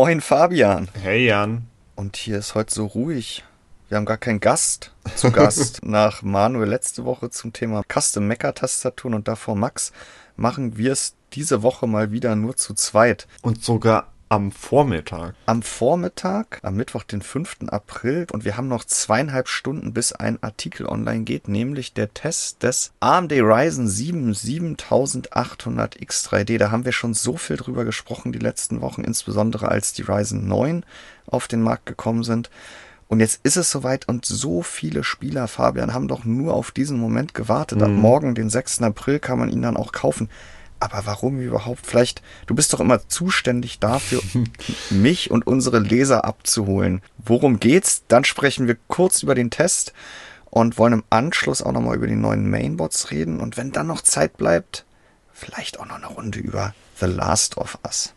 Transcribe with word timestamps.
Moin 0.00 0.20
Fabian. 0.20 0.86
Hey 1.02 1.26
Jan. 1.26 1.66
Und 1.96 2.16
hier 2.16 2.38
ist 2.38 2.54
heute 2.54 2.72
so 2.72 2.86
ruhig. 2.86 3.42
Wir 3.88 3.96
haben 3.96 4.04
gar 4.04 4.16
keinen 4.16 4.38
Gast 4.38 4.92
zu 5.16 5.32
Gast. 5.32 5.80
Nach 5.82 6.22
Manuel 6.22 6.68
letzte 6.68 7.04
Woche 7.04 7.30
zum 7.30 7.52
Thema 7.52 7.82
Custom 7.82 8.28
Mecha 8.28 8.52
Tastaturen 8.52 9.14
und 9.14 9.26
davor 9.26 9.56
Max 9.56 9.90
machen 10.36 10.76
wir 10.76 10.92
es 10.92 11.16
diese 11.32 11.64
Woche 11.64 11.88
mal 11.88 12.12
wieder 12.12 12.36
nur 12.36 12.54
zu 12.54 12.74
zweit. 12.74 13.26
Und 13.42 13.64
sogar 13.64 14.12
am 14.28 14.52
Vormittag. 14.52 15.34
Am 15.46 15.62
Vormittag, 15.62 16.60
am 16.62 16.76
Mittwoch, 16.76 17.04
den 17.04 17.22
5. 17.22 17.68
April. 17.68 18.26
Und 18.32 18.44
wir 18.44 18.56
haben 18.56 18.68
noch 18.68 18.84
zweieinhalb 18.84 19.48
Stunden, 19.48 19.92
bis 19.92 20.12
ein 20.12 20.42
Artikel 20.42 20.86
online 20.86 21.24
geht, 21.24 21.48
nämlich 21.48 21.94
der 21.94 22.12
Test 22.12 22.62
des 22.62 22.92
AMD 23.00 23.32
Ryzen 23.32 23.88
7 23.88 24.34
7800 24.34 25.96
X3D. 25.96 26.58
Da 26.58 26.70
haben 26.70 26.84
wir 26.84 26.92
schon 26.92 27.14
so 27.14 27.36
viel 27.36 27.56
drüber 27.56 27.84
gesprochen 27.84 28.32
die 28.32 28.38
letzten 28.38 28.80
Wochen, 28.80 29.02
insbesondere 29.02 29.68
als 29.68 29.92
die 29.92 30.02
Ryzen 30.02 30.46
9 30.46 30.84
auf 31.26 31.48
den 31.48 31.62
Markt 31.62 31.86
gekommen 31.86 32.22
sind. 32.22 32.50
Und 33.08 33.20
jetzt 33.20 33.40
ist 33.42 33.56
es 33.56 33.70
soweit 33.70 34.06
und 34.06 34.26
so 34.26 34.62
viele 34.62 35.02
Spieler, 35.02 35.48
Fabian, 35.48 35.94
haben 35.94 36.08
doch 36.08 36.24
nur 36.24 36.52
auf 36.52 36.70
diesen 36.72 36.98
Moment 36.98 37.32
gewartet. 37.32 37.78
Mhm. 37.78 37.84
Ab 37.84 37.90
morgen, 37.90 38.34
den 38.34 38.50
6. 38.50 38.82
April, 38.82 39.18
kann 39.18 39.38
man 39.38 39.48
ihn 39.48 39.62
dann 39.62 39.78
auch 39.78 39.92
kaufen. 39.92 40.28
Aber 40.80 41.06
warum 41.06 41.40
überhaupt? 41.40 41.86
Vielleicht, 41.86 42.22
du 42.46 42.54
bist 42.54 42.72
doch 42.72 42.80
immer 42.80 43.08
zuständig 43.08 43.78
dafür, 43.80 44.22
mich 44.90 45.30
und 45.30 45.46
unsere 45.46 45.80
Leser 45.80 46.24
abzuholen. 46.24 47.02
Worum 47.18 47.60
geht's? 47.60 48.04
Dann 48.08 48.24
sprechen 48.24 48.66
wir 48.66 48.76
kurz 48.86 49.22
über 49.22 49.34
den 49.34 49.50
Test 49.50 49.92
und 50.50 50.78
wollen 50.78 50.92
im 50.94 51.04
Anschluss 51.10 51.62
auch 51.62 51.72
nochmal 51.72 51.96
über 51.96 52.06
die 52.06 52.16
neuen 52.16 52.48
Mainbots 52.48 53.10
reden. 53.10 53.40
Und 53.40 53.56
wenn 53.56 53.72
dann 53.72 53.88
noch 53.88 54.02
Zeit 54.02 54.36
bleibt, 54.36 54.84
vielleicht 55.32 55.80
auch 55.80 55.86
noch 55.86 55.96
eine 55.96 56.06
Runde 56.06 56.38
über 56.38 56.74
The 57.00 57.06
Last 57.06 57.56
of 57.56 57.78
Us. 57.84 58.14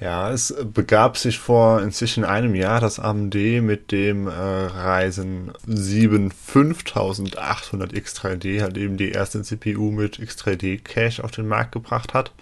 Ja, 0.00 0.30
es 0.30 0.54
begab 0.72 1.18
sich 1.18 1.38
vor 1.38 1.82
inzwischen 1.82 2.24
einem 2.24 2.54
Jahr, 2.54 2.80
dass 2.80 2.98
AMD 2.98 3.34
mit 3.60 3.92
dem 3.92 4.28
äh, 4.28 4.30
Ryzen 4.30 5.52
7 5.66 6.30
5800 6.30 7.92
X3D 7.92 8.62
halt 8.62 8.78
eben 8.78 8.96
die 8.96 9.10
erste 9.10 9.42
CPU 9.42 9.90
mit 9.90 10.18
X3D 10.18 10.82
Cache 10.82 11.22
auf 11.22 11.32
den 11.32 11.46
Markt 11.46 11.72
gebracht 11.72 12.14
hat. 12.14 12.32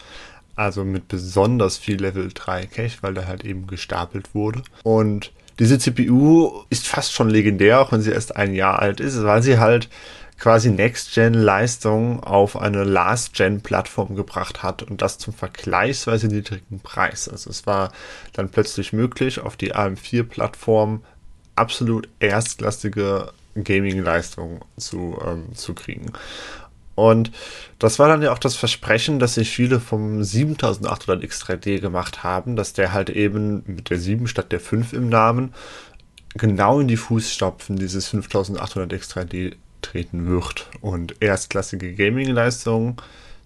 Also 0.55 0.85
mit 0.85 1.09
besonders 1.09 1.79
viel 1.79 2.01
Level 2.01 2.31
3 2.33 2.67
Cache, 2.67 2.99
weil 3.01 3.15
der 3.15 3.27
halt 3.27 3.45
eben 3.45 3.67
gestapelt 3.67 4.35
wurde. 4.35 4.63
Und 4.85 5.33
diese 5.59 5.81
CPU 5.81 6.63
ist 6.71 6.87
fast 6.87 7.13
schon 7.13 7.29
legendär, 7.29 7.81
auch 7.81 7.91
wenn 7.91 8.03
sie 8.03 8.13
erst 8.13 8.37
ein 8.37 8.55
Jahr 8.55 8.79
alt 8.79 9.01
ist, 9.01 9.25
weil 9.25 9.43
sie 9.43 9.59
halt 9.59 9.89
quasi 10.39 10.71
Next-Gen-Leistung 10.71 12.23
auf 12.23 12.57
eine 12.57 12.85
Last-Gen-Plattform 12.85 14.15
gebracht 14.15 14.63
hat 14.63 14.83
und 14.83 15.03
das 15.03 15.19
zum 15.19 15.35
vergleichsweise 15.35 16.29
niedrigen 16.29 16.81
Preis. 16.81 17.29
Also 17.29 17.51
es 17.51 17.67
war 17.67 17.93
dann 18.33 18.49
plötzlich 18.49 18.93
möglich, 18.93 19.41
auf 19.41 19.57
die 19.57 19.75
AM4-Plattform 19.75 21.03
absolut 21.57 22.09
erstklassige 22.21 23.33
Gaming-Leistung 23.57 24.65
zu, 24.77 25.19
ähm, 25.27 25.55
zu 25.55 25.75
kriegen. 25.75 26.13
Und 26.95 27.31
das 27.79 27.99
war 27.99 28.09
dann 28.09 28.23
ja 28.23 28.33
auch 28.33 28.39
das 28.39 28.57
Versprechen, 28.57 29.19
dass 29.19 29.35
sich 29.35 29.51
viele 29.51 29.79
vom 29.79 30.23
7800 30.23 31.23
X3D 31.23 31.81
gemacht 31.81 32.25
haben, 32.25 32.57
dass 32.57 32.73
der 32.73 32.93
halt 32.93 33.11
eben 33.11 33.63
mit 33.67 33.91
der 33.91 33.99
7 33.99 34.27
statt 34.27 34.51
der 34.51 34.61
5 34.61 34.93
im 34.93 35.09
Namen 35.09 35.55
genau 36.35 36.81
in 36.81 36.89
die 36.89 36.97
Fußstapfen 36.97 37.77
dieses 37.77 38.09
5800 38.09 38.93
X3D 38.93 39.55
treten 39.83 40.27
wird 40.27 40.69
und 40.81 41.17
erstklassige 41.21 41.95
Gaming-Leistungen 41.95 42.97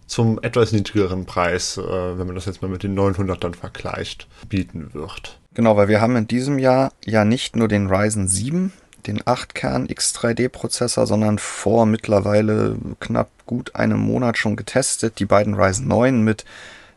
zum 0.07 0.39
etwas 0.43 0.73
niedrigeren 0.73 1.25
Preis, 1.25 1.79
äh, 1.79 1.83
wenn 1.83 2.27
man 2.27 2.35
das 2.35 2.47
jetzt 2.47 2.61
mal 2.61 2.69
mit 2.69 2.83
den 2.83 2.99
900ern 2.99 3.55
vergleicht, 3.55 4.27
bieten 4.49 4.93
wird. 4.93 5.39
Genau, 5.55 5.77
weil 5.77 5.89
wir 5.89 6.01
haben 6.01 6.17
in 6.17 6.27
diesem 6.27 6.59
Jahr 6.59 6.93
ja 7.05 7.25
nicht 7.25 7.57
nur 7.57 7.69
den 7.69 7.89
Ryzen 7.89 8.29
7, 8.29 8.73
den 9.07 9.21
8-Kern 9.21 9.89
X3D-Prozessor, 9.89 11.07
sondern 11.07 11.39
vor 11.39 11.87
mittlerweile 11.87 12.77
knapp 13.01 13.31
gut 13.47 13.75
einem 13.75 13.99
Monat 13.99 14.39
schon 14.39 14.57
getestet, 14.57 15.19
die 15.19 15.25
beiden 15.25 15.55
Ryzen 15.55 15.89
9 15.89 16.23
mit 16.23 16.45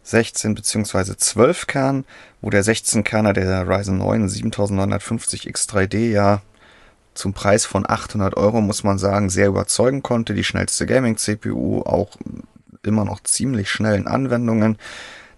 16 0.04 0.54
bzw. 0.54 1.16
12 1.18 1.68
Kern, 1.68 2.06
wo 2.42 2.50
der 2.50 2.64
16 2.64 3.04
Kerner 3.04 3.34
der 3.34 3.68
Ryzen 3.68 3.98
9 3.98 4.30
7950 4.30 5.50
X3D 5.50 6.12
ja 6.12 6.42
zum 7.16 7.34
Preis 7.34 7.66
von 7.66 7.90
800 7.90 8.38
Euro, 8.38 8.62
muss 8.62 8.84
man 8.84 8.98
sagen, 8.98 9.30
sehr 9.30 9.48
überzeugen 9.48 10.04
konnte. 10.04 10.34
Die 10.34 10.44
schnellste 10.44 10.86
Gaming-CPU, 10.86 11.82
auch 11.82 12.18
immer 12.84 13.06
noch 13.06 13.22
ziemlich 13.22 13.70
schnellen 13.70 14.08
Anwendungen. 14.08 14.78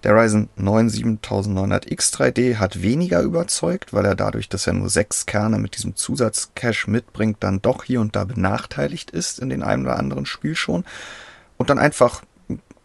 Der 0.04 0.16
Ryzen 0.16 0.50
9 0.56 0.90
7900 0.90 1.88
X3D 1.88 2.58
hat 2.58 2.82
weniger 2.82 3.22
überzeugt, 3.22 3.94
weil 3.94 4.06
er 4.06 4.16
dadurch, 4.16 4.48
dass 4.48 4.68
er 4.68 4.74
nur 4.74 4.90
sechs 4.90 5.26
Kerne 5.26 5.58
mit 5.58 5.76
diesem 5.76 5.96
Zusatzcache 5.96 6.90
mitbringt, 6.90 7.38
dann 7.40 7.62
doch 7.62 7.84
hier 7.84 8.00
und 8.02 8.16
da 8.16 8.24
benachteiligt 8.24 9.10
ist 9.10 9.40
in 9.40 9.50
den 9.50 9.64
einen 9.64 9.86
oder 9.86 9.98
anderen 9.98 10.28
Spiel 10.28 10.56
schon. 10.56 10.86
Und 11.58 11.72
dann 11.72 11.80
einfach, 11.80 12.22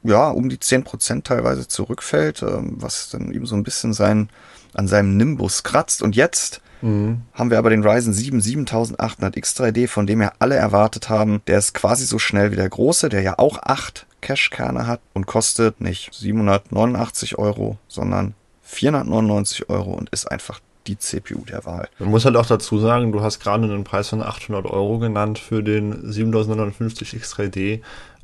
ja, 0.03 0.31
um 0.31 0.49
die 0.49 0.57
10% 0.57 1.23
teilweise 1.23 1.69
zurückfällt, 1.69 2.43
ähm, 2.43 2.77
was 2.79 3.11
dann 3.11 3.31
eben 3.33 3.47
so 3.47 3.57
ein 3.57 3.63
bisschen 3.63 3.93
sein, 3.93 4.31
an 4.73 4.89
seinem 4.89 5.19
Nimbus 5.19 5.65
kratzt. 5.65 6.03
Und 6.03 6.17
jetzt 6.17 6.62
Mhm. 6.83 7.23
Haben 7.33 7.51
wir 7.51 7.59
aber 7.59 7.71
den 7.71 7.85
Ryzen 7.85 8.13
7 8.13 8.41
7800 8.41 9.37
X3D, 9.37 9.89
von 9.89 10.07
dem 10.07 10.21
ja 10.21 10.33
alle 10.39 10.57
erwartet 10.57 11.09
haben, 11.09 11.41
der 11.47 11.59
ist 11.59 11.75
quasi 11.75 12.05
so 12.05 12.19
schnell 12.19 12.53
wie 12.53 12.57
der 12.57 12.69
große, 12.69 13.09
der 13.09 13.23
ja 13.23 13.39
auch 13.39 13.59
acht 13.63 14.07
Cache-Kerne 14.21 14.87
hat 14.87 15.01
und 15.15 15.27
kostet 15.27 15.81
nicht 15.81 16.13
789 16.15 17.39
Euro, 17.39 17.79
sondern 17.89 18.35
499 18.63 19.69
Euro 19.69 19.93
und 19.93 20.11
ist 20.11 20.31
einfach 20.31 20.61
die 20.87 20.99
CPU 20.99 21.45
der 21.45 21.65
Wahl. 21.65 21.89
Man 21.99 22.11
muss 22.11 22.25
halt 22.25 22.37
auch 22.37 22.47
dazu 22.47 22.79
sagen, 22.79 23.13
du 23.13 23.23
hast 23.23 23.41
gerade 23.41 23.65
einen 23.65 23.85
Preis 23.85 24.09
von 24.09 24.23
800 24.23 24.67
Euro 24.67 24.99
genannt 24.99 25.39
für 25.39 25.63
den 25.63 26.11
7950 26.11 27.15
X3D. 27.15 27.81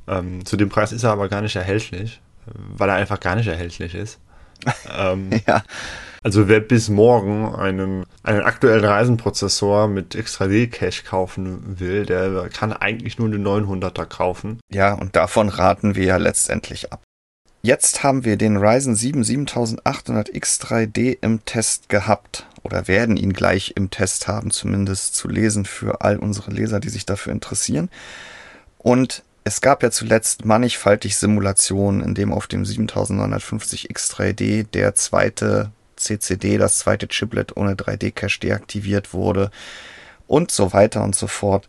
Ähm, 0.09 0.45
zu 0.45 0.57
dem 0.57 0.69
Preis 0.69 0.93
ist 0.93 1.05
er 1.05 1.13
aber 1.13 1.29
gar 1.29 1.43
nicht 1.43 1.55
erhältlich, 1.55 2.21
weil 2.47 2.89
er 2.89 2.97
einfach 2.97 3.21
gar 3.21 3.37
nicht 3.37 3.47
erhältlich 3.47 3.95
ist. 3.95 4.19
ähm, 4.99 5.31
ja. 5.47 5.63
Also 6.29 6.47
wer 6.47 6.61
bis 6.61 6.91
morgen 6.91 7.55
einen, 7.55 8.05
einen 8.23 8.43
aktuellen 8.43 8.85
Reisenprozessor 8.85 9.89
mit 9.89 10.15
X3D-Cache 10.15 11.03
kaufen 11.03 11.81
will, 11.81 12.05
der 12.05 12.51
kann 12.51 12.75
eigentlich 12.75 13.19
nur 13.19 13.31
den 13.31 13.47
900er 13.47 14.05
kaufen. 14.05 14.61
Ja, 14.71 14.93
und 14.93 15.17
davon 15.17 15.49
raten 15.49 15.95
wir 15.95 16.05
ja 16.05 16.19
letztendlich 16.19 16.93
ab. 16.93 17.01
Jetzt 17.63 18.03
haben 18.03 18.27
wir 18.27 18.37
den 18.37 18.59
Ryzen 18.59 18.95
7 18.95 19.25
7800 19.25 20.29
X3D 20.29 21.17
im 21.23 21.47
Test 21.47 21.89
gehabt 21.89 22.47
oder 22.63 22.89
werden 22.89 23.17
ihn 23.17 23.33
gleich 23.33 23.73
im 23.77 23.89
Test 23.89 24.29
haben, 24.29 24.51
zumindest 24.51 25.15
zu 25.15 25.29
lesen 25.29 25.65
für 25.65 26.03
all 26.03 26.19
unsere 26.19 26.51
Leser, 26.51 26.79
die 26.79 26.91
sich 26.91 27.07
dafür 27.07 27.33
interessieren. 27.33 27.89
Und 28.77 29.23
es 29.45 29.63
gab 29.63 29.83
ja 29.83 29.91
zuletzt 29.91 30.45
mannigfaltig 30.45 31.17
Simulationen, 31.17 32.03
in 32.03 32.15
dem 32.15 32.35
auf 32.35 32.49
dem 32.49 32.67
7950 32.67 33.91
X3D 33.91 34.67
der 34.71 34.95
zweite 34.95 35.73
CCD, 35.99 36.59
das 36.59 36.79
zweite 36.79 37.09
Chiplet 37.09 37.57
ohne 37.57 37.75
3D-Cache 37.75 38.41
deaktiviert 38.41 39.13
wurde 39.13 39.51
und 40.27 40.51
so 40.51 40.73
weiter 40.73 41.03
und 41.03 41.15
so 41.15 41.27
fort. 41.27 41.69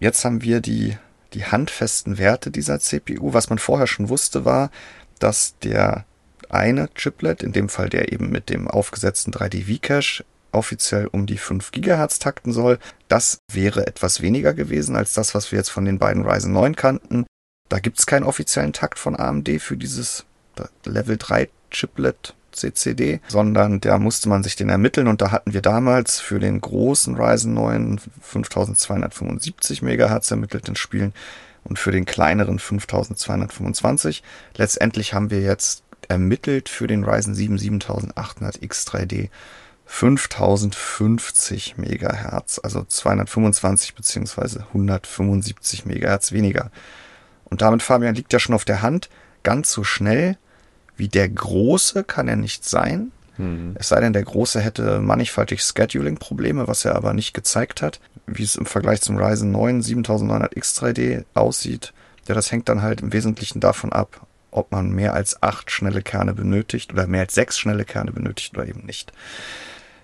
Jetzt 0.00 0.24
haben 0.24 0.42
wir 0.42 0.60
die, 0.60 0.96
die 1.34 1.44
handfesten 1.44 2.18
Werte 2.18 2.50
dieser 2.50 2.80
CPU. 2.80 3.32
Was 3.32 3.50
man 3.50 3.58
vorher 3.58 3.86
schon 3.86 4.08
wusste, 4.08 4.44
war, 4.44 4.70
dass 5.18 5.58
der 5.58 6.04
eine 6.48 6.88
Chiplet, 6.94 7.42
in 7.42 7.52
dem 7.52 7.68
Fall 7.68 7.88
der 7.88 8.12
eben 8.12 8.30
mit 8.30 8.48
dem 8.48 8.68
aufgesetzten 8.68 9.32
3D-V-Cache, 9.32 10.24
offiziell 10.52 11.08
um 11.08 11.26
die 11.26 11.36
5 11.36 11.72
GHz 11.72 12.18
takten 12.20 12.52
soll. 12.52 12.78
Das 13.08 13.38
wäre 13.52 13.86
etwas 13.86 14.22
weniger 14.22 14.54
gewesen 14.54 14.96
als 14.96 15.12
das, 15.12 15.34
was 15.34 15.52
wir 15.52 15.58
jetzt 15.58 15.70
von 15.70 15.84
den 15.84 15.98
beiden 15.98 16.24
Ryzen 16.24 16.52
9 16.52 16.74
kannten. 16.74 17.26
Da 17.68 17.80
gibt 17.80 17.98
es 17.98 18.06
keinen 18.06 18.24
offiziellen 18.24 18.72
Takt 18.72 18.98
von 18.98 19.14
AMD 19.14 19.60
für 19.60 19.76
dieses 19.76 20.24
Level 20.84 21.18
3 21.18 21.48
Chiplet 21.70 22.34
CCD, 22.52 23.20
sondern 23.28 23.80
da 23.80 23.98
musste 23.98 24.28
man 24.28 24.42
sich 24.42 24.56
den 24.56 24.68
ermitteln 24.68 25.08
und 25.08 25.22
da 25.22 25.30
hatten 25.30 25.52
wir 25.52 25.62
damals 25.62 26.20
für 26.20 26.38
den 26.38 26.60
großen 26.60 27.16
Ryzen 27.16 27.54
9 27.54 28.00
5275 28.20 29.82
MHz 29.82 30.30
ermittelt 30.30 30.68
in 30.68 30.76
Spielen 30.76 31.12
und 31.64 31.78
für 31.78 31.92
den 31.92 32.04
kleineren 32.04 32.58
5225. 32.58 34.22
Letztendlich 34.56 35.14
haben 35.14 35.30
wir 35.30 35.40
jetzt 35.40 35.82
ermittelt 36.08 36.68
für 36.68 36.86
den 36.86 37.04
Ryzen 37.04 37.34
7 37.34 37.58
7800 37.58 38.56
X3D 38.56 39.28
5050 39.84 41.76
MHz, 41.78 42.60
also 42.62 42.84
225 42.84 43.94
bzw. 43.94 44.60
175 44.68 45.86
MHz 45.86 46.32
weniger. 46.32 46.70
Und 47.44 47.62
damit, 47.62 47.82
Fabian, 47.82 48.14
liegt 48.14 48.32
ja 48.32 48.38
schon 48.38 48.54
auf 48.54 48.66
der 48.66 48.82
Hand, 48.82 49.08
ganz 49.42 49.72
so 49.72 49.84
schnell 49.84 50.36
wie 50.98 51.08
der 51.08 51.28
Große 51.28 52.04
kann 52.04 52.28
er 52.28 52.36
nicht 52.36 52.64
sein. 52.64 53.12
Mhm. 53.38 53.74
Es 53.78 53.88
sei 53.88 54.00
denn, 54.00 54.12
der 54.12 54.24
Große 54.24 54.60
hätte 54.60 55.00
mannigfaltig 55.00 55.62
Scheduling-Probleme, 55.62 56.68
was 56.68 56.84
er 56.84 56.96
aber 56.96 57.14
nicht 57.14 57.32
gezeigt 57.32 57.80
hat. 57.80 58.00
Wie 58.26 58.42
es 58.42 58.56
im 58.56 58.66
Vergleich 58.66 59.00
zum 59.00 59.16
Ryzen 59.16 59.52
9 59.52 59.80
7900X3D 59.80 61.24
aussieht, 61.34 61.94
ja, 62.26 62.34
das 62.34 62.52
hängt 62.52 62.68
dann 62.68 62.82
halt 62.82 63.00
im 63.00 63.12
Wesentlichen 63.12 63.60
davon 63.60 63.92
ab, 63.92 64.26
ob 64.50 64.70
man 64.70 64.90
mehr 64.90 65.14
als 65.14 65.42
acht 65.42 65.70
schnelle 65.70 66.02
Kerne 66.02 66.34
benötigt 66.34 66.92
oder 66.92 67.06
mehr 67.06 67.22
als 67.22 67.34
sechs 67.34 67.58
schnelle 67.58 67.84
Kerne 67.84 68.12
benötigt 68.12 68.56
oder 68.56 68.66
eben 68.66 68.84
nicht. 68.84 69.12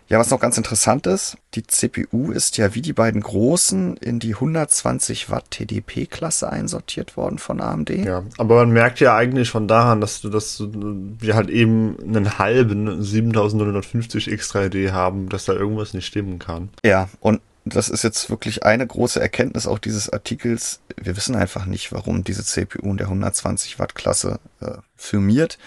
Ja, 0.09 0.19
was 0.19 0.31
noch 0.31 0.41
ganz 0.41 0.59
interessant 0.59 1.07
ist, 1.07 1.37
die 1.55 1.67
CPU 1.67 2.31
ist 2.31 2.59
ja 2.59 2.75
wie 2.75 2.83
die 2.83 2.93
beiden 2.93 3.23
großen 3.23 3.97
in 3.97 4.19
die 4.19 4.35
120 4.35 5.31
Watt 5.31 5.51
TDP-Klasse 5.51 6.51
einsortiert 6.51 7.17
worden 7.17 7.39
von 7.39 7.61
AMD. 7.61 7.91
Ja, 7.91 8.23
aber 8.37 8.57
man 8.57 8.71
merkt 8.71 9.01
ja 9.01 9.17
eigentlich 9.17 9.49
schon 9.49 9.67
daran, 9.67 10.01
dass 10.01 10.21
du, 10.21 10.29
dass 10.29 10.63
wir 10.63 11.35
halt 11.35 11.49
eben 11.49 11.97
einen 12.01 12.39
halben 12.39 13.03
7950 13.03 14.29
X3D 14.29 14.93
haben, 14.93 15.31
dass 15.31 15.47
da 15.47 15.55
irgendwas 15.55 15.95
nicht 15.95 16.07
stimmen 16.07 16.39
kann. 16.39 16.69
Ja, 16.85 17.09
und 17.21 17.41
das 17.65 17.89
ist 17.89 18.05
jetzt 18.05 18.29
wirklich 18.29 18.63
eine 18.63 18.87
große 18.87 19.21
Erkenntnis 19.21 19.67
auch 19.67 19.79
dieses 19.79 20.11
Artikels. 20.11 20.81
Wir 21.01 21.17
wissen 21.17 21.35
einfach 21.35 21.65
nicht, 21.65 21.93
warum 21.93 22.23
diese 22.23 22.45
CPU 22.45 22.91
in 22.91 22.99
der 22.99 23.07
120 23.07 23.79
Watt 23.79 23.95
Klasse 23.95 24.39
äh, 24.61 24.73
firmiert. 24.97 25.59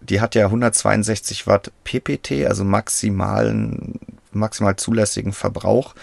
Die 0.00 0.20
hat 0.20 0.34
ja 0.34 0.46
162 0.46 1.46
Watt 1.46 1.72
PPT, 1.84 2.46
also 2.46 2.64
maximalen, 2.64 3.98
maximal 4.32 4.76
zulässigen 4.76 5.32
Verbrauch, 5.32 5.94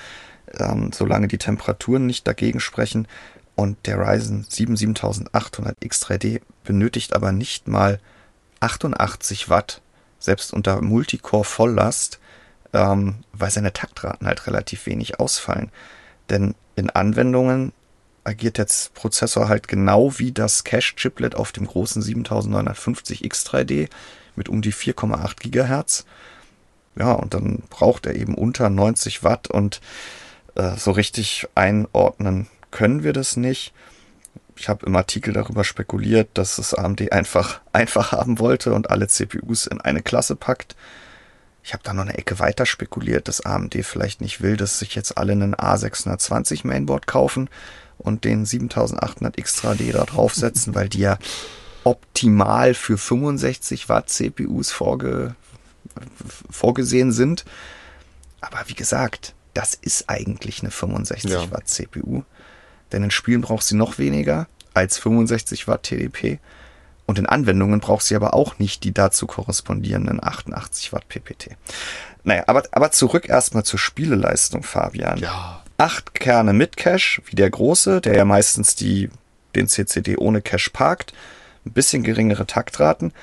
ähm, 0.57 0.91
solange 0.93 1.27
die 1.27 1.37
Temperaturen 1.37 2.05
nicht 2.05 2.27
dagegen 2.27 2.59
sprechen. 2.59 3.07
Und 3.55 3.87
der 3.87 3.99
Ryzen 3.99 4.45
7 4.47 4.77
7800 4.77 5.75
X3D 5.83 6.41
benötigt 6.63 7.13
aber 7.13 7.31
nicht 7.31 7.67
mal 7.67 7.99
88 8.61 9.49
Watt, 9.49 9.81
selbst 10.17 10.53
unter 10.53 10.81
Multicore 10.81 11.43
Volllast, 11.43 12.19
ähm, 12.73 13.15
weil 13.33 13.51
seine 13.51 13.73
Taktraten 13.73 14.27
halt 14.27 14.47
relativ 14.47 14.85
wenig 14.85 15.19
ausfallen. 15.19 15.71
Denn 16.29 16.55
in 16.75 16.89
Anwendungen 16.89 17.73
agiert 18.29 18.57
der 18.57 18.67
Prozessor 18.93 19.49
halt 19.49 19.67
genau 19.67 20.17
wie 20.19 20.31
das 20.31 20.63
Cache-Chiplet 20.63 21.35
auf 21.35 21.51
dem 21.51 21.65
großen 21.65 22.01
7950 22.01 23.23
X3D 23.23 23.89
mit 24.35 24.49
um 24.49 24.61
die 24.61 24.73
4,8 24.73 25.39
Gigahertz. 25.39 26.05
Ja, 26.95 27.13
und 27.13 27.33
dann 27.33 27.63
braucht 27.69 28.05
er 28.05 28.15
eben 28.15 28.35
unter 28.35 28.69
90 28.69 29.23
Watt 29.23 29.49
und 29.49 29.81
äh, 30.55 30.75
so 30.77 30.91
richtig 30.91 31.47
einordnen 31.55 32.47
können 32.71 33.03
wir 33.03 33.13
das 33.13 33.35
nicht. 33.35 33.73
Ich 34.55 34.69
habe 34.69 34.85
im 34.85 34.95
Artikel 34.95 35.33
darüber 35.33 35.63
spekuliert, 35.63 36.29
dass 36.33 36.57
es 36.57 36.73
AMD 36.73 37.11
einfach 37.11 37.61
einfach 37.73 38.11
haben 38.11 38.39
wollte 38.39 38.73
und 38.73 38.89
alle 38.89 39.07
CPUs 39.07 39.65
in 39.67 39.81
eine 39.81 40.01
Klasse 40.01 40.35
packt. 40.35 40.75
Ich 41.63 41.73
habe 41.73 41.83
da 41.83 41.93
noch 41.93 42.03
eine 42.03 42.17
Ecke 42.17 42.39
weiter 42.39 42.65
spekuliert, 42.65 43.27
dass 43.27 43.45
AMD 43.45 43.75
vielleicht 43.83 44.21
nicht 44.21 44.41
will, 44.41 44.57
dass 44.57 44.79
sich 44.79 44.95
jetzt 44.95 45.17
alle 45.17 45.33
einen 45.33 45.55
A620 45.55 46.65
Mainboard 46.65 47.05
kaufen, 47.07 47.49
und 47.99 48.23
den 48.23 48.45
7800 48.45 49.37
Extra 49.37 49.75
D 49.75 49.91
da 49.91 50.05
draufsetzen, 50.05 50.73
weil 50.73 50.89
die 50.89 50.99
ja 50.99 51.19
optimal 51.83 52.73
für 52.73 52.97
65 52.97 53.89
Watt 53.89 54.09
CPUs 54.09 54.71
vorge 54.71 55.35
vorgesehen 56.49 57.11
sind. 57.11 57.45
Aber 58.41 58.63
wie 58.67 58.73
gesagt, 58.73 59.33
das 59.53 59.73
ist 59.73 60.09
eigentlich 60.09 60.61
eine 60.61 60.71
65 60.71 61.29
ja. 61.29 61.51
Watt 61.51 61.67
CPU. 61.67 62.23
Denn 62.91 63.03
in 63.03 63.11
Spielen 63.11 63.41
braucht 63.41 63.63
sie 63.63 63.75
noch 63.75 63.97
weniger 63.97 64.47
als 64.73 64.97
65 64.97 65.67
Watt 65.67 65.83
TDP. 65.83 66.39
Und 67.05 67.17
in 67.17 67.25
Anwendungen 67.25 67.79
braucht 67.79 68.05
sie 68.05 68.15
aber 68.15 68.33
auch 68.33 68.59
nicht 68.59 68.83
die 68.83 68.93
dazu 68.93 69.25
korrespondierenden 69.25 70.23
88 70.23 70.93
Watt 70.93 71.07
PPT. 71.09 71.57
Naja, 72.23 72.43
aber, 72.47 72.63
aber 72.71 72.91
zurück 72.91 73.27
erstmal 73.27 73.63
zur 73.63 73.79
Spieleleistung, 73.79 74.63
Fabian. 74.63 75.17
Ja 75.17 75.63
acht 75.79 76.13
Kerne 76.13 76.53
mit 76.53 76.77
Cache, 76.77 77.21
wie 77.25 77.35
der 77.35 77.49
große, 77.49 78.01
der 78.01 78.15
ja 78.15 78.25
meistens 78.25 78.75
die, 78.75 79.09
den 79.55 79.67
CCD 79.67 80.17
ohne 80.17 80.41
Cache 80.41 80.69
parkt, 80.71 81.13
ein 81.65 81.71
bisschen 81.71 82.03
geringere 82.03 82.45
Taktraten 82.45 83.13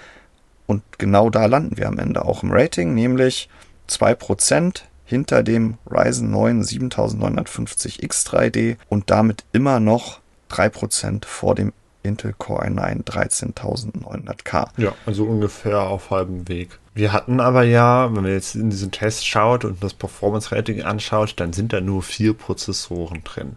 und 0.66 0.82
genau 0.98 1.30
da 1.30 1.46
landen 1.46 1.76
wir 1.76 1.86
am 1.86 1.98
Ende 1.98 2.24
auch 2.24 2.42
im 2.42 2.50
Rating, 2.52 2.94
nämlich 2.94 3.48
2% 3.88 4.82
hinter 5.04 5.42
dem 5.42 5.78
Ryzen 5.88 6.30
9 6.30 6.64
7950 6.64 8.02
X3D 8.02 8.76
und 8.88 9.10
damit 9.10 9.44
immer 9.52 9.78
noch 9.78 10.20
3% 10.50 11.24
vor 11.24 11.54
dem 11.54 11.72
Intel 12.02 12.34
Core 12.36 12.66
i9 12.66 13.04
13900K. 13.04 14.68
Ja, 14.76 14.94
also 15.04 15.24
ungefähr 15.24 15.82
auf 15.82 16.10
halbem 16.10 16.48
Weg. 16.48 16.78
Wir 16.96 17.12
hatten 17.12 17.40
aber 17.40 17.62
ja, 17.62 18.06
wenn 18.06 18.22
man 18.22 18.32
jetzt 18.32 18.54
in 18.54 18.70
diesen 18.70 18.90
Test 18.90 19.26
schaut 19.26 19.66
und 19.66 19.84
das 19.84 19.92
Performance 19.92 20.50
Rating 20.50 20.80
anschaut, 20.80 21.34
dann 21.36 21.52
sind 21.52 21.74
da 21.74 21.82
nur 21.82 22.02
vier 22.02 22.32
Prozessoren 22.32 23.22
drin. 23.22 23.56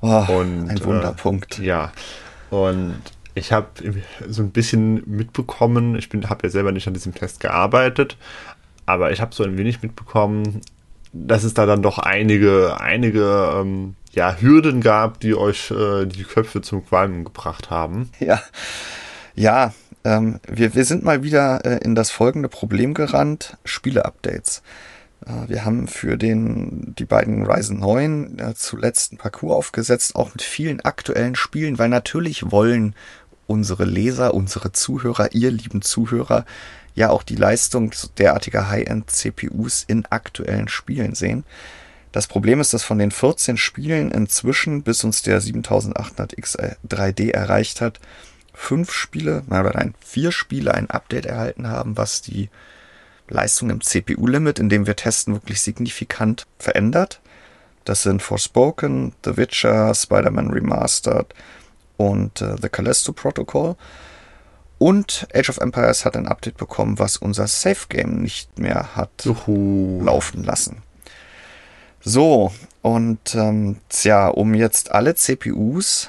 Oh, 0.00 0.24
und, 0.28 0.68
ein 0.68 0.84
Wunderpunkt. 0.84 1.60
Äh, 1.60 1.64
ja, 1.64 1.92
und 2.50 3.00
ich 3.36 3.52
habe 3.52 3.68
so 4.28 4.42
ein 4.42 4.50
bisschen 4.50 5.08
mitbekommen, 5.08 5.94
ich 5.94 6.08
habe 6.28 6.40
ja 6.42 6.50
selber 6.50 6.72
nicht 6.72 6.88
an 6.88 6.94
diesem 6.94 7.14
Test 7.14 7.38
gearbeitet, 7.38 8.16
aber 8.84 9.12
ich 9.12 9.20
habe 9.20 9.32
so 9.32 9.44
ein 9.44 9.56
wenig 9.56 9.80
mitbekommen, 9.82 10.60
dass 11.12 11.44
es 11.44 11.54
da 11.54 11.66
dann 11.66 11.82
doch 11.82 12.00
einige, 12.00 12.80
einige 12.80 13.60
ähm, 13.60 13.94
ja, 14.10 14.38
Hürden 14.40 14.80
gab, 14.80 15.20
die 15.20 15.36
euch 15.36 15.70
äh, 15.70 16.04
die 16.06 16.24
Köpfe 16.24 16.62
zum 16.62 16.84
Qualmen 16.84 17.22
gebracht 17.22 17.70
haben. 17.70 18.10
Ja, 18.18 18.42
ja, 19.36 19.72
ähm, 20.06 20.38
wir, 20.46 20.76
wir 20.76 20.84
sind 20.84 21.02
mal 21.02 21.24
wieder 21.24 21.64
äh, 21.64 21.78
in 21.78 21.96
das 21.96 22.12
folgende 22.12 22.48
Problem 22.48 22.94
gerannt: 22.94 23.56
Spiele-Updates. 23.64 24.62
Äh, 25.26 25.48
wir 25.48 25.64
haben 25.64 25.88
für 25.88 26.16
den, 26.16 26.94
die 26.96 27.04
beiden 27.04 27.44
Ryzen 27.44 27.80
9 27.80 28.38
äh, 28.38 28.54
zuletzt 28.54 29.12
ein 29.12 29.18
Parcours 29.18 29.56
aufgesetzt, 29.56 30.14
auch 30.14 30.32
mit 30.32 30.42
vielen 30.42 30.80
aktuellen 30.80 31.34
Spielen, 31.34 31.80
weil 31.80 31.88
natürlich 31.88 32.52
wollen 32.52 32.94
unsere 33.48 33.84
Leser, 33.84 34.32
unsere 34.32 34.70
Zuhörer, 34.70 35.34
ihr 35.34 35.50
lieben 35.50 35.82
Zuhörer, 35.82 36.44
ja 36.94 37.10
auch 37.10 37.24
die 37.24 37.36
Leistung 37.36 37.92
derartiger 38.18 38.70
High-End-CPUs 38.70 39.84
in 39.88 40.06
aktuellen 40.06 40.68
Spielen 40.68 41.16
sehen. 41.16 41.44
Das 42.12 42.28
Problem 42.28 42.60
ist, 42.60 42.72
dass 42.72 42.84
von 42.84 42.98
den 42.98 43.10
14 43.10 43.56
Spielen 43.56 44.12
inzwischen, 44.12 44.82
bis 44.82 45.02
uns 45.02 45.22
der 45.22 45.42
7800X 45.42 46.76
3D 46.88 47.32
erreicht 47.32 47.80
hat, 47.80 48.00
fünf 48.56 48.90
Spiele, 48.90 49.44
nein, 49.46 49.94
vier 50.00 50.32
Spiele 50.32 50.74
ein 50.74 50.90
Update 50.90 51.26
erhalten 51.26 51.68
haben, 51.68 51.96
was 51.96 52.22
die 52.22 52.48
Leistung 53.28 53.70
im 53.70 53.80
CPU-Limit, 53.80 54.58
in 54.58 54.68
dem 54.68 54.86
wir 54.86 54.96
testen, 54.96 55.34
wirklich 55.34 55.60
signifikant 55.60 56.46
verändert. 56.58 57.20
Das 57.84 58.02
sind 58.02 58.22
Forspoken, 58.22 59.12
The 59.24 59.36
Witcher, 59.36 59.94
Spider-Man 59.94 60.50
Remastered 60.50 61.34
und 61.96 62.40
äh, 62.40 62.56
The 62.60 62.68
Callisto 62.68 63.12
Protocol. 63.12 63.76
Und 64.78 65.28
Age 65.34 65.50
of 65.50 65.58
Empires 65.58 66.04
hat 66.04 66.16
ein 66.16 66.26
Update 66.26 66.56
bekommen, 66.56 66.98
was 66.98 67.16
unser 67.16 67.46
Safe 67.46 67.86
Game 67.88 68.22
nicht 68.22 68.58
mehr 68.58 68.96
hat 68.96 69.24
Juhu. 69.24 70.02
laufen 70.02 70.44
lassen. 70.44 70.82
So, 72.00 72.52
und 72.82 73.34
ähm, 73.34 73.78
tja, 73.88 74.28
um 74.28 74.54
jetzt 74.54 74.92
alle 74.92 75.14
CPUs 75.14 76.08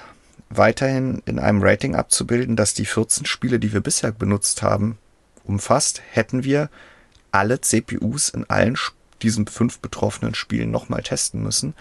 weiterhin 0.50 1.22
in 1.25 1.39
einem 1.39 1.62
Rating 1.62 1.96
abzubilden, 1.96 2.56
das 2.56 2.74
die 2.74 2.86
14 2.86 3.25
Spiele, 3.25 3.60
die 3.60 3.74
wir 3.74 3.82
bisher 3.82 4.12
benutzt 4.12 4.62
haben, 4.62 4.98
umfasst, 5.44 6.01
hätten 6.12 6.44
wir 6.44 6.70
alle 7.32 7.62
CPUs 7.62 8.30
in 8.30 8.50
allen 8.50 8.77
diesen 9.22 9.48
fünf 9.48 9.80
betroffenen 9.80 10.36
Spielen 10.36 10.72
nochmal 10.72 11.04
testen 11.04 11.42
müssen. 11.42 11.74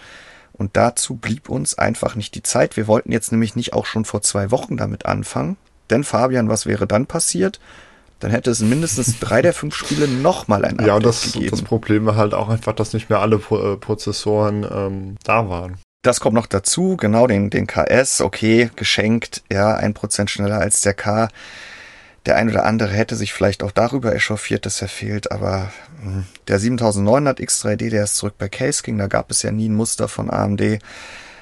Und 0.53 0.75
dazu 0.75 1.15
blieb 1.15 1.49
uns 1.49 1.77
einfach 1.77 2.15
nicht 2.15 2.33
die 2.33 2.43
Zeit. 2.43 2.77
Wir 2.77 2.87
wollten 2.87 3.11
jetzt 3.11 3.31
nämlich 3.31 3.55
nicht 3.55 3.73
auch 3.73 3.85
schon 3.85 4.05
vor 4.05 4.21
zwei 4.21 4.49
Wochen 4.49 4.75
damit 4.75 5.05
anfangen. 5.05 5.55
Denn 5.89 6.03
Fabian, 6.03 6.49
was 6.49 6.65
wäre 6.65 6.87
dann 6.87 7.05
passiert? 7.05 7.59
dann 8.19 8.31
hätte 8.31 8.51
es 8.51 8.61
mindestens 8.61 9.19
drei 9.19 9.41
der 9.41 9.53
fünf 9.53 9.75
Spiele 9.75 10.07
nochmal 10.07 10.65
ein 10.65 10.73
Update 10.73 10.87
ja, 10.87 10.95
und 10.95 11.05
das, 11.05 11.33
gegeben. 11.33 11.51
das 11.51 11.61
Problem 11.61 12.05
war 12.05 12.15
halt 12.15 12.33
auch 12.33 12.49
einfach, 12.49 12.73
dass 12.73 12.93
nicht 12.93 13.09
mehr 13.09 13.19
alle 13.19 13.35
äh, 13.35 13.77
Prozessoren 13.77 14.65
ähm, 14.69 15.15
da 15.23 15.49
waren. 15.49 15.77
Das 16.07 16.21
kommt 16.21 16.35
noch 16.35 16.47
dazu, 16.47 16.95
genau, 16.95 17.27
den, 17.27 17.49
den 17.49 17.67
KS, 17.67 18.21
okay, 18.21 18.71
geschenkt, 18.77 19.43
ja, 19.51 19.75
ein 19.75 19.93
Prozent 19.93 20.29
schneller 20.29 20.57
als 20.57 20.79
der 20.79 20.93
K. 20.93 21.27
Der 22.25 22.37
ein 22.37 22.49
oder 22.49 22.63
andere 22.63 22.93
hätte 22.93 23.17
sich 23.17 23.33
vielleicht 23.33 23.61
auch 23.61 23.73
darüber 23.73 24.15
echauffiert, 24.15 24.65
dass 24.65 24.81
er 24.81 24.87
fehlt, 24.87 25.33
aber 25.33 25.69
hm, 26.01 26.23
der 26.47 26.59
7900 26.59 27.41
X3D, 27.41 27.89
der 27.89 28.05
ist 28.05 28.15
zurück 28.15 28.35
bei 28.37 28.47
Case 28.47 28.83
King, 28.83 28.97
da 28.97 29.07
gab 29.07 29.29
es 29.31 29.41
ja 29.41 29.51
nie 29.51 29.67
ein 29.67 29.75
Muster 29.75 30.07
von 30.07 30.29
AMD. 30.29 30.79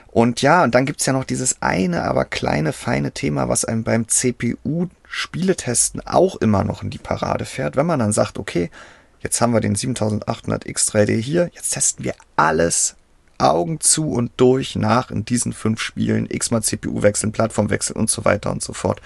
Und 0.07 0.41
ja, 0.41 0.63
und 0.63 0.73
dann 0.73 0.87
gibt's 0.87 1.05
ja 1.05 1.13
noch 1.13 1.25
dieses 1.25 1.61
eine, 1.61 2.01
aber 2.01 2.25
kleine, 2.25 2.73
feine 2.73 3.11
Thema, 3.11 3.47
was 3.47 3.65
einem 3.65 3.83
beim 3.83 4.07
CPU-Spieletesten 4.07 6.01
auch 6.07 6.37
immer 6.37 6.63
noch 6.63 6.81
in 6.81 6.89
die 6.89 6.97
Parade 6.97 7.45
fährt, 7.45 7.75
wenn 7.75 7.85
man 7.85 7.99
dann 7.99 8.13
sagt, 8.13 8.39
okay, 8.39 8.71
jetzt 9.19 9.39
haben 9.41 9.53
wir 9.53 9.61
den 9.61 9.75
7800 9.75 10.65
X3D 10.65 11.17
hier, 11.17 11.51
jetzt 11.53 11.69
testen 11.69 12.03
wir 12.03 12.15
alles 12.35 12.95
Augen 13.37 13.79
zu 13.79 14.11
und 14.11 14.31
durch 14.37 14.75
nach 14.75 15.11
in 15.11 15.25
diesen 15.25 15.53
fünf 15.53 15.81
Spielen, 15.81 16.27
x-mal 16.29 16.63
CPU 16.63 17.01
wechseln, 17.01 17.31
Plattform 17.31 17.69
wechseln 17.69 17.97
und 17.97 18.09
so 18.09 18.25
weiter 18.25 18.51
und 18.51 18.61
so 18.61 18.73
fort. 18.73 19.01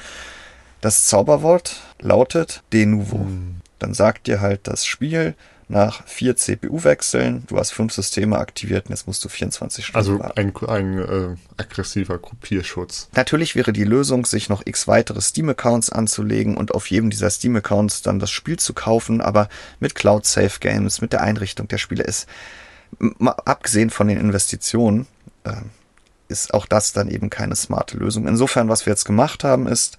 Das 0.82 1.08
Zauberwort 1.08 1.82
lautet 2.00 2.64
de 2.72 2.86
nouveau. 2.86 3.18
Mhm. 3.18 3.58
Dann 3.80 3.94
sagt 3.94 4.28
dir 4.28 4.42
halt 4.42 4.62
das 4.68 4.86
Spiel, 4.86 5.36
nach 5.70 6.06
vier 6.08 6.36
CPU-Wechseln. 6.36 7.44
Du 7.48 7.58
hast 7.58 7.72
fünf 7.72 7.94
Systeme 7.94 8.38
aktiviert 8.40 8.88
und 8.88 8.92
jetzt 8.92 9.06
musst 9.06 9.24
du 9.24 9.30
24 9.30 9.86
Stunden 9.86 9.98
Also 9.98 10.20
warten. 10.20 10.40
ein, 10.40 10.68
ein 10.68 10.98
äh, 10.98 11.36
aggressiver 11.58 12.18
Kopierschutz. 12.18 13.08
Natürlich 13.16 13.56
wäre 13.56 13.72
die 13.72 13.84
Lösung, 13.84 14.26
sich 14.26 14.50
noch 14.50 14.64
x 14.66 14.88
weitere 14.88 15.22
Steam-Accounts 15.22 15.92
anzulegen 15.92 16.58
und 16.58 16.74
auf 16.74 16.90
jedem 16.90 17.12
dieser 17.12 17.30
Steam-Accounts 17.30 18.02
dann 18.02 18.20
das 18.20 18.32
Spiel 18.32 18.58
zu 18.58 18.74
kaufen, 18.74 19.22
aber 19.22 19.48
mit 19.80 19.94
Cloud-Safe-Games, 19.94 21.02
mit 21.02 21.14
der 21.14 21.22
Einrichtung 21.22 21.68
der 21.68 21.78
Spiele 21.78 22.04
ist, 22.04 22.28
mal 22.98 23.36
abgesehen 23.46 23.90
von 23.90 24.08
den 24.08 24.18
Investitionen, 24.18 25.08
äh, 25.44 25.54
ist 26.28 26.54
auch 26.54 26.66
das 26.66 26.94
dann 26.94 27.10
eben 27.10 27.30
keine 27.30 27.56
smarte 27.56 27.98
Lösung. 27.98 28.28
Insofern, 28.28 28.70
was 28.70 28.86
wir 28.86 28.92
jetzt 28.92 29.06
gemacht 29.06 29.44
haben, 29.44 29.68
ist, 29.68 29.98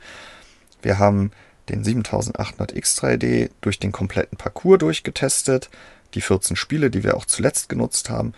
wir 0.83 0.99
haben 0.99 1.33
den 1.69 1.85
7800 1.85 2.73
X3D 2.73 3.51
durch 3.61 3.79
den 3.79 3.93
kompletten 3.93 4.39
Parcours 4.39 4.79
durchgetestet, 4.79 5.71
die 6.15 6.21
14 6.21 6.57
Spiele, 6.57 6.91
die 6.91 7.05
wir 7.05 7.17
auch 7.17 7.25
zuletzt 7.25 7.69
genutzt 7.69 8.11
haben, 8.11 8.33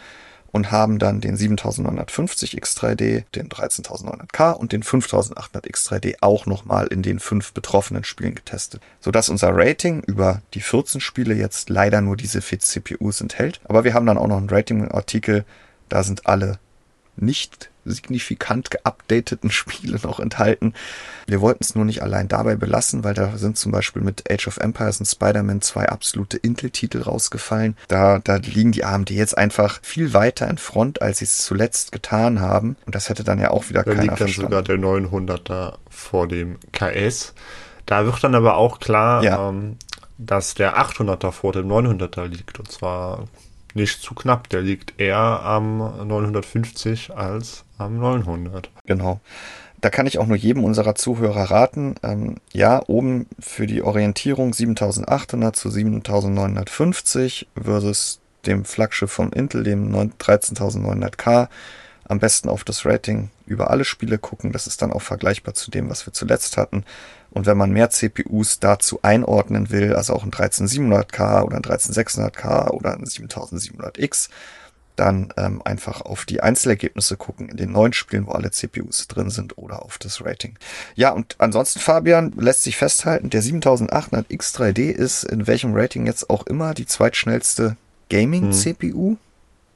und 0.53 0.71
haben 0.71 0.99
dann 0.99 1.21
den 1.21 1.37
7950 1.37 2.63
X3D, 2.63 3.25
den 3.35 3.49
13900K 3.49 4.53
und 4.53 4.73
den 4.73 4.83
5800 4.83 5.67
X3D 5.67 6.17
auch 6.21 6.47
nochmal 6.47 6.87
in 6.87 7.03
den 7.03 7.19
fünf 7.19 7.53
betroffenen 7.53 8.05
Spielen 8.05 8.35
getestet, 8.35 8.83
sodass 9.01 9.31
unser 9.31 9.51
Rating 9.53 10.03
über 10.03 10.43
die 10.55 10.61
14 10.61 11.01
Spiele 11.01 11.35
jetzt 11.35 11.71
leider 11.71 12.03
nur 12.03 12.17
diese 12.17 12.43
vier 12.43 12.61
CPUs 12.61 13.21
enthält. 13.21 13.61
Aber 13.65 13.85
wir 13.85 13.95
haben 13.95 14.07
dann 14.07 14.19
auch 14.19 14.29
noch 14.29 14.37
einen 14.37 14.51
Rating-Artikel, 14.51 15.45
da 15.89 16.03
sind 16.03 16.27
alle 16.27 16.59
nicht 17.17 17.71
signifikant 17.85 18.71
geupdateten 18.71 19.51
Spiele 19.51 19.99
noch 20.05 20.21
enthalten. 20.21 20.73
Wir 21.27 21.41
wollten 21.41 21.65
es 21.65 21.75
nur 21.75 21.85
nicht 21.85 22.01
allein 22.03 22.29
dabei 22.29 22.55
belassen, 22.55 23.03
weil 23.03 23.15
da 23.15 23.37
sind 23.37 23.59
zum 23.59 23.73
Beispiel 23.73 24.03
mit 24.03 24.31
Age 24.31 24.47
of 24.47 24.59
Empires 24.59 25.01
und 25.01 25.07
Spider-Man 25.07 25.63
zwei 25.63 25.89
absolute 25.89 26.37
Intel-Titel 26.37 27.03
rausgefallen. 27.03 27.77
Da, 27.89 28.21
da 28.21 28.37
liegen 28.37 28.71
die 28.73 28.85
AMD 28.85 29.11
jetzt 29.11 29.37
einfach 29.37 29.81
viel 29.83 30.15
weiter 30.15 30.49
in 30.49 30.59
Front, 30.59 31.03
als 31.03 31.19
sie 31.19 31.25
es 31.25 31.39
zuletzt 31.45 31.91
getan 31.91 32.41
haben. 32.41 32.77
Und 32.87 32.95
das 32.95 33.09
hätte 33.09 33.25
dann 33.25 33.41
ja 33.41 33.51
auch 33.51 33.69
wieder 33.69 33.83
Da 33.83 33.91
keiner 33.91 34.03
liegt 34.03 34.13
dann 34.13 34.29
verstanden. 34.29 34.51
sogar 34.51 34.63
der 34.63 34.79
900er 34.79 35.75
vor 35.91 36.29
dem 36.29 36.59
KS. 36.73 37.35
Da 37.87 38.05
wird 38.07 38.23
dann 38.23 38.37
aber 38.37 38.57
auch 38.57 38.79
klar, 38.79 39.25
Ja. 39.25 39.49
ähm, 39.49 39.77
dass 40.19 40.55
der 40.55 40.79
800er 40.79 41.33
vor 41.33 41.53
dem 41.53 41.67
900er 41.67 42.27
liegt. 42.27 42.61
Und 42.61 42.71
zwar 42.71 43.25
nicht 43.75 44.03
zu 44.03 44.15
knapp. 44.15 44.49
Der 44.49 44.63
liegt 44.63 45.01
eher 45.01 45.17
am 45.17 45.79
950 45.79 47.15
als 47.15 47.65
am 47.79 47.99
900. 47.99 48.71
Genau. 48.85 49.21
Da 49.81 49.91
kann 49.91 50.07
ich 50.07 50.19
auch 50.19 50.27
nur 50.27 50.37
jedem 50.37 50.63
unserer 50.63 50.95
Zuhörer 50.95 51.51
raten. 51.51 51.97
Ähm, 52.05 52.37
ja, 52.53 52.83
oben 52.87 53.27
für 53.41 53.67
die 53.67 53.83
Orientierung 53.83 54.55
7800 54.55 55.57
zu 55.57 55.71
7950 55.71 57.49
versus 57.61 58.21
dem 58.47 58.65
Flaggschiff 58.65 59.11
von 59.11 59.33
Intel, 59.33 59.65
dem 59.65 59.91
9 59.91 60.13
13900K. 60.19 61.49
Am 62.05 62.19
besten 62.21 62.49
auf 62.49 62.63
das 62.63 62.85
Rating 62.85 63.31
über 63.47 63.71
alle 63.71 63.85
Spiele 63.85 64.19
gucken. 64.19 64.53
Das 64.53 64.69
ist 64.69 64.83
dann 64.83 64.93
auch 64.93 65.03
vergleichbar 65.03 65.55
zu 65.55 65.71
dem, 65.71 65.91
was 65.91 66.07
wir 66.07 66.13
zuletzt 66.13 66.57
hatten. 66.57 66.85
Und 67.33 67.47
wenn 67.47 67.57
man 67.57 67.71
mehr 67.71 67.91
CPUs 67.91 68.61
dazu 68.61 69.01
einordnen 69.03 69.71
will, 69.71 69.95
also 69.95 70.15
auch 70.15 70.23
ein 70.23 70.31
13700K 70.31 71.43
oder 71.43 71.57
ein 71.57 71.63
13600K 71.63 72.71
oder 72.71 72.93
ein 72.93 73.05
7700X, 73.05 74.29
dann 74.97 75.33
ähm, 75.37 75.63
einfach 75.65 76.03
auf 76.03 76.27
die 76.27 76.43
Einzelergebnisse 76.43 77.17
gucken 77.17 77.49
in 77.49 77.57
den 77.57 77.73
neuen 77.73 77.93
Spielen, 77.93 78.27
wo 78.27 78.33
alle 78.33 78.51
CPUs 78.51 79.09
drin 79.09 79.31
sind 79.31 79.57
oder 79.57 79.83
auf 79.83 79.99
das 79.99 80.25
Rating. 80.25 80.59
Ja, 80.95 81.11
und 81.11 81.37
ansonsten, 81.39 81.81
Fabian, 81.81 82.33
lässt 82.37 82.63
sich 82.63 82.77
festhalten, 82.77 83.31
der 83.31 83.43
7800 83.43 84.31
X3D 84.31 84.91
ist 84.91 85.25
in 85.25 85.47
welchem 85.47 85.75
Rating 85.75 86.07
jetzt 86.07 86.29
auch 86.29 86.47
immer 86.47 86.75
die 86.75 86.87
zweitschnellste 86.87 87.77
Gaming-CPU, 88.11 89.17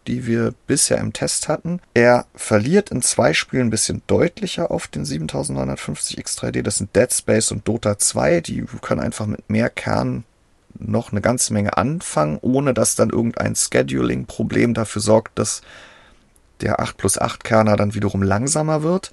die 0.07 0.27
wir 0.27 0.55
bisher 0.67 0.99
im 0.99 1.13
Test 1.13 1.49
hatten. 1.49 1.81
Er 1.95 2.27
verliert 2.35 2.91
in 2.91 3.03
zwei 3.03 3.35
Spielen 3.35 3.69
ein 3.69 3.71
bisschen 3.71 4.03
deutlicher 4.07 4.71
auf 4.71 4.87
den 4.87 5.05
7950 5.05 6.19
X3D. 6.19 6.63
Das 6.63 6.79
sind 6.79 6.95
Dead 6.95 7.13
Space 7.13 7.51
und 7.53 7.67
Dota 7.67 7.99
2. 7.99 8.41
Die 8.41 8.65
können 8.81 9.01
einfach 9.01 9.27
mit 9.27 9.49
mehr 9.51 9.71
Kern 9.71 10.25
noch 10.79 11.13
eine 11.13 11.21
ganze 11.21 11.53
Menge 11.53 11.77
anfangen, 11.77 12.39
ohne 12.43 12.75
dass 12.75 12.95
dann 12.95 13.11
irgendein 13.11 13.55
Scheduling-Problem 13.55 14.75
dafür 14.75 15.03
sorgt, 15.03 15.39
dass 15.39 15.63
der 16.61 16.81
8 16.81 16.97
plus 16.97 17.19
8 17.19 17.45
Kerner 17.45 17.77
dann 17.77 17.95
wiederum 17.95 18.23
langsamer 18.23 18.83
wird. 18.83 19.13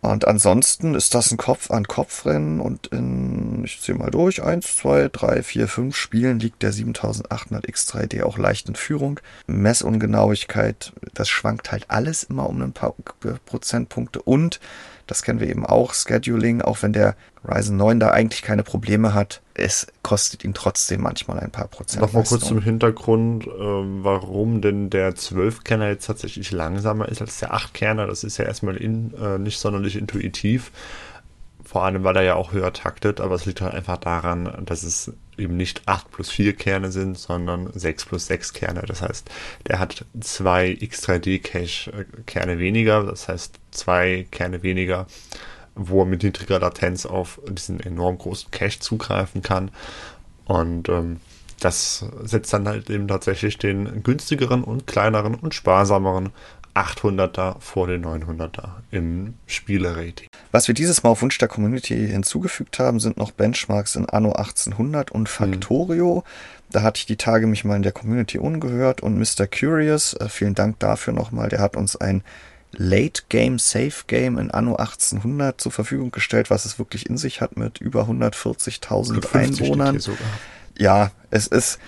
Und 0.00 0.26
ansonsten 0.26 0.94
ist 0.94 1.14
das 1.14 1.30
ein 1.30 1.36
Kopf-an-Kopf-Rennen 1.36 2.60
und 2.60 2.88
in, 2.88 3.64
ich 3.64 3.80
zähle 3.80 3.98
mal 3.98 4.10
durch, 4.10 4.42
1, 4.42 4.76
2, 4.76 5.08
3, 5.08 5.42
4, 5.42 5.68
5 5.68 5.96
Spielen 5.96 6.38
liegt 6.38 6.62
der 6.62 6.72
7800 6.72 7.66
X3D 7.66 8.22
auch 8.22 8.38
leicht 8.38 8.68
in 8.68 8.76
Führung. 8.76 9.20
Messungenauigkeit, 9.46 10.92
das 11.14 11.28
schwankt 11.28 11.72
halt 11.72 11.86
alles 11.88 12.22
immer 12.22 12.48
um 12.48 12.60
ein 12.62 12.72
paar 12.72 12.94
Prozentpunkte 13.46 14.22
und 14.22 14.60
das 15.06 15.22
kennen 15.22 15.40
wir 15.40 15.48
eben 15.48 15.64
auch, 15.64 15.94
Scheduling, 15.94 16.62
auch 16.62 16.82
wenn 16.82 16.92
der 16.92 17.14
Ryzen 17.44 17.76
9 17.76 18.00
da 18.00 18.10
eigentlich 18.10 18.42
keine 18.42 18.62
Probleme 18.62 19.14
hat, 19.14 19.40
es 19.54 19.86
kostet 20.02 20.44
ihn 20.44 20.52
trotzdem 20.52 21.02
manchmal 21.02 21.40
ein 21.40 21.50
paar 21.50 21.68
Prozent. 21.68 22.02
Nochmal 22.02 22.24
kurz 22.24 22.44
zum 22.44 22.60
Hintergrund, 22.60 23.46
ähm, 23.46 24.00
warum 24.02 24.60
denn 24.60 24.90
der 24.90 25.14
12-Kerner 25.14 25.88
jetzt 25.88 26.06
tatsächlich 26.06 26.50
langsamer 26.50 27.08
ist 27.08 27.20
als 27.20 27.38
der 27.38 27.54
8-Kerner. 27.54 28.06
Das 28.06 28.24
ist 28.24 28.36
ja 28.36 28.44
erstmal 28.44 28.76
in, 28.76 29.14
äh, 29.14 29.38
nicht 29.38 29.58
sonderlich 29.58 29.96
intuitiv. 29.96 30.72
Vor 31.64 31.84
allem, 31.84 32.04
weil 32.04 32.16
er 32.16 32.22
ja 32.22 32.34
auch 32.34 32.52
höher 32.52 32.72
taktet, 32.72 33.20
aber 33.20 33.34
es 33.34 33.46
liegt 33.46 33.60
halt 33.60 33.74
einfach 33.74 33.96
daran, 33.96 34.64
dass 34.64 34.82
es 34.82 35.12
eben 35.38 35.56
nicht 35.56 35.82
8 35.86 36.10
plus 36.10 36.30
4 36.30 36.54
Kerne 36.54 36.90
sind, 36.90 37.18
sondern 37.18 37.70
6 37.72 38.06
plus 38.06 38.26
6 38.26 38.52
Kerne. 38.52 38.82
Das 38.86 39.02
heißt, 39.02 39.30
der 39.66 39.78
hat 39.78 40.04
zwei 40.20 40.70
X3D-Cache-Kerne 40.72 42.58
weniger, 42.58 43.04
das 43.04 43.28
heißt 43.28 43.58
zwei 43.70 44.26
Kerne 44.30 44.62
weniger, 44.62 45.06
wo 45.74 46.02
er 46.02 46.06
mit 46.06 46.22
niedriger 46.22 46.58
Latenz 46.58 47.06
auf 47.06 47.40
diesen 47.48 47.80
enorm 47.80 48.18
großen 48.18 48.50
Cache 48.50 48.80
zugreifen 48.80 49.42
kann. 49.42 49.70
Und 50.46 50.88
ähm, 50.88 51.20
das 51.60 52.04
setzt 52.22 52.52
dann 52.52 52.68
halt 52.68 52.90
eben 52.90 53.08
tatsächlich 53.08 53.58
den 53.58 54.02
günstigeren 54.02 54.62
und 54.62 54.86
kleineren 54.86 55.34
und 55.34 55.54
sparsameren 55.54 56.30
800er 56.74 57.58
vor 57.60 57.86
den 57.86 58.04
900er 58.04 58.68
im 58.90 59.34
Spielerating. 59.46 60.28
Was 60.56 60.68
wir 60.68 60.74
dieses 60.74 61.02
Mal 61.02 61.10
auf 61.10 61.20
Wunsch 61.20 61.36
der 61.36 61.48
Community 61.48 62.08
hinzugefügt 62.08 62.78
haben, 62.78 62.98
sind 62.98 63.18
noch 63.18 63.30
Benchmarks 63.30 63.94
in 63.94 64.08
Anno 64.08 64.32
1800 64.32 65.10
und 65.12 65.28
Factorio. 65.28 66.24
Da 66.70 66.80
hatte 66.80 67.00
ich 67.00 67.04
die 67.04 67.16
Tage 67.16 67.46
mich 67.46 67.66
mal 67.66 67.76
in 67.76 67.82
der 67.82 67.92
Community 67.92 68.38
umgehört 68.38 69.02
und 69.02 69.18
Mr. 69.18 69.46
Curious, 69.46 70.14
äh, 70.14 70.30
vielen 70.30 70.54
Dank 70.54 70.78
dafür 70.78 71.12
nochmal, 71.12 71.50
der 71.50 71.60
hat 71.60 71.76
uns 71.76 71.94
ein 71.94 72.22
Late 72.72 73.24
Game 73.28 73.58
Safe 73.58 74.04
Game 74.06 74.38
in 74.38 74.50
Anno 74.50 74.76
1800 74.76 75.60
zur 75.60 75.72
Verfügung 75.72 76.10
gestellt, 76.10 76.48
was 76.48 76.64
es 76.64 76.78
wirklich 76.78 77.04
in 77.04 77.18
sich 77.18 77.42
hat 77.42 77.58
mit 77.58 77.82
über 77.82 78.04
140.000 78.04 78.32
50 78.32 78.78
steht 78.78 79.34
Einwohnern. 79.34 80.00
Ja, 80.78 81.10
es 81.30 81.48
ist, 81.48 81.78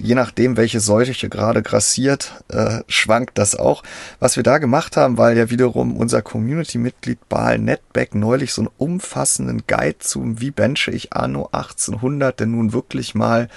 je 0.00 0.14
nachdem, 0.14 0.56
welche 0.56 0.80
Seuche 0.80 1.28
gerade 1.28 1.62
grassiert, 1.62 2.42
äh, 2.48 2.80
schwankt 2.88 3.38
das 3.38 3.54
auch. 3.54 3.82
Was 4.20 4.36
wir 4.36 4.42
da 4.42 4.58
gemacht 4.58 4.96
haben, 4.96 5.18
weil 5.18 5.36
ja 5.36 5.50
wiederum 5.50 5.96
unser 5.96 6.22
Community-Mitglied 6.22 7.28
Baal 7.28 7.58
Netback 7.58 8.14
neulich 8.14 8.52
so 8.52 8.62
einen 8.62 8.70
umfassenden 8.78 9.64
Guide 9.66 9.98
zum 9.98 10.40
Wie 10.40 10.50
benche 10.50 10.90
ich 10.90 11.12
Anno 11.12 11.48
1800 11.52 12.40
denn 12.40 12.52
nun 12.52 12.72
wirklich 12.72 13.14
mal 13.14 13.48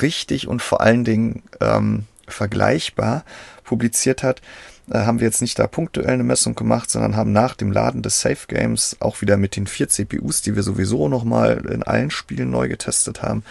richtig 0.00 0.48
und 0.48 0.62
vor 0.62 0.80
allen 0.80 1.04
Dingen 1.04 1.42
ähm, 1.60 2.04
vergleichbar 2.26 3.24
publiziert 3.62 4.22
hat, 4.22 4.42
äh, 4.90 4.98
haben 4.98 5.20
wir 5.20 5.26
jetzt 5.26 5.42
nicht 5.42 5.58
da 5.58 5.66
punktuell 5.68 6.14
eine 6.14 6.24
Messung 6.24 6.54
gemacht, 6.54 6.90
sondern 6.90 7.16
haben 7.16 7.32
nach 7.32 7.54
dem 7.54 7.70
Laden 7.70 8.02
des 8.02 8.20
Safe 8.20 8.46
Games 8.48 8.96
auch 9.00 9.20
wieder 9.20 9.36
mit 9.36 9.54
den 9.54 9.66
vier 9.66 9.88
CPUs, 9.88 10.42
die 10.42 10.56
wir 10.56 10.64
sowieso 10.64 11.08
nochmal 11.08 11.64
in 11.70 11.84
allen 11.84 12.10
Spielen 12.10 12.50
neu 12.50 12.68
getestet 12.68 13.22
haben, 13.22 13.44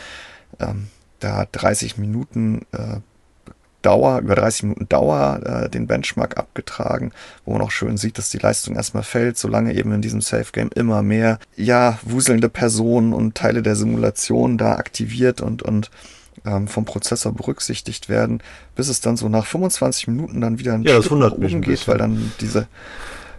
ähm, 0.59 0.87
da 1.19 1.45
30 1.51 1.97
Minuten 1.97 2.65
äh, 2.71 2.97
Dauer, 3.81 4.19
über 4.19 4.33
30 4.33 4.63
Minuten 4.63 4.89
Dauer 4.89 5.41
äh, 5.45 5.69
den 5.69 5.85
Benchmark 5.85 6.37
abgetragen, 6.37 7.11
wo 7.45 7.53
man 7.53 7.61
auch 7.61 7.69
schön 7.69 7.97
sieht, 7.97 8.17
dass 8.17 8.31
die 8.31 8.39
Leistung 8.39 8.75
erstmal 8.75 9.03
fällt, 9.03 9.37
solange 9.37 9.75
eben 9.75 9.91
in 9.91 10.01
diesem 10.01 10.21
Safe 10.21 10.51
Game 10.51 10.71
immer 10.73 11.03
mehr, 11.03 11.37
ja, 11.55 11.99
wuselnde 12.01 12.49
Personen 12.49 13.13
und 13.13 13.35
Teile 13.35 13.61
der 13.61 13.75
Simulation 13.75 14.57
da 14.57 14.73
aktiviert 14.77 15.39
und, 15.41 15.61
und 15.61 15.91
ähm, 16.45 16.67
vom 16.67 16.85
Prozessor 16.85 17.31
berücksichtigt 17.33 18.09
werden, 18.09 18.41
bis 18.75 18.89
es 18.89 19.01
dann 19.01 19.17
so 19.17 19.29
nach 19.29 19.45
25 19.45 20.07
Minuten 20.07 20.41
dann 20.41 20.57
wieder 20.57 20.73
ein 20.73 20.83
Ja, 20.83 21.01
Stück 21.01 21.19
nach 21.19 21.33
oben 21.33 21.61
geht, 21.61 21.87
weil 21.87 21.99
dann 21.99 22.31
diese, 22.39 22.67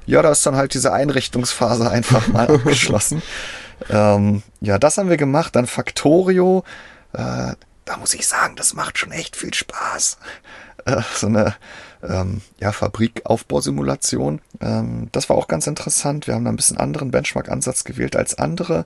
ja, 0.06 0.23
da 0.23 0.30
ist 0.30 0.47
dann 0.47 0.54
halt 0.54 0.75
diese 0.75 0.92
Einrichtungsphase 0.92 1.90
einfach 1.90 2.28
mal 2.28 2.47
abgeschlossen. 2.54 3.21
Ähm, 3.90 4.42
ja, 4.61 4.78
das 4.78 4.97
haben 4.97 5.11
wir 5.11 5.16
gemacht. 5.16 5.56
Dann 5.56 5.66
Factorio. 5.66 6.64
Äh, 7.17 7.55
da 7.85 7.97
muss 7.99 8.15
ich 8.15 8.27
sagen, 8.27 8.57
das 8.57 8.75
macht 8.75 8.99
schon 8.99 9.13
echt 9.13 9.37
viel 9.37 9.55
Spaß. 9.55 10.19
Äh, 10.85 11.03
so 11.15 11.27
eine 11.29 11.55
ähm, 12.03 12.43
ja, 12.61 12.73
Fabrikaufbausimulation. 12.73 14.41
Ähm, 14.61 15.09
das 15.13 15.29
war 15.29 15.37
auch 15.37 15.49
ganz 15.49 15.67
interessant. 15.67 16.27
Wir 16.27 16.35
haben 16.35 16.45
da 16.45 16.51
ein 16.51 16.57
bisschen 16.57 16.79
anderen 16.79 17.11
Benchmark-Ansatz 17.11 17.85
gewählt 17.85 18.17
als 18.17 18.39
andere. 18.39 18.85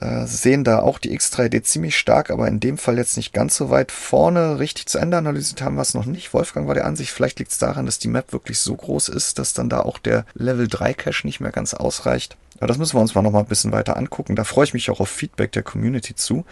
äh, 0.00 0.26
sehen 0.26 0.62
da 0.64 0.80
auch 0.80 0.98
die 0.98 1.18
X3D 1.18 1.62
ziemlich 1.62 1.96
stark, 1.96 2.30
aber 2.30 2.46
in 2.46 2.60
dem 2.60 2.78
Fall 2.78 2.98
jetzt 2.98 3.16
nicht 3.16 3.32
ganz 3.32 3.56
so 3.56 3.70
weit 3.70 3.90
vorne. 3.90 4.58
Richtig 4.58 4.86
zu 4.86 4.98
Ende 4.98 5.16
analysiert 5.16 5.62
haben 5.62 5.76
wir 5.76 5.82
es 5.82 5.94
noch 5.94 6.04
nicht. 6.04 6.34
Wolfgang 6.34 6.68
war 6.68 6.74
der 6.74 6.86
Ansicht, 6.86 7.10
vielleicht 7.10 7.38
liegt 7.38 7.52
es 7.52 7.58
daran, 7.58 7.86
dass 7.86 7.98
die 7.98 8.08
Map 8.08 8.32
wirklich 8.32 8.58
so 8.60 8.76
groß 8.76 9.08
ist, 9.08 9.38
dass 9.38 9.54
dann 9.54 9.70
da 9.70 9.80
auch 9.80 9.98
der 9.98 10.24
Level 10.34 10.68
3 10.68 10.94
Cache 10.94 11.26
nicht 11.26 11.40
mehr 11.40 11.52
ganz 11.52 11.74
ausreicht. 11.74 12.36
Aber 12.58 12.66
das 12.66 12.78
müssen 12.78 12.96
wir 12.96 13.00
uns 13.00 13.14
mal 13.14 13.22
noch 13.22 13.32
mal 13.32 13.40
ein 13.40 13.46
bisschen 13.46 13.72
weiter 13.72 13.96
angucken. 13.96 14.36
Da 14.36 14.44
freue 14.44 14.64
ich 14.64 14.74
mich 14.74 14.90
auch 14.90 15.00
auf 15.00 15.08
Feedback 15.08 15.52
der 15.52 15.62
Community 15.62 16.14
zu. 16.14 16.44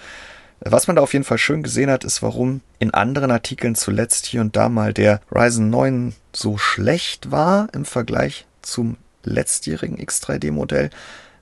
Was 0.61 0.87
man 0.87 0.97
da 0.97 1.03
auf 1.03 1.13
jeden 1.13 1.25
Fall 1.25 1.39
schön 1.39 1.63
gesehen 1.63 1.91
hat, 1.91 2.05
ist, 2.05 2.23
warum 2.23 2.61
in 2.79 2.93
anderen 2.93 3.31
Artikeln 3.31 3.75
zuletzt 3.75 4.27
hier 4.27 4.41
und 4.41 4.57
da 4.57 4.69
mal 4.69 4.93
der 4.93 5.21
Ryzen 5.31 5.71
9 5.71 6.15
so 6.33 6.57
schlecht 6.57 7.31
war 7.31 7.69
im 7.75 7.85
Vergleich 7.85 8.47
zum 8.63 8.97
letztjährigen 9.23 9.99
X3D-Modell. 9.99 10.91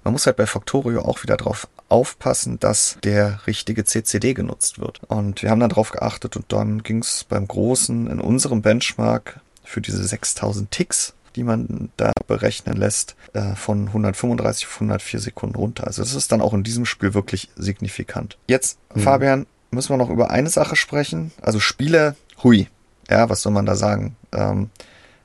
Man 0.02 0.12
muss 0.12 0.26
halt 0.26 0.37
bei 0.37 0.47
Factorio 0.47 1.02
auch 1.02 1.23
wieder 1.23 1.37
drauf 1.37 1.68
aufpassen, 1.88 2.59
dass 2.59 2.99
der 3.04 3.47
richtige 3.47 3.85
CCD 3.85 4.35
genutzt 4.35 4.78
wird. 4.78 5.00
Und 5.06 5.42
wir 5.42 5.50
haben 5.50 5.61
dann 5.61 5.71
drauf 5.71 5.90
geachtet 5.90 6.37
und 6.37 6.52
dann 6.52 6.83
ging 6.83 6.99
es 6.99 7.25
beim 7.25 7.47
Großen 7.47 8.09
in 8.09 8.21
unserem 8.21 8.62
Benchmark 8.62 9.40
für 9.62 9.80
diese 9.80 10.04
6000 10.04 10.71
Ticks, 10.71 11.14
die 11.37 11.45
man 11.45 11.91
da 11.97 12.12
berechnen 12.26 12.76
lässt, 12.76 13.17
äh, 13.33 13.55
von 13.55 13.88
135 13.88 14.67
auf 14.67 14.75
104 14.76 15.21
Sekunden 15.21 15.57
runter. 15.57 15.87
Also 15.87 16.03
das 16.03 16.14
ist 16.14 16.33
dann 16.33 16.41
auch 16.41 16.55
in 16.55 16.62
diesem 16.62 16.87
Spiel 16.87 17.14
wirklich 17.14 17.50
signifikant. 17.57 18.38
Jetzt, 18.49 18.79
mhm. 18.95 19.00
Fabian, 19.00 19.47
müssen 19.71 19.91
wir 19.91 19.97
noch 19.97 20.11
über 20.11 20.31
eine 20.31 20.50
Sache 20.50 20.76
sprechen. 20.76 21.33
Also 21.43 21.61
Spiele, 21.61 22.17
hui. 22.43 22.69
Ja, 23.11 23.29
was 23.29 23.43
soll 23.43 23.53
man 23.53 23.67
da 23.67 23.75
sagen? 23.75 24.17
Ähm, 24.33 24.71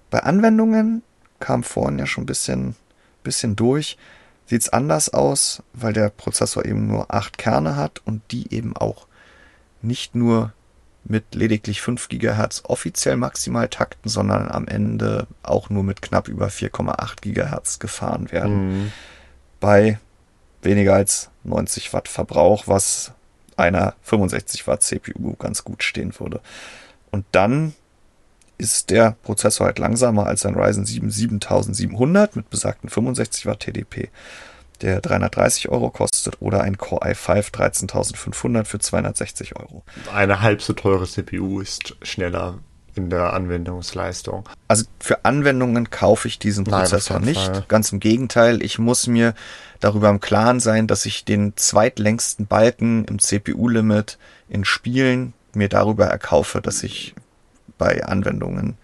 bei 0.09 0.19
Anwendungen 0.23 1.03
kam 1.39 1.63
vorhin 1.63 1.99
ja 1.99 2.05
schon 2.05 2.23
ein 2.23 2.27
bisschen, 2.27 2.75
bisschen 3.23 3.55
durch 3.55 3.97
sieht 4.49 4.63
es 4.63 4.69
anders 4.69 5.13
aus, 5.13 5.61
weil 5.73 5.93
der 5.93 6.09
Prozessor 6.09 6.65
eben 6.65 6.87
nur 6.87 7.13
acht 7.13 7.37
Kerne 7.37 7.75
hat 7.75 8.01
und 8.05 8.23
die 8.31 8.51
eben 8.51 8.75
auch 8.75 9.05
nicht 9.83 10.15
nur 10.15 10.53
mit 11.03 11.33
lediglich 11.33 11.81
5 11.81 12.09
GHz 12.09 12.63
offiziell 12.65 13.17
maximal 13.17 13.67
takten, 13.67 14.09
sondern 14.09 14.49
am 14.49 14.67
Ende 14.67 15.27
auch 15.43 15.69
nur 15.69 15.83
mit 15.83 16.01
knapp 16.01 16.27
über 16.27 16.47
4,8 16.47 17.21
GHz 17.21 17.79
gefahren 17.79 18.31
werden. 18.31 18.83
Mhm. 18.83 18.91
Bei 19.59 19.99
weniger 20.61 20.93
als 20.93 21.29
90 21.43 21.93
Watt 21.93 22.07
Verbrauch, 22.07 22.67
was 22.67 23.13
einer 23.57 23.95
65 24.03 24.67
Watt 24.67 24.83
CPU 24.83 25.35
ganz 25.35 25.63
gut 25.63 25.83
stehen 25.83 26.17
würde. 26.19 26.41
Und 27.11 27.25
dann 27.31 27.73
ist 28.57 28.89
der 28.89 29.15
Prozessor 29.23 29.67
halt 29.67 29.79
langsamer 29.79 30.27
als 30.27 30.45
ein 30.45 30.55
Ryzen 30.55 30.85
7 30.85 31.09
7700 31.09 32.35
mit 32.35 32.49
besagten 32.49 32.89
65 32.89 33.45
Watt 33.45 33.61
TDP, 33.61 34.09
der 34.81 35.01
330 35.01 35.69
Euro 35.69 35.89
kostet, 35.89 36.41
oder 36.41 36.61
ein 36.61 36.77
Core 36.77 37.11
i5 37.11 37.51
13500 37.51 38.67
für 38.67 38.79
260 38.79 39.55
Euro. 39.57 39.83
Eine 40.13 40.41
halb 40.41 40.61
so 40.61 40.73
teure 40.73 41.05
CPU 41.05 41.59
ist 41.61 41.95
schneller 42.01 42.59
in 42.95 43.09
der 43.09 43.33
Anwendungsleistung. 43.33 44.47
Also 44.67 44.85
für 44.99 45.23
Anwendungen 45.25 45.89
kaufe 45.89 46.27
ich 46.27 46.39
diesen 46.39 46.65
Prozessor 46.65 47.19
Nein, 47.19 47.29
nicht. 47.29 47.45
Fall. 47.45 47.65
Ganz 47.67 47.91
im 47.91 47.99
Gegenteil, 47.99 48.61
ich 48.61 48.79
muss 48.79 49.07
mir 49.07 49.33
darüber 49.79 50.09
im 50.09 50.19
Klaren 50.19 50.59
sein, 50.59 50.87
dass 50.87 51.05
ich 51.05 51.23
den 51.23 51.53
zweitlängsten 51.55 52.47
Balken 52.47 53.05
im 53.05 53.19
CPU-Limit 53.19 54.17
in 54.49 54.65
Spielen 54.65 55.33
mir 55.53 55.69
darüber 55.69 56.05
erkaufe, 56.07 56.61
dass 56.61 56.83
ich 56.83 57.15
bei 57.77 58.03
Anwendungen 58.03 58.77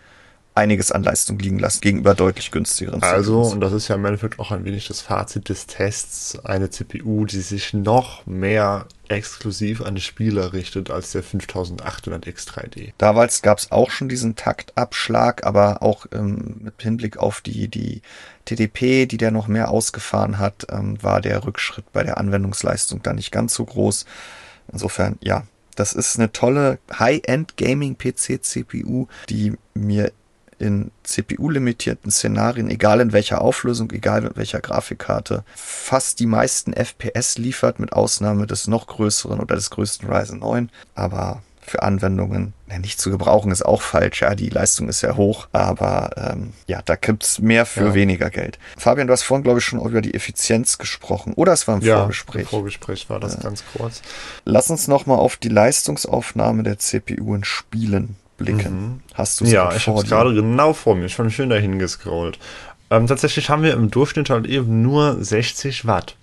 einiges 0.56 0.92
an 0.92 1.04
Leistung 1.04 1.38
liegen 1.38 1.60
lassen 1.60 1.82
gegenüber 1.82 2.16
deutlich 2.16 2.50
günstigeren 2.50 3.04
Also, 3.04 3.42
und 3.42 3.60
das 3.60 3.74
ist 3.74 3.90
ja 3.90 3.96
im 3.96 4.06
Endeffekt 4.06 4.40
auch 4.40 4.52
ein 4.52 4.64
wenig 4.64 4.88
das 4.88 5.02
Fazit 5.02 5.50
des 5.50 5.68
Tests, 5.68 6.40
eine 6.44 6.70
CPU, 6.70 7.26
die 7.26 7.42
sich 7.42 7.74
noch 7.74 8.26
mehr 8.26 8.88
exklusiv 9.10 9.82
an 9.82 9.96
die 9.96 10.02
Spieler 10.02 10.54
richtet 10.54 10.90
als 10.90 11.12
der 11.12 11.24
5800 11.24 12.26
X3D. 12.26 12.94
Damals 12.98 13.42
gab 13.42 13.58
es 13.58 13.72
auch 13.72 13.92
schon 13.92 14.10
diesen 14.10 14.36
Taktabschlag, 14.36 15.46
aber 15.46 15.84
auch 15.84 16.06
ähm, 16.14 16.62
mit 16.62 16.82
Hinblick 16.82 17.18
auf 17.18 17.42
die, 17.42 17.68
die 17.68 18.02
TDP, 18.46 19.06
die 19.06 19.18
der 19.18 19.32
noch 19.32 19.48
mehr 19.48 19.70
ausgefahren 19.70 20.40
hat, 20.40 20.68
ähm, 20.72 21.02
war 21.04 21.20
der 21.20 21.46
Rückschritt 21.46 21.92
bei 21.92 22.04
der 22.04 22.18
Anwendungsleistung 22.18 23.04
da 23.04 23.14
nicht 23.14 23.32
ganz 23.32 23.54
so 23.54 23.66
groß. 23.66 24.06
Insofern, 24.72 25.18
ja, 25.22 25.44
das 25.76 25.94
ist 25.94 26.18
eine 26.18 26.32
tolle 26.32 26.80
High-End 26.98 27.58
Gaming 27.58 27.98
PC 27.98 28.42
CPU, 28.42 29.08
die 29.30 29.54
mir 29.74 30.12
in 30.60 30.92
CPU-limitierten 31.04 32.12
Szenarien, 32.12 32.70
egal 32.70 33.02
in 33.02 33.14
welcher 33.14 33.42
Auflösung, 33.42 33.92
egal 33.92 34.22
mit 34.22 34.38
welcher 34.38 34.62
Grafikkarte, 34.62 35.44
fast 35.56 36.20
die 36.20 36.26
meisten 36.26 36.74
FPS 36.74 37.38
liefert, 37.38 37.80
mit 37.80 37.94
Ausnahme 37.94 38.48
des 38.48 38.68
noch 38.68 38.88
größeren 38.88 39.40
oder 39.40 39.56
des 39.56 39.70
größten 39.70 40.10
Ryzen 40.10 40.40
9. 40.40 40.70
Aber 40.96 41.42
für 41.66 41.82
Anwendungen 41.82 42.54
ja, 42.70 42.80
nicht 42.80 43.00
zu 43.00 43.10
gebrauchen 43.10 43.52
ist 43.52 43.66
auch 43.66 43.82
falsch. 43.82 44.22
Ja, 44.22 44.36
die 44.36 44.50
Leistung 44.50 44.88
ist 44.88 45.02
ja 45.02 45.16
hoch, 45.16 45.48
aber 45.52 46.12
ähm, 46.16 46.54
ja, 46.68 46.82
da 46.84 46.96
gibt's 46.96 47.40
mehr 47.40 47.66
für 47.66 47.88
ja. 47.88 47.94
weniger 47.94 48.30
Geld. 48.30 48.60
Fabian, 48.78 49.08
du 49.08 49.14
hast 49.14 49.24
vorhin, 49.24 49.44
glaube 49.44 49.60
ich, 49.60 49.66
schon 49.66 49.82
über 49.82 50.02
die 50.02 50.14
Effizienz 50.14 50.78
gesprochen. 50.78 51.34
Oder 51.34 51.54
es 51.54 51.68
war 51.68 51.76
im 51.76 51.82
ja, 51.82 52.00
Vorgespräch. 52.00 52.44
Im 52.44 52.48
Vorgespräch 52.48 53.10
war 53.10 53.20
das 53.20 53.36
äh, 53.36 53.42
ganz 53.42 53.64
kurz. 53.76 54.02
Lass 54.46 54.70
uns 54.70 54.88
nochmal 54.88 55.18
auf 55.18 55.38
die 55.38 55.50
Leistungsaufnahme 55.50 56.64
der 56.64 56.80
CPU 56.80 57.36
in 57.36 57.44
Spielen 57.44 58.16
blicken. 58.38 58.82
Mhm. 58.82 59.00
Hast 59.14 59.40
du 59.40 59.46
es 59.46 59.52
Ja, 59.52 59.74
ich 59.74 59.88
habe 59.88 60.00
es 60.00 60.08
gerade 60.08 60.34
genau 60.34 60.74
vor 60.74 60.96
mir. 60.96 61.06
Ich 61.06 61.18
bin 61.18 61.32
schön 61.32 61.50
dahin 61.50 61.80
gescrollt. 61.80 62.40
Ähm, 62.90 63.08
tatsächlich 63.08 63.50
haben 63.50 63.64
wir 63.64 63.74
im 63.74 63.90
Durchschnitt 63.90 64.30
halt 64.30 64.46
eben 64.46 64.82
nur 64.82 65.24
60 65.24 65.88
Watt. 65.88 66.16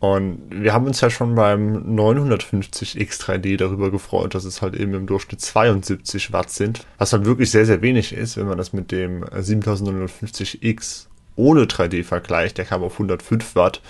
Und 0.00 0.42
wir 0.50 0.72
haben 0.72 0.86
uns 0.86 1.00
ja 1.00 1.10
schon 1.10 1.34
beim 1.34 1.94
950 1.94 2.98
X3D 2.98 3.56
darüber 3.56 3.90
gefreut, 3.90 4.34
dass 4.34 4.44
es 4.44 4.62
halt 4.62 4.76
eben 4.76 4.94
im 4.94 5.06
Durchschnitt 5.06 5.40
72 5.40 6.32
Watt 6.32 6.50
sind, 6.50 6.86
was 6.98 7.12
halt 7.12 7.24
wirklich 7.24 7.50
sehr, 7.50 7.66
sehr 7.66 7.82
wenig 7.82 8.12
ist, 8.12 8.36
wenn 8.36 8.46
man 8.46 8.58
das 8.58 8.72
mit 8.72 8.92
dem 8.92 9.24
7950X 9.24 11.06
ohne 11.34 11.64
3D 11.64 12.04
vergleicht. 12.04 12.58
Der 12.58 12.64
kam 12.64 12.84
auf 12.84 12.92
105 12.94 13.56
Watt. 13.56 13.80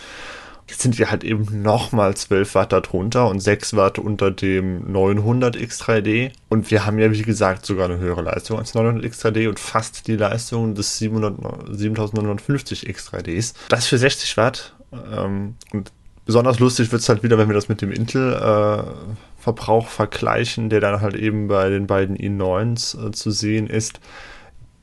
Jetzt 0.68 0.82
sind 0.82 0.98
wir 0.98 1.10
halt 1.10 1.24
eben 1.24 1.62
nochmal 1.62 2.14
12 2.14 2.54
Watt 2.54 2.72
darunter 2.72 3.28
und 3.28 3.40
6 3.40 3.74
Watt 3.74 3.98
unter 3.98 4.30
dem 4.30 4.92
900 4.92 5.56
X3D. 5.56 6.32
Und 6.50 6.70
wir 6.70 6.84
haben 6.84 6.98
ja, 6.98 7.10
wie 7.10 7.22
gesagt, 7.22 7.64
sogar 7.64 7.86
eine 7.86 7.98
höhere 7.98 8.20
Leistung 8.20 8.58
als 8.58 8.74
900 8.74 9.02
X3D 9.04 9.48
und 9.48 9.58
fast 9.58 10.06
die 10.06 10.16
Leistung 10.16 10.74
des 10.74 10.98
700, 10.98 11.36
7950 11.74 12.86
X3Ds. 12.86 13.54
Das 13.70 13.86
für 13.86 13.96
60 13.96 14.36
Watt. 14.36 14.74
Ähm, 15.10 15.54
und 15.72 15.90
besonders 16.26 16.58
lustig 16.58 16.92
wird 16.92 17.00
es 17.00 17.08
halt 17.08 17.22
wieder, 17.22 17.38
wenn 17.38 17.48
wir 17.48 17.54
das 17.54 17.70
mit 17.70 17.80
dem 17.80 17.90
Intel-Verbrauch 17.90 19.86
äh, 19.86 19.90
vergleichen, 19.90 20.68
der 20.68 20.80
dann 20.80 21.00
halt 21.00 21.16
eben 21.16 21.48
bei 21.48 21.70
den 21.70 21.86
beiden 21.86 22.14
i9s 22.18 23.08
äh, 23.08 23.10
zu 23.12 23.30
sehen 23.30 23.68
ist. 23.68 24.00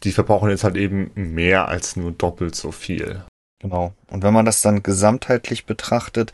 Die 0.04 0.12
verbrauchen 0.12 0.50
jetzt 0.50 0.64
halt 0.64 0.78
eben 0.78 1.12
mehr 1.14 1.68
als 1.68 1.96
nur 1.96 2.12
doppelt 2.12 2.56
so 2.56 2.72
viel. 2.72 3.24
Genau. 3.66 3.94
Und 4.12 4.24
wenn 4.24 4.34
man 4.34 4.46
das 4.46 4.62
dann 4.62 4.84
gesamtheitlich 4.84 5.66
betrachtet, 5.66 6.32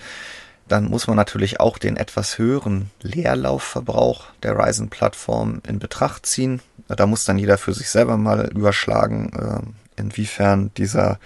dann 0.67 0.89
muss 0.89 1.07
man 1.07 1.15
natürlich 1.15 1.59
auch 1.59 1.77
den 1.77 1.97
etwas 1.97 2.37
höheren 2.37 2.91
Leerlaufverbrauch 3.01 4.27
der 4.43 4.57
Ryzen-Plattform 4.57 5.61
in 5.67 5.79
Betracht 5.79 6.25
ziehen. 6.25 6.61
Da 6.87 7.07
muss 7.07 7.25
dann 7.25 7.37
jeder 7.37 7.57
für 7.57 7.73
sich 7.73 7.89
selber 7.89 8.17
mal 8.17 8.49
überschlagen, 8.49 9.31
äh, 9.97 9.99
inwiefern 9.99 10.71
dieser, 10.75 11.19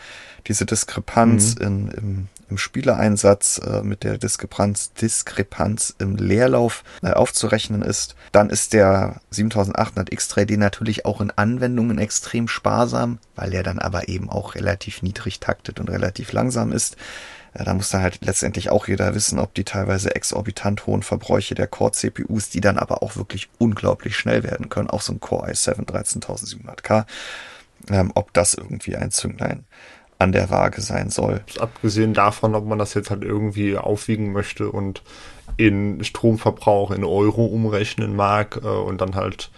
diese 0.48 0.66
Diskrepanz 0.66 1.56
mhm. 1.56 1.66
in, 1.66 1.88
im 1.92 2.28
im 2.50 2.58
Spielereinsatz 2.58 3.60
äh, 3.60 3.82
mit 3.82 4.04
der 4.04 4.18
Diskrepanz, 4.18 4.94
Diskrepanz 4.94 5.96
im 5.98 6.16
Leerlauf 6.16 6.84
äh, 7.02 7.12
aufzurechnen 7.12 7.82
ist. 7.82 8.16
Dann 8.32 8.50
ist 8.50 8.74
der 8.74 9.22
7800 9.32 10.10
X3D 10.10 10.58
natürlich 10.58 11.06
auch 11.06 11.22
in 11.22 11.32
Anwendungen 11.32 11.98
extrem 11.98 12.48
sparsam, 12.48 13.20
weil 13.36 13.54
er 13.54 13.64
dann 13.64 13.80
aber 13.80 14.08
eben 14.10 14.30
auch 14.30 14.56
relativ 14.56 15.02
niedrig 15.02 15.40
taktet 15.40 15.80
und 15.80 15.90
relativ 15.90 16.32
langsam 16.34 16.72
ist. 16.72 16.98
Äh, 17.54 17.64
da 17.64 17.74
muss 17.74 17.90
dann 17.90 18.02
halt 18.02 18.20
letztendlich 18.22 18.70
auch 18.70 18.88
jeder 18.88 19.16
wissen, 19.16 19.40
ob 19.40 19.54
die 19.54 19.64
teilweise 19.64 20.16
exorbitant 20.16 20.86
hohen 20.86 21.04
Verbräuche 21.04 21.56
der 21.56 21.68
Core-CPUs, 21.68 22.50
die 22.50 22.62
dann 22.62 22.78
aber 22.78 23.02
auch 23.02 23.16
wirklich 23.16 23.50
unglaublich 23.58 24.18
schnell 24.18 24.44
werden 24.44 24.70
können, 24.70 24.90
auch 24.90 25.02
so 25.02 25.14
ein 25.14 25.20
Core 25.20 25.50
i7 25.50 25.86
13700K, 25.86 27.06
ähm, 27.90 28.12
ob 28.14 28.34
das 28.34 28.54
irgendwie 28.54 28.96
ein 28.96 29.12
Zünglein 29.12 29.66
an 30.18 30.32
der 30.32 30.50
Waage 30.50 30.82
sein 30.82 31.10
soll. 31.10 31.42
Abgesehen 31.60 32.14
davon, 32.14 32.56
ob 32.56 32.66
man 32.66 32.80
das 32.80 32.94
jetzt 32.94 33.10
halt 33.10 33.24
irgendwie 33.24 33.78
aufwiegen 33.78 34.32
möchte 34.32 34.70
und 34.70 35.02
in 35.58 36.04
Stromverbrauch 36.04 36.92
in 36.92 37.04
Euro 37.04 37.46
umrechnen 37.46 38.16
mag 38.16 38.60
äh, 38.64 38.68
und 38.68 39.02
dann 39.02 39.16
halt 39.16 39.50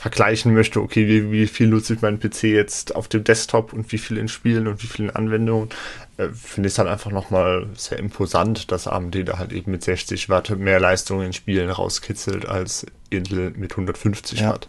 vergleichen 0.00 0.54
möchte, 0.54 0.80
okay, 0.80 1.06
wie, 1.06 1.30
wie 1.30 1.46
viel 1.46 1.68
nutze 1.68 1.92
ich 1.92 2.00
meinen 2.00 2.18
PC 2.18 2.44
jetzt 2.44 2.96
auf 2.96 3.06
dem 3.06 3.22
Desktop 3.22 3.74
und 3.74 3.92
wie 3.92 3.98
viel 3.98 4.16
in 4.16 4.28
Spielen 4.28 4.66
und 4.66 4.82
wie 4.82 4.86
viel 4.86 5.04
in 5.04 5.10
Anwendungen, 5.10 5.68
äh, 6.16 6.28
finde 6.30 6.68
ich 6.68 6.72
es 6.72 6.76
dann 6.76 6.88
einfach 6.88 7.10
nochmal 7.10 7.66
sehr 7.74 7.98
imposant, 7.98 8.72
dass 8.72 8.86
AMD 8.86 9.28
da 9.28 9.38
halt 9.38 9.52
eben 9.52 9.70
mit 9.70 9.84
60 9.84 10.30
Watt 10.30 10.50
mehr 10.58 10.80
Leistung 10.80 11.20
in 11.20 11.34
Spielen 11.34 11.68
rauskitzelt 11.68 12.46
als 12.46 12.86
Intel 13.10 13.50
mit 13.50 13.72
150 13.72 14.40
ja. 14.40 14.52
Watt. 14.52 14.68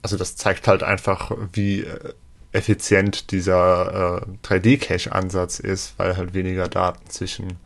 Also 0.00 0.16
das 0.16 0.36
zeigt 0.36 0.66
halt 0.66 0.82
einfach, 0.82 1.32
wie 1.52 1.80
äh, 1.82 2.14
effizient 2.52 3.30
dieser 3.30 4.22
äh, 4.22 4.46
3D-Cache-Ansatz 4.46 5.58
ist, 5.58 5.94
weil 5.96 6.16
halt 6.16 6.34
weniger 6.34 6.68
Daten 6.68 7.08
zwischen 7.08 7.58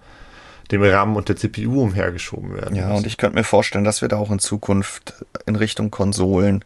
dem 0.71 0.83
RAM 0.83 1.17
und 1.17 1.29
der 1.29 1.37
CPU 1.37 1.83
umhergeschoben 1.83 2.55
werden. 2.55 2.75
Ja, 2.75 2.87
müssen. 2.87 2.99
und 2.99 3.07
ich 3.07 3.17
könnte 3.17 3.37
mir 3.37 3.45
vorstellen, 3.45 3.85
dass 3.85 4.03
wir 4.03 4.09
da 4.09 4.17
auch 4.17 4.31
in 4.31 4.39
Zukunft 4.39 5.15
in 5.47 5.57
Richtung 5.57 5.91
Konsolen, 5.91 6.65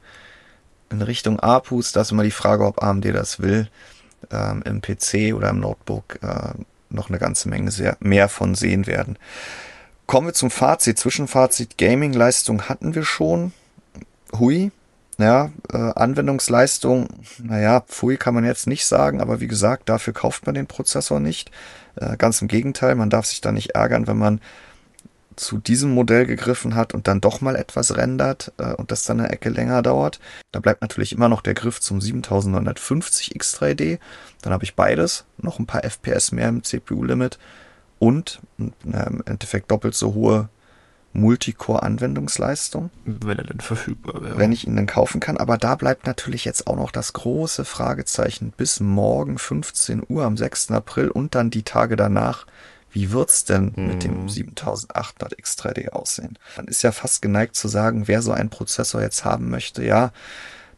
in 0.90 1.02
Richtung 1.02 1.38
APUs, 1.38 1.92
da 1.92 2.02
ist 2.02 2.12
immer 2.12 2.24
die 2.24 2.30
Frage, 2.30 2.64
ob 2.64 2.82
AMD 2.82 3.04
das 3.06 3.40
will, 3.40 3.68
ähm, 4.30 4.62
im 4.64 4.80
PC 4.80 5.34
oder 5.34 5.50
im 5.50 5.60
Notebook 5.60 6.18
äh, 6.22 6.54
noch 6.88 7.08
eine 7.08 7.18
ganze 7.18 7.48
Menge 7.48 7.70
sehr, 7.70 7.96
mehr 8.00 8.28
von 8.28 8.54
sehen 8.54 8.86
werden. 8.86 9.18
Kommen 10.06 10.28
wir 10.28 10.34
zum 10.34 10.50
Fazit. 10.50 10.98
Zwischenfazit 10.98 11.78
Gaming-Leistung 11.78 12.62
hatten 12.68 12.94
wir 12.94 13.04
schon. 13.04 13.52
Hui. 14.36 14.72
Ja, 15.20 15.50
äh, 15.70 15.76
Anwendungsleistung, 15.76 17.08
naja, 17.42 17.80
Pfui 17.80 18.16
kann 18.16 18.32
man 18.32 18.46
jetzt 18.46 18.66
nicht 18.66 18.86
sagen, 18.86 19.20
aber 19.20 19.40
wie 19.40 19.48
gesagt, 19.48 19.90
dafür 19.90 20.14
kauft 20.14 20.46
man 20.46 20.54
den 20.54 20.66
Prozessor 20.66 21.20
nicht. 21.20 21.50
Äh, 21.96 22.16
ganz 22.16 22.40
im 22.40 22.48
Gegenteil, 22.48 22.94
man 22.94 23.10
darf 23.10 23.26
sich 23.26 23.42
da 23.42 23.52
nicht 23.52 23.72
ärgern, 23.72 24.06
wenn 24.06 24.16
man 24.16 24.40
zu 25.36 25.58
diesem 25.58 25.92
Modell 25.92 26.24
gegriffen 26.24 26.74
hat 26.74 26.94
und 26.94 27.06
dann 27.06 27.20
doch 27.20 27.42
mal 27.42 27.54
etwas 27.54 27.98
rendert 27.98 28.52
äh, 28.56 28.72
und 28.72 28.90
das 28.90 29.04
dann 29.04 29.20
eine 29.20 29.30
Ecke 29.30 29.50
länger 29.50 29.82
dauert. 29.82 30.20
Da 30.52 30.60
bleibt 30.60 30.80
natürlich 30.80 31.12
immer 31.12 31.28
noch 31.28 31.42
der 31.42 31.54
Griff 31.54 31.80
zum 31.80 32.00
7950 32.00 33.36
X3D. 33.36 33.98
Dann 34.40 34.54
habe 34.54 34.64
ich 34.64 34.74
beides, 34.74 35.26
noch 35.36 35.58
ein 35.58 35.66
paar 35.66 35.84
FPS 35.84 36.32
mehr 36.32 36.48
im 36.48 36.64
CPU-Limit 36.64 37.38
und 37.98 38.40
äh, 38.58 39.06
im 39.06 39.22
Endeffekt 39.26 39.70
doppelt 39.70 39.94
so 39.94 40.14
hohe 40.14 40.48
Multicore-Anwendungsleistung. 41.12 42.90
Wenn 43.04 43.38
er 43.38 43.44
denn 43.44 43.60
verfügbar 43.60 44.22
wäre. 44.22 44.38
Wenn 44.38 44.52
ich 44.52 44.66
ihn 44.66 44.76
dann 44.76 44.86
kaufen 44.86 45.20
kann. 45.20 45.36
Aber 45.36 45.58
da 45.58 45.74
bleibt 45.74 46.06
natürlich 46.06 46.44
jetzt 46.44 46.66
auch 46.66 46.76
noch 46.76 46.90
das 46.90 47.12
große 47.12 47.64
Fragezeichen 47.64 48.52
bis 48.56 48.80
morgen 48.80 49.38
15 49.38 50.02
Uhr 50.08 50.24
am 50.24 50.36
6. 50.36 50.70
April 50.70 51.08
und 51.08 51.34
dann 51.34 51.50
die 51.50 51.64
Tage 51.64 51.96
danach. 51.96 52.46
Wie 52.92 53.12
wird's 53.12 53.44
denn 53.44 53.74
hm. 53.74 53.86
mit 53.86 54.04
dem 54.04 54.28
7800 54.28 55.32
mhm. 55.32 55.44
X3D 55.44 55.90
aussehen? 55.90 56.38
Man 56.56 56.66
ist 56.66 56.82
ja 56.82 56.92
fast 56.92 57.22
geneigt 57.22 57.54
zu 57.54 57.68
sagen, 57.68 58.08
wer 58.08 58.22
so 58.22 58.32
einen 58.32 58.50
Prozessor 58.50 59.00
jetzt 59.00 59.24
haben 59.24 59.48
möchte, 59.48 59.84
ja, 59.84 60.12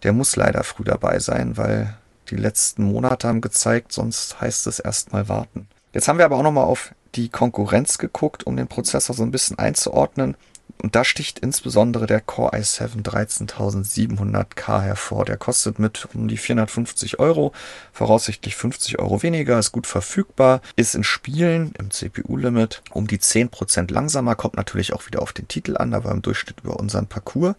der 0.02 0.12
muss 0.12 0.36
leider 0.36 0.64
früh 0.64 0.84
dabei 0.84 1.20
sein, 1.20 1.56
weil 1.56 1.96
die 2.28 2.36
letzten 2.36 2.84
Monate 2.84 3.28
haben 3.28 3.40
gezeigt, 3.40 3.92
sonst 3.92 4.40
heißt 4.40 4.66
es 4.66 4.78
erstmal 4.78 5.28
warten. 5.28 5.68
Jetzt 5.92 6.08
haben 6.08 6.18
wir 6.18 6.24
aber 6.24 6.36
auch 6.36 6.42
nochmal 6.42 6.64
auf 6.64 6.94
die 7.14 7.28
Konkurrenz 7.28 7.98
geguckt, 7.98 8.44
um 8.44 8.56
den 8.56 8.68
Prozessor 8.68 9.14
so 9.14 9.22
ein 9.22 9.30
bisschen 9.30 9.58
einzuordnen. 9.58 10.36
Und 10.82 10.96
da 10.96 11.04
sticht 11.04 11.38
insbesondere 11.38 12.06
der 12.06 12.20
Core 12.20 12.54
i7 12.54 13.02
13700K 13.04 14.80
hervor. 14.80 15.24
Der 15.24 15.36
kostet 15.36 15.78
mit 15.78 16.08
um 16.12 16.26
die 16.26 16.36
450 16.36 17.20
Euro, 17.20 17.52
voraussichtlich 17.92 18.56
50 18.56 18.98
Euro 18.98 19.22
weniger, 19.22 19.58
ist 19.58 19.70
gut 19.70 19.86
verfügbar, 19.86 20.60
ist 20.74 20.96
in 20.96 21.04
Spielen 21.04 21.72
im 21.78 21.90
CPU-Limit 21.90 22.82
um 22.90 23.06
die 23.06 23.18
10% 23.18 23.92
langsamer, 23.92 24.34
kommt 24.34 24.56
natürlich 24.56 24.92
auch 24.92 25.06
wieder 25.06 25.22
auf 25.22 25.32
den 25.32 25.46
Titel 25.46 25.76
an, 25.76 25.94
aber 25.94 26.10
im 26.10 26.22
Durchschnitt 26.22 26.60
über 26.64 26.80
unseren 26.80 27.06
Parcours. 27.06 27.54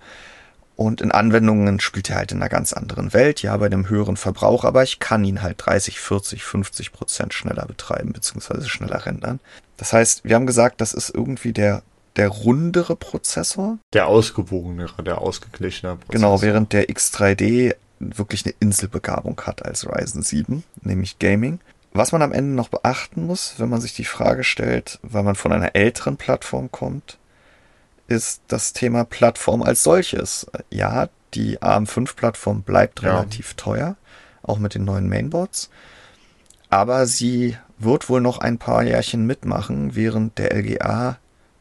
Und 0.76 1.02
in 1.02 1.12
Anwendungen 1.12 1.80
spielt 1.80 2.10
er 2.10 2.18
halt 2.18 2.32
in 2.32 2.42
einer 2.42 2.50
ganz 2.50 2.74
anderen 2.74 3.14
Welt, 3.14 3.44
ja, 3.44 3.56
bei 3.58 3.68
einem 3.68 3.90
höheren 3.90 4.18
Verbrauch, 4.18 4.64
aber 4.64 4.82
ich 4.84 5.00
kann 5.00 5.24
ihn 5.24 5.42
halt 5.42 5.58
30, 5.60 6.00
40, 6.00 6.44
50 6.44 6.92
Prozent 6.92 7.34
schneller 7.34 7.66
betreiben, 7.66 8.12
beziehungsweise 8.12 8.68
schneller 8.68 9.06
rendern. 9.06 9.40
Das 9.78 9.94
heißt, 9.94 10.26
wir 10.26 10.36
haben 10.36 10.48
gesagt, 10.48 10.82
das 10.82 10.94
ist 10.94 11.12
irgendwie 11.14 11.54
der, 11.54 11.84
der 12.16 12.30
rundere 12.30 12.96
Prozessor. 12.96 13.78
Der 13.94 14.08
ausgewogenere, 14.08 15.04
der 15.04 15.20
ausgeglichenere 15.20 15.98
Prozessor. 15.98 16.14
Genau, 16.14 16.42
während 16.42 16.74
der 16.74 16.90
X3D 16.90 17.76
wirklich 18.00 18.46
eine 18.46 18.56
Inselbegabung 18.60 19.40
hat 19.42 19.64
als 19.64 19.88
Ryzen 19.88 20.24
7, 20.24 20.64
nämlich 20.82 21.20
Gaming. 21.20 21.60
Was 21.94 22.12
man 22.12 22.24
am 22.24 22.32
Ende 22.32 22.56
noch 22.56 22.70
beachten 22.70 23.28
muss, 23.28 23.56
wenn 23.60 23.70
man 23.70 23.80
sich 23.80 23.94
die 23.94 24.04
Frage 24.04 24.44
stellt, 24.44 25.00
weil 25.04 25.22
man 25.22 25.36
von 25.36 25.52
einer 25.54 25.76
älteren 25.76 26.18
Plattform 26.18 26.72
kommt, 26.72 27.20
ist 28.08 28.42
das 28.48 28.74
Thema 28.74 29.06
Plattform 29.06 29.62
als 29.62 29.84
solches. 29.84 30.48
Ja, 30.70 31.10
die 31.34 31.60
ARM5-Plattform 31.60 32.64
bleibt 32.64 33.02
ja. 33.02 33.16
relativ 33.16 33.56
teuer, 33.56 33.96
auch 34.42 34.60
mit 34.60 34.76
den 34.76 34.86
neuen 34.86 35.10
Mainboards. 35.10 35.70
Aber 36.70 37.06
sie 37.06 37.58
wird 37.78 38.10
wohl 38.10 38.22
noch 38.22 38.40
ein 38.40 38.58
paar 38.58 38.84
Jährchen 38.84 39.26
mitmachen, 39.26 39.96
während 39.96 40.38
der 40.38 40.56
LGA 40.56 41.18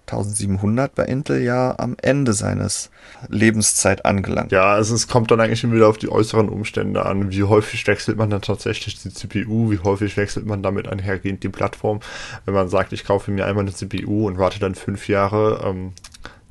1700 0.06 0.94
bei 0.94 1.04
Intel 1.04 1.42
ja 1.42 1.74
am 1.78 1.96
Ende 2.00 2.32
seines 2.32 2.90
Lebenszeit 3.28 4.04
angelangt. 4.04 4.52
Ja, 4.52 4.72
also 4.72 4.94
es 4.94 5.08
kommt 5.08 5.30
dann 5.30 5.40
eigentlich 5.40 5.70
wieder 5.70 5.88
auf 5.88 5.98
die 5.98 6.10
äußeren 6.10 6.48
Umstände 6.48 7.06
an. 7.06 7.30
Wie 7.30 7.44
häufig 7.44 7.86
wechselt 7.86 8.18
man 8.18 8.28
dann 8.28 8.42
tatsächlich 8.42 9.00
die 9.00 9.10
CPU? 9.10 9.70
Wie 9.70 9.78
häufig 9.78 10.16
wechselt 10.16 10.44
man 10.44 10.62
damit 10.62 10.88
einhergehend 10.88 11.42
die 11.42 11.48
Plattform? 11.48 12.00
Wenn 12.44 12.54
man 12.54 12.68
sagt, 12.68 12.92
ich 12.92 13.04
kaufe 13.04 13.30
mir 13.30 13.46
einmal 13.46 13.64
eine 13.64 13.72
CPU 13.72 14.26
und 14.26 14.38
warte 14.38 14.58
dann 14.58 14.74
fünf 14.74 15.08
Jahre, 15.08 15.62
ähm, 15.64 15.92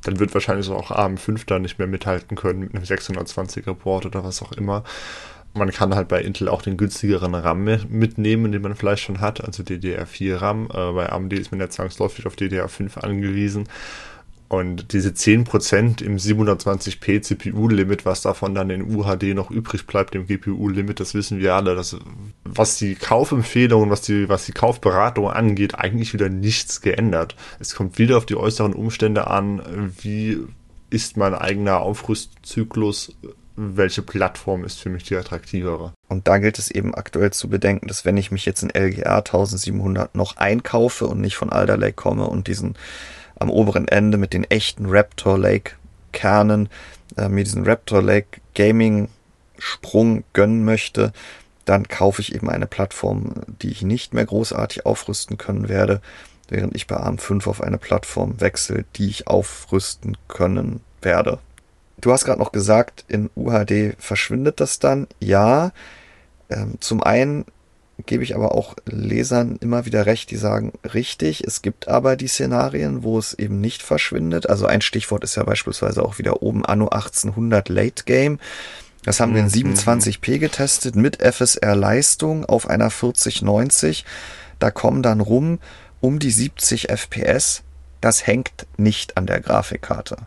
dann 0.04 0.20
wird 0.20 0.34
wahrscheinlich 0.34 0.70
auch 0.70 0.92
AM5 0.92 1.44
da 1.46 1.60
nicht 1.60 1.80
mehr 1.80 1.88
mithalten 1.88 2.36
können 2.36 2.60
mit 2.60 2.76
einem 2.76 2.84
620er 2.84 3.74
Port 3.74 4.06
oder 4.06 4.24
was 4.24 4.42
auch 4.42 4.52
immer. 4.52 4.84
Man 5.54 5.72
kann 5.72 5.96
halt 5.96 6.08
bei 6.08 6.22
Intel 6.22 6.48
auch 6.48 6.62
den 6.62 6.78
günstigeren 6.78 7.36
RAM 7.36 7.64
mitnehmen, 7.90 8.52
den 8.54 8.62
man 8.62 8.76
vielleicht 8.76 9.04
schon 9.04 9.20
hat, 9.20 9.44
also 9.44 9.64
DDR4 9.64 10.36
RAM. 10.36 10.66
Äh, 10.74 10.94
bei 10.94 11.12
AMD 11.12 11.34
ist 11.34 11.52
man 11.52 11.60
ja 11.60 11.70
zwangsläufig 11.70 12.26
auf 12.26 12.36
DDR5 12.36 13.00
angewiesen. 13.00 13.68
Und 14.52 14.92
diese 14.92 15.12
10% 15.12 16.04
im 16.04 16.18
720p 16.18 17.22
CPU-Limit, 17.22 18.06
was 18.06 18.22
davon 18.22 18.54
dann 18.54 18.70
in 18.70 18.84
UHD 18.84 19.34
noch 19.34 19.50
übrig 19.50 19.88
bleibt, 19.88 20.14
im 20.14 20.28
GPU-Limit, 20.28 21.00
das 21.00 21.14
wissen 21.14 21.40
wir 21.40 21.56
alle, 21.56 21.74
dass 21.74 21.96
was 22.44 22.78
die 22.78 22.96
Kaufempfehlungen, 22.96 23.90
was 23.90 24.02
die, 24.02 24.28
was 24.28 24.46
die 24.46 24.52
Kaufberatung 24.52 25.30
angeht, 25.30 25.76
eigentlich 25.76 26.14
wieder 26.14 26.28
nichts 26.28 26.82
geändert. 26.82 27.38
Es 27.62 27.76
kommt 27.76 27.98
wieder 27.98 28.18
auf 28.18 28.26
die 28.26 28.36
äußeren 28.36 28.74
Umstände 28.74 29.28
an, 29.28 29.62
wie 30.02 30.40
ist 30.90 31.16
mein 31.16 31.34
eigener 31.34 31.80
Aufrüstzyklus, 31.80 33.16
welche 33.56 34.02
Plattform 34.02 34.66
ist 34.66 34.82
für 34.82 34.90
mich 34.90 35.06
die 35.06 35.16
attraktivere. 35.16 35.94
Und 36.10 36.28
da 36.28 36.40
gilt 36.40 36.60
es 36.60 36.70
eben 36.70 36.94
aktuell 36.94 37.32
zu 37.32 37.48
bedenken, 37.48 37.88
dass 37.88 38.04
wenn 38.04 38.18
ich 38.18 38.32
mich 38.32 38.46
jetzt 38.46 38.64
in 38.64 38.70
LGR 38.70 39.20
1700 39.20 40.14
noch 40.14 40.36
einkaufe 40.36 41.08
und 41.08 41.22
nicht 41.22 41.38
von 41.38 41.54
Alder 41.54 41.78
Lake 41.78 41.94
komme 41.94 42.26
und 42.28 42.48
diesen 42.48 42.76
am 43.42 43.50
oberen 43.50 43.88
Ende 43.88 44.18
mit 44.18 44.34
den 44.34 44.44
echten 44.46 44.86
Raptor 44.88 45.38
Lake 45.38 45.74
Kernen 46.12 46.70
äh, 47.18 47.30
mir 47.30 47.44
diesen 47.44 47.66
Raptor 47.66 48.02
Lake 48.02 48.42
Gaming 48.56 49.10
Sprung 49.58 50.24
gönnen 50.34 50.66
möchte, 50.66 51.14
dann 51.66 51.88
kaufe 51.88 52.22
ich 52.22 52.34
eben 52.34 52.50
eine 52.50 52.66
Plattform, 52.66 53.34
die 53.62 53.70
ich 53.70 53.84
nicht 53.84 54.14
mehr 54.14 54.26
großartig 54.26 54.86
aufrüsten 54.86 55.38
können 55.38 55.70
werde, 55.70 56.02
während 56.50 56.76
ich 56.76 56.88
bei 56.88 56.98
ARM5 56.98 57.48
auf 57.48 57.62
eine 57.62 57.78
Plattform 57.78 58.42
wechsle, 58.42 58.86
die 58.96 59.08
ich 59.08 59.28
aufrüsten 59.28 60.18
können 60.28 60.82
werde. 61.02 61.40
Du 62.00 62.12
hast 62.12 62.26
gerade 62.26 62.40
noch 62.40 62.52
gesagt, 62.52 63.06
in 63.08 63.30
UHD 63.36 63.96
verschwindet 64.00 64.60
das 64.60 64.80
dann. 64.80 65.08
Ja, 65.20 65.72
ähm, 66.50 66.78
zum 66.80 67.04
einen 67.04 67.46
gebe 68.06 68.24
ich 68.24 68.36
aber 68.36 68.54
auch 68.54 68.76
Lesern 68.86 69.58
immer 69.62 69.86
wieder 69.86 70.06
recht, 70.06 70.32
die 70.32 70.38
sagen, 70.38 70.74
richtig, 70.94 71.44
es 71.46 71.62
gibt 71.62 71.88
aber 71.88 72.16
die 72.16 72.28
Szenarien, 72.28 73.04
wo 73.04 73.18
es 73.18 73.34
eben 73.34 73.62
nicht 73.62 73.82
verschwindet. 73.82 74.50
Also 74.50 74.66
ein 74.66 74.82
Stichwort 74.82 75.24
ist 75.24 75.36
ja 75.36 75.44
beispielsweise 75.44 76.04
auch 76.04 76.18
wieder 76.18 76.42
oben 76.42 76.66
Anno 76.66 76.90
1800 76.90 77.70
Late 77.70 78.04
Game. 78.06 78.40
Das 79.04 79.20
haben 79.20 79.34
wir 79.34 79.42
in 79.42 79.50
27p 79.50 80.36
mhm. 80.36 80.40
getestet 80.40 80.96
mit 80.96 81.22
FSR 81.22 81.76
Leistung 81.76 82.46
auf 82.46 82.70
einer 82.70 82.90
4090. 82.90 84.06
Da 84.60 84.72
kommen 84.72 85.02
dann 85.02 85.22
rum 85.22 85.60
um 86.00 86.20
die 86.20 86.32
70 86.32 86.90
FPS. 86.90 87.64
Das 88.00 88.26
hängt 88.26 88.68
nicht 88.78 89.18
an 89.18 89.26
der 89.26 89.40
Grafikkarte. 89.40 90.18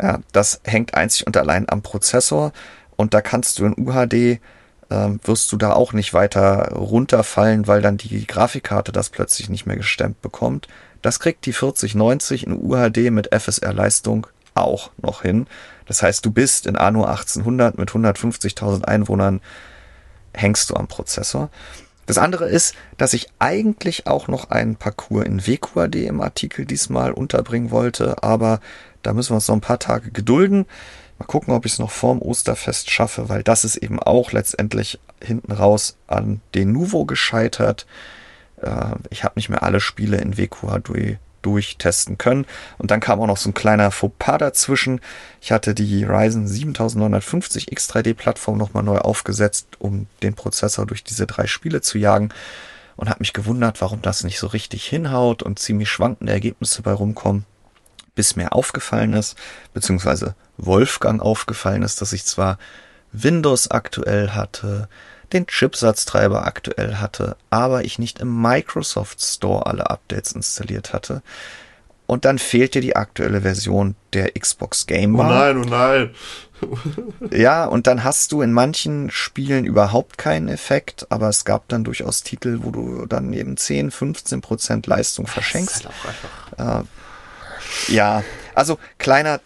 Ja, 0.00 0.20
das 0.32 0.60
hängt 0.64 0.94
einzig 0.94 1.26
und 1.26 1.36
allein 1.36 1.68
am 1.68 1.82
Prozessor 1.82 2.52
und 2.96 3.14
da 3.14 3.20
kannst 3.20 3.58
du 3.58 3.66
in 3.66 3.74
UHD 3.76 4.40
wirst 5.24 5.52
du 5.52 5.56
da 5.56 5.72
auch 5.72 5.92
nicht 5.92 6.14
weiter 6.14 6.72
runterfallen, 6.74 7.66
weil 7.66 7.82
dann 7.82 7.96
die 7.96 8.26
Grafikkarte 8.26 8.92
das 8.92 9.10
plötzlich 9.10 9.48
nicht 9.48 9.66
mehr 9.66 9.76
gestemmt 9.76 10.20
bekommt. 10.22 10.68
Das 11.02 11.20
kriegt 11.20 11.46
die 11.46 11.52
4090 11.52 12.46
in 12.46 12.52
UHD 12.52 13.10
mit 13.10 13.34
FSR-Leistung 13.34 14.26
auch 14.54 14.90
noch 15.00 15.22
hin. 15.22 15.46
Das 15.86 16.02
heißt, 16.02 16.24
du 16.24 16.30
bist 16.30 16.66
in 16.66 16.76
Anno 16.76 17.04
1800 17.04 17.78
mit 17.78 17.90
150.000 17.90 18.84
Einwohnern, 18.84 19.40
hängst 20.32 20.70
du 20.70 20.74
am 20.74 20.88
Prozessor. 20.88 21.50
Das 22.06 22.18
andere 22.18 22.48
ist, 22.48 22.74
dass 22.98 23.14
ich 23.14 23.28
eigentlich 23.38 24.06
auch 24.06 24.28
noch 24.28 24.50
einen 24.50 24.76
Parcours 24.76 25.24
in 25.24 25.46
WQAD 25.46 25.96
im 25.96 26.20
Artikel 26.20 26.66
diesmal 26.66 27.12
unterbringen 27.12 27.70
wollte, 27.70 28.22
aber 28.22 28.60
da 29.02 29.12
müssen 29.12 29.30
wir 29.30 29.36
uns 29.36 29.48
noch 29.48 29.56
ein 29.56 29.60
paar 29.60 29.78
Tage 29.78 30.10
gedulden. 30.10 30.66
Mal 31.22 31.28
gucken, 31.28 31.54
ob 31.54 31.66
ich 31.66 31.74
es 31.74 31.78
noch 31.78 31.92
vorm 31.92 32.20
Osterfest 32.20 32.90
schaffe, 32.90 33.28
weil 33.28 33.44
das 33.44 33.64
ist 33.64 33.76
eben 33.76 34.00
auch 34.00 34.32
letztendlich 34.32 34.98
hinten 35.22 35.52
raus 35.52 35.96
an 36.08 36.40
Denuvo 36.52 37.04
gescheitert. 37.04 37.86
Äh, 38.60 38.96
ich 39.10 39.22
habe 39.22 39.34
nicht 39.36 39.48
mehr 39.48 39.62
alle 39.62 39.78
Spiele 39.78 40.16
in 40.16 40.32
durch, 40.32 41.18
durchtesten 41.42 42.18
können. 42.18 42.44
Und 42.76 42.90
dann 42.90 42.98
kam 42.98 43.20
auch 43.20 43.28
noch 43.28 43.36
so 43.36 43.50
ein 43.50 43.54
kleiner 43.54 43.92
Fauxpas 43.92 44.38
dazwischen. 44.38 45.00
Ich 45.40 45.52
hatte 45.52 45.76
die 45.76 46.02
Ryzen 46.02 46.48
7950 46.48 47.68
X3D 47.68 48.14
Plattform 48.14 48.58
nochmal 48.58 48.82
neu 48.82 48.98
aufgesetzt, 48.98 49.68
um 49.78 50.08
den 50.24 50.34
Prozessor 50.34 50.86
durch 50.86 51.04
diese 51.04 51.28
drei 51.28 51.46
Spiele 51.46 51.82
zu 51.82 51.98
jagen. 51.98 52.30
und 52.96 53.08
habe 53.08 53.20
mich 53.20 53.32
gewundert, 53.32 53.80
warum 53.80 54.02
das 54.02 54.24
nicht 54.24 54.40
so 54.40 54.48
richtig 54.48 54.84
hinhaut 54.86 55.44
und 55.44 55.60
ziemlich 55.60 55.88
schwankende 55.88 56.32
Ergebnisse 56.32 56.82
bei 56.82 56.92
rumkommen, 56.92 57.46
bis 58.14 58.36
mir 58.36 58.52
aufgefallen 58.52 59.12
ist, 59.14 59.36
beziehungsweise 59.72 60.34
Wolfgang 60.58 61.22
aufgefallen 61.22 61.82
ist, 61.82 62.00
dass 62.00 62.12
ich 62.12 62.24
zwar 62.24 62.58
Windows 63.12 63.70
aktuell 63.70 64.30
hatte, 64.30 64.88
den 65.32 65.46
Chipsatztreiber 65.46 66.46
aktuell 66.46 66.96
hatte, 66.96 67.36
aber 67.50 67.84
ich 67.84 67.98
nicht 67.98 68.20
im 68.20 68.40
Microsoft 68.40 69.22
Store 69.22 69.66
alle 69.66 69.90
Updates 69.90 70.32
installiert 70.32 70.92
hatte. 70.92 71.22
Und 72.06 72.26
dann 72.26 72.38
fehlt 72.38 72.74
dir 72.74 72.82
die 72.82 72.96
aktuelle 72.96 73.40
Version 73.40 73.94
der 74.12 74.32
Xbox 74.32 74.86
Game 74.86 75.16
Bar. 75.16 75.30
Oh 75.30 75.32
nein, 75.32 75.56
oh 75.56 75.64
nein. 75.64 76.14
ja, 77.30 77.64
und 77.64 77.86
dann 77.86 78.04
hast 78.04 78.32
du 78.32 78.42
in 78.42 78.52
manchen 78.52 79.10
Spielen 79.10 79.64
überhaupt 79.64 80.18
keinen 80.18 80.48
Effekt, 80.48 81.06
aber 81.10 81.28
es 81.28 81.44
gab 81.44 81.68
dann 81.68 81.84
durchaus 81.84 82.22
Titel, 82.22 82.60
wo 82.62 82.70
du 82.70 83.06
dann 83.06 83.32
eben 83.32 83.56
10, 83.56 83.90
15 83.90 84.40
Prozent 84.42 84.86
Leistung 84.86 85.26
verschenkst. 85.26 85.88
Halt 86.58 86.84
äh, 86.84 86.86
ja, 87.88 88.22
also 88.54 88.78
kleiner 88.98 89.40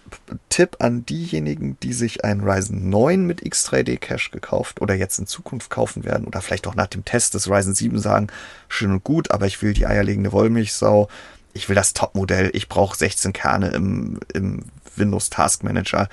Tipp 0.48 0.76
an 0.80 1.06
diejenigen, 1.06 1.78
die 1.80 1.92
sich 1.92 2.24
ein 2.24 2.40
Ryzen 2.40 2.90
9 2.90 3.24
mit 3.24 3.42
X3D 3.42 3.98
Cache 3.98 4.30
gekauft 4.30 4.80
oder 4.80 4.94
jetzt 4.94 5.18
in 5.18 5.26
Zukunft 5.26 5.70
kaufen 5.70 6.04
werden 6.04 6.26
oder 6.26 6.40
vielleicht 6.40 6.66
auch 6.66 6.74
nach 6.74 6.88
dem 6.88 7.04
Test 7.04 7.34
des 7.34 7.48
Ryzen 7.48 7.74
7 7.74 7.98
sagen, 7.98 8.28
schön 8.68 8.90
und 8.90 9.04
gut, 9.04 9.30
aber 9.30 9.46
ich 9.46 9.62
will 9.62 9.74
die 9.74 9.86
eierlegende 9.86 10.32
Wollmilchsau, 10.32 11.08
ich 11.52 11.68
will 11.68 11.76
das 11.76 11.94
Topmodell, 11.94 12.50
ich 12.52 12.68
brauche 12.68 12.96
16 12.96 13.32
Kerne 13.32 13.68
im, 13.68 14.20
im 14.34 14.64
Windows 14.96 15.30
Task 15.30 15.62
Manager. 15.62 16.08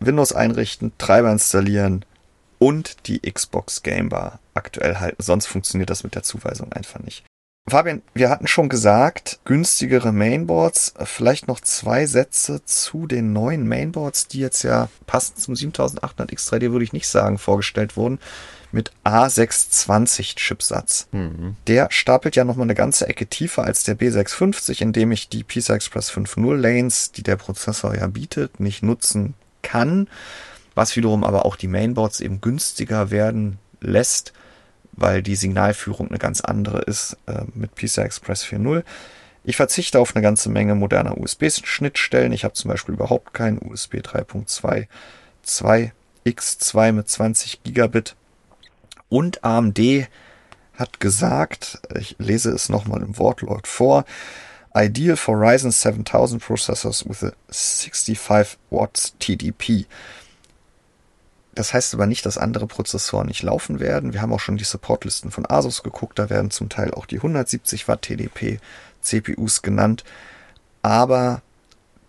Windows 0.00 0.32
einrichten, 0.32 0.92
Treiber 0.98 1.30
installieren 1.32 2.04
und 2.58 3.08
die 3.08 3.20
Xbox 3.20 3.82
Game 3.82 4.08
Bar 4.08 4.38
aktuell 4.54 4.96
halten. 4.96 5.22
Sonst 5.22 5.46
funktioniert 5.46 5.90
das 5.90 6.04
mit 6.04 6.14
der 6.14 6.22
Zuweisung 6.22 6.72
einfach 6.72 7.00
nicht. 7.00 7.24
Fabian, 7.70 8.02
wir 8.14 8.30
hatten 8.30 8.46
schon 8.46 8.68
gesagt, 8.68 9.40
günstigere 9.44 10.12
Mainboards. 10.12 10.94
Vielleicht 11.04 11.48
noch 11.48 11.60
zwei 11.60 12.06
Sätze 12.06 12.64
zu 12.64 13.06
den 13.06 13.32
neuen 13.32 13.66
Mainboards, 13.66 14.28
die 14.28 14.40
jetzt 14.40 14.62
ja 14.62 14.88
passend 15.06 15.38
zum 15.38 15.56
7800 15.56 16.30
X3D 16.30 16.72
würde 16.72 16.84
ich 16.84 16.92
nicht 16.92 17.08
sagen, 17.08 17.38
vorgestellt 17.38 17.96
wurden. 17.96 18.18
Mit 18.70 18.92
A620 19.04 20.36
Chipsatz. 20.36 21.08
Mhm. 21.12 21.56
Der 21.66 21.88
stapelt 21.90 22.36
ja 22.36 22.44
nochmal 22.44 22.66
eine 22.66 22.74
ganze 22.74 23.08
Ecke 23.08 23.26
tiefer 23.26 23.64
als 23.64 23.82
der 23.82 23.98
B650, 23.98 24.82
indem 24.82 25.10
ich 25.10 25.28
die 25.28 25.42
PCI 25.42 25.72
Express 25.72 26.10
5.0 26.12 26.54
Lanes, 26.54 27.12
die 27.12 27.22
der 27.22 27.36
Prozessor 27.36 27.94
ja 27.94 28.06
bietet, 28.08 28.60
nicht 28.60 28.82
nutzen 28.82 29.34
kann, 29.62 30.08
was 30.74 30.96
wiederum 30.96 31.24
aber 31.24 31.46
auch 31.46 31.56
die 31.56 31.66
Mainboards 31.66 32.20
eben 32.20 32.40
günstiger 32.40 33.10
werden 33.10 33.58
lässt, 33.80 34.32
weil 34.98 35.22
die 35.22 35.36
Signalführung 35.36 36.08
eine 36.08 36.18
ganz 36.18 36.40
andere 36.40 36.80
ist 36.80 37.16
äh, 37.26 37.42
mit 37.54 37.74
PCI 37.74 38.02
Express 38.02 38.44
4.0. 38.44 38.82
Ich 39.44 39.56
verzichte 39.56 39.98
auf 39.98 40.14
eine 40.14 40.22
ganze 40.22 40.50
Menge 40.50 40.74
moderner 40.74 41.16
USB-Schnittstellen. 41.16 42.32
Ich 42.32 42.44
habe 42.44 42.54
zum 42.54 42.70
Beispiel 42.70 42.94
überhaupt 42.94 43.32
keinen 43.32 43.58
USB 43.58 43.96
3.2 43.96 44.88
2X2 45.46 46.92
mit 46.92 47.08
20 47.08 47.62
Gigabit. 47.62 48.16
Und 49.08 49.44
AMD 49.44 50.08
hat 50.74 51.00
gesagt, 51.00 51.80
ich 51.98 52.16
lese 52.18 52.50
es 52.50 52.68
nochmal 52.68 53.02
im 53.02 53.18
Wortlaut 53.18 53.66
vor, 53.66 54.04
ideal 54.74 55.16
for 55.16 55.40
Ryzen 55.40 55.70
7000 55.70 56.42
processors 56.42 57.08
with 57.08 57.24
a 57.24 57.32
65 57.50 58.58
watts 58.70 59.14
TDP. 59.18 59.86
Das 61.58 61.74
heißt 61.74 61.92
aber 61.94 62.06
nicht, 62.06 62.24
dass 62.24 62.38
andere 62.38 62.68
Prozessoren 62.68 63.26
nicht 63.26 63.42
laufen 63.42 63.80
werden. 63.80 64.12
Wir 64.12 64.22
haben 64.22 64.32
auch 64.32 64.38
schon 64.38 64.58
die 64.58 64.64
Supportlisten 64.64 65.32
von 65.32 65.44
Asus 65.44 65.82
geguckt, 65.82 66.16
da 66.16 66.30
werden 66.30 66.52
zum 66.52 66.68
Teil 66.68 66.94
auch 66.94 67.04
die 67.04 67.16
170 67.16 67.88
Watt 67.88 68.02
TDP 68.02 68.60
CPUs 69.00 69.62
genannt. 69.62 70.04
Aber 70.82 71.42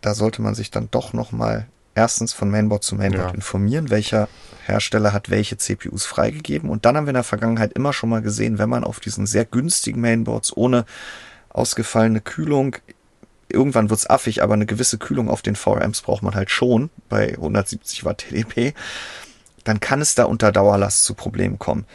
da 0.01 0.13
sollte 0.13 0.43
man 0.43 0.53
sich 0.53 0.69
dann 0.69 0.89
doch 0.91 1.13
nochmal 1.13 1.65
erstens 1.95 2.31
von 2.31 2.51
Mainboard 2.51 2.83
zu 2.83 2.93
Mainboard 2.93 3.29
ja. 3.29 3.33
informieren, 3.33 3.89
welcher 3.89 4.27
Hersteller 4.67 5.13
hat 5.13 5.31
welche 5.31 5.57
CPUs 5.57 6.05
freigegeben. 6.05 6.69
Und 6.69 6.85
dann 6.85 6.95
haben 6.95 7.07
wir 7.07 7.09
in 7.09 7.15
der 7.15 7.23
Vergangenheit 7.23 7.73
immer 7.73 7.91
schon 7.91 8.12
mal 8.12 8.21
gesehen, 8.21 8.59
wenn 8.59 8.69
man 8.69 8.83
auf 8.83 8.99
diesen 8.99 9.25
sehr 9.25 9.45
günstigen 9.45 9.99
Mainboards 9.99 10.55
ohne 10.55 10.85
ausgefallene 11.49 12.21
Kühlung. 12.21 12.75
Irgendwann 13.47 13.89
wird's 13.89 14.07
affig, 14.07 14.43
aber 14.43 14.53
eine 14.53 14.67
gewisse 14.67 14.99
Kühlung 14.99 15.27
auf 15.27 15.41
den 15.41 15.55
VRMs 15.55 16.01
braucht 16.01 16.21
man 16.21 16.35
halt 16.35 16.51
schon 16.51 16.91
bei 17.09 17.29
170 17.29 18.05
Watt 18.05 18.19
TDP. 18.19 18.75
Dann 19.69 19.79
kann 19.79 20.01
es 20.01 20.15
da 20.15 20.23
unter 20.23 20.51
Dauerlast 20.51 21.03
zu 21.03 21.13
Problemen 21.13 21.60
kommen. 21.60 21.86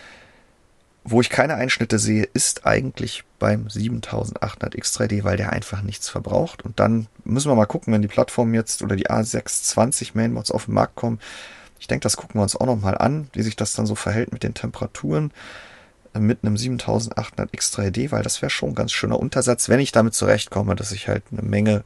Wo 1.02 1.20
ich 1.20 1.28
keine 1.28 1.56
Einschnitte 1.56 1.98
sehe, 1.98 2.22
ist 2.22 2.66
eigentlich 2.66 3.24
beim 3.40 3.68
7800 3.68 4.76
X3D, 4.76 5.24
weil 5.24 5.36
der 5.36 5.52
einfach 5.52 5.82
nichts 5.82 6.08
verbraucht. 6.08 6.64
Und 6.64 6.78
dann 6.78 7.08
müssen 7.24 7.50
wir 7.50 7.56
mal 7.56 7.66
gucken, 7.66 7.92
wenn 7.92 8.00
die 8.00 8.06
Plattform 8.06 8.54
jetzt 8.54 8.80
oder 8.82 8.94
die 8.94 9.10
A620 9.10 10.12
Mainmods 10.14 10.52
auf 10.52 10.66
den 10.66 10.74
Markt 10.74 10.94
kommen. 10.94 11.18
Ich 11.80 11.88
denke, 11.88 12.04
das 12.04 12.16
gucken 12.16 12.36
wir 12.36 12.44
uns 12.44 12.54
auch 12.54 12.66
nochmal 12.66 12.96
an, 12.96 13.26
wie 13.32 13.42
sich 13.42 13.56
das 13.56 13.72
dann 13.72 13.86
so 13.86 13.96
verhält 13.96 14.32
mit 14.32 14.44
den 14.44 14.54
Temperaturen 14.54 15.32
mit 16.16 16.44
einem 16.44 16.56
7800 16.56 17.50
X3D, 17.52 18.12
weil 18.12 18.22
das 18.22 18.40
wäre 18.40 18.50
schon 18.50 18.68
ein 18.68 18.74
ganz 18.76 18.92
schöner 18.92 19.18
Untersatz, 19.18 19.68
wenn 19.68 19.80
ich 19.80 19.90
damit 19.90 20.14
zurechtkomme, 20.14 20.76
dass 20.76 20.92
ich 20.92 21.08
halt 21.08 21.24
eine 21.32 21.42
Menge 21.42 21.82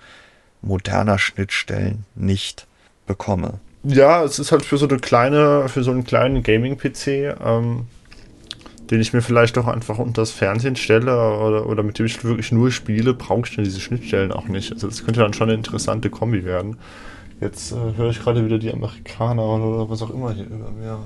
moderner 0.60 1.18
Schnittstellen 1.18 2.04
nicht 2.14 2.66
bekomme. 3.06 3.58
Ja, 3.84 4.24
es 4.24 4.38
ist 4.38 4.52
halt 4.52 4.64
für 4.64 4.76
so 4.76 4.88
eine 4.88 4.98
kleine, 4.98 5.68
für 5.68 5.82
so 5.82 5.90
einen 5.90 6.04
kleinen 6.04 6.42
Gaming-PC, 6.42 7.36
ähm, 7.44 7.86
den 8.90 9.00
ich 9.00 9.12
mir 9.12 9.22
vielleicht 9.22 9.56
auch 9.58 9.66
einfach 9.66 9.98
unter 9.98 10.22
das 10.22 10.30
Fernsehen 10.30 10.76
stelle 10.76 11.12
oder, 11.12 11.66
oder 11.66 11.82
mit 11.82 11.98
dem 11.98 12.06
ich 12.06 12.24
wirklich 12.24 12.52
nur 12.52 12.70
spiele, 12.70 13.14
brauche 13.14 13.46
ich 13.46 13.54
dann 13.54 13.64
diese 13.64 13.80
Schnittstellen 13.80 14.32
auch 14.32 14.48
nicht. 14.48 14.72
Also 14.72 14.88
das 14.88 15.04
könnte 15.04 15.20
dann 15.20 15.32
schon 15.32 15.48
eine 15.48 15.56
interessante 15.56 16.10
Kombi 16.10 16.44
werden. 16.44 16.78
Jetzt 17.40 17.72
äh, 17.72 17.76
höre 17.96 18.10
ich 18.10 18.20
gerade 18.20 18.44
wieder 18.44 18.58
die 18.58 18.72
Amerikaner 18.72 19.42
oder 19.42 19.90
was 19.90 20.02
auch 20.02 20.10
immer 20.10 20.32
hier 20.32 20.46
über 20.46 20.70
mir. 20.70 20.98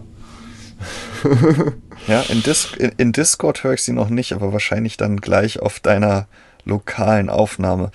ja, 2.08 2.22
in, 2.22 2.42
Dis 2.42 2.72
in, 2.78 2.92
in 2.96 3.12
Discord 3.12 3.62
höre 3.62 3.74
ich 3.74 3.82
sie 3.82 3.92
noch 3.92 4.08
nicht, 4.08 4.32
aber 4.32 4.52
wahrscheinlich 4.52 4.96
dann 4.96 5.20
gleich 5.20 5.60
auf 5.60 5.78
deiner 5.78 6.26
lokalen 6.64 7.28
Aufnahme. 7.28 7.90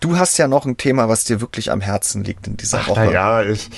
Du 0.00 0.16
hast 0.18 0.38
ja 0.38 0.48
noch 0.48 0.66
ein 0.66 0.76
Thema, 0.76 1.08
was 1.08 1.24
dir 1.24 1.40
wirklich 1.40 1.70
am 1.70 1.80
Herzen 1.80 2.24
liegt 2.24 2.46
in 2.46 2.56
dieser 2.56 2.80
Ach, 2.80 2.88
Woche. 2.88 3.12
Ja, 3.12 3.42
ich, 3.42 3.68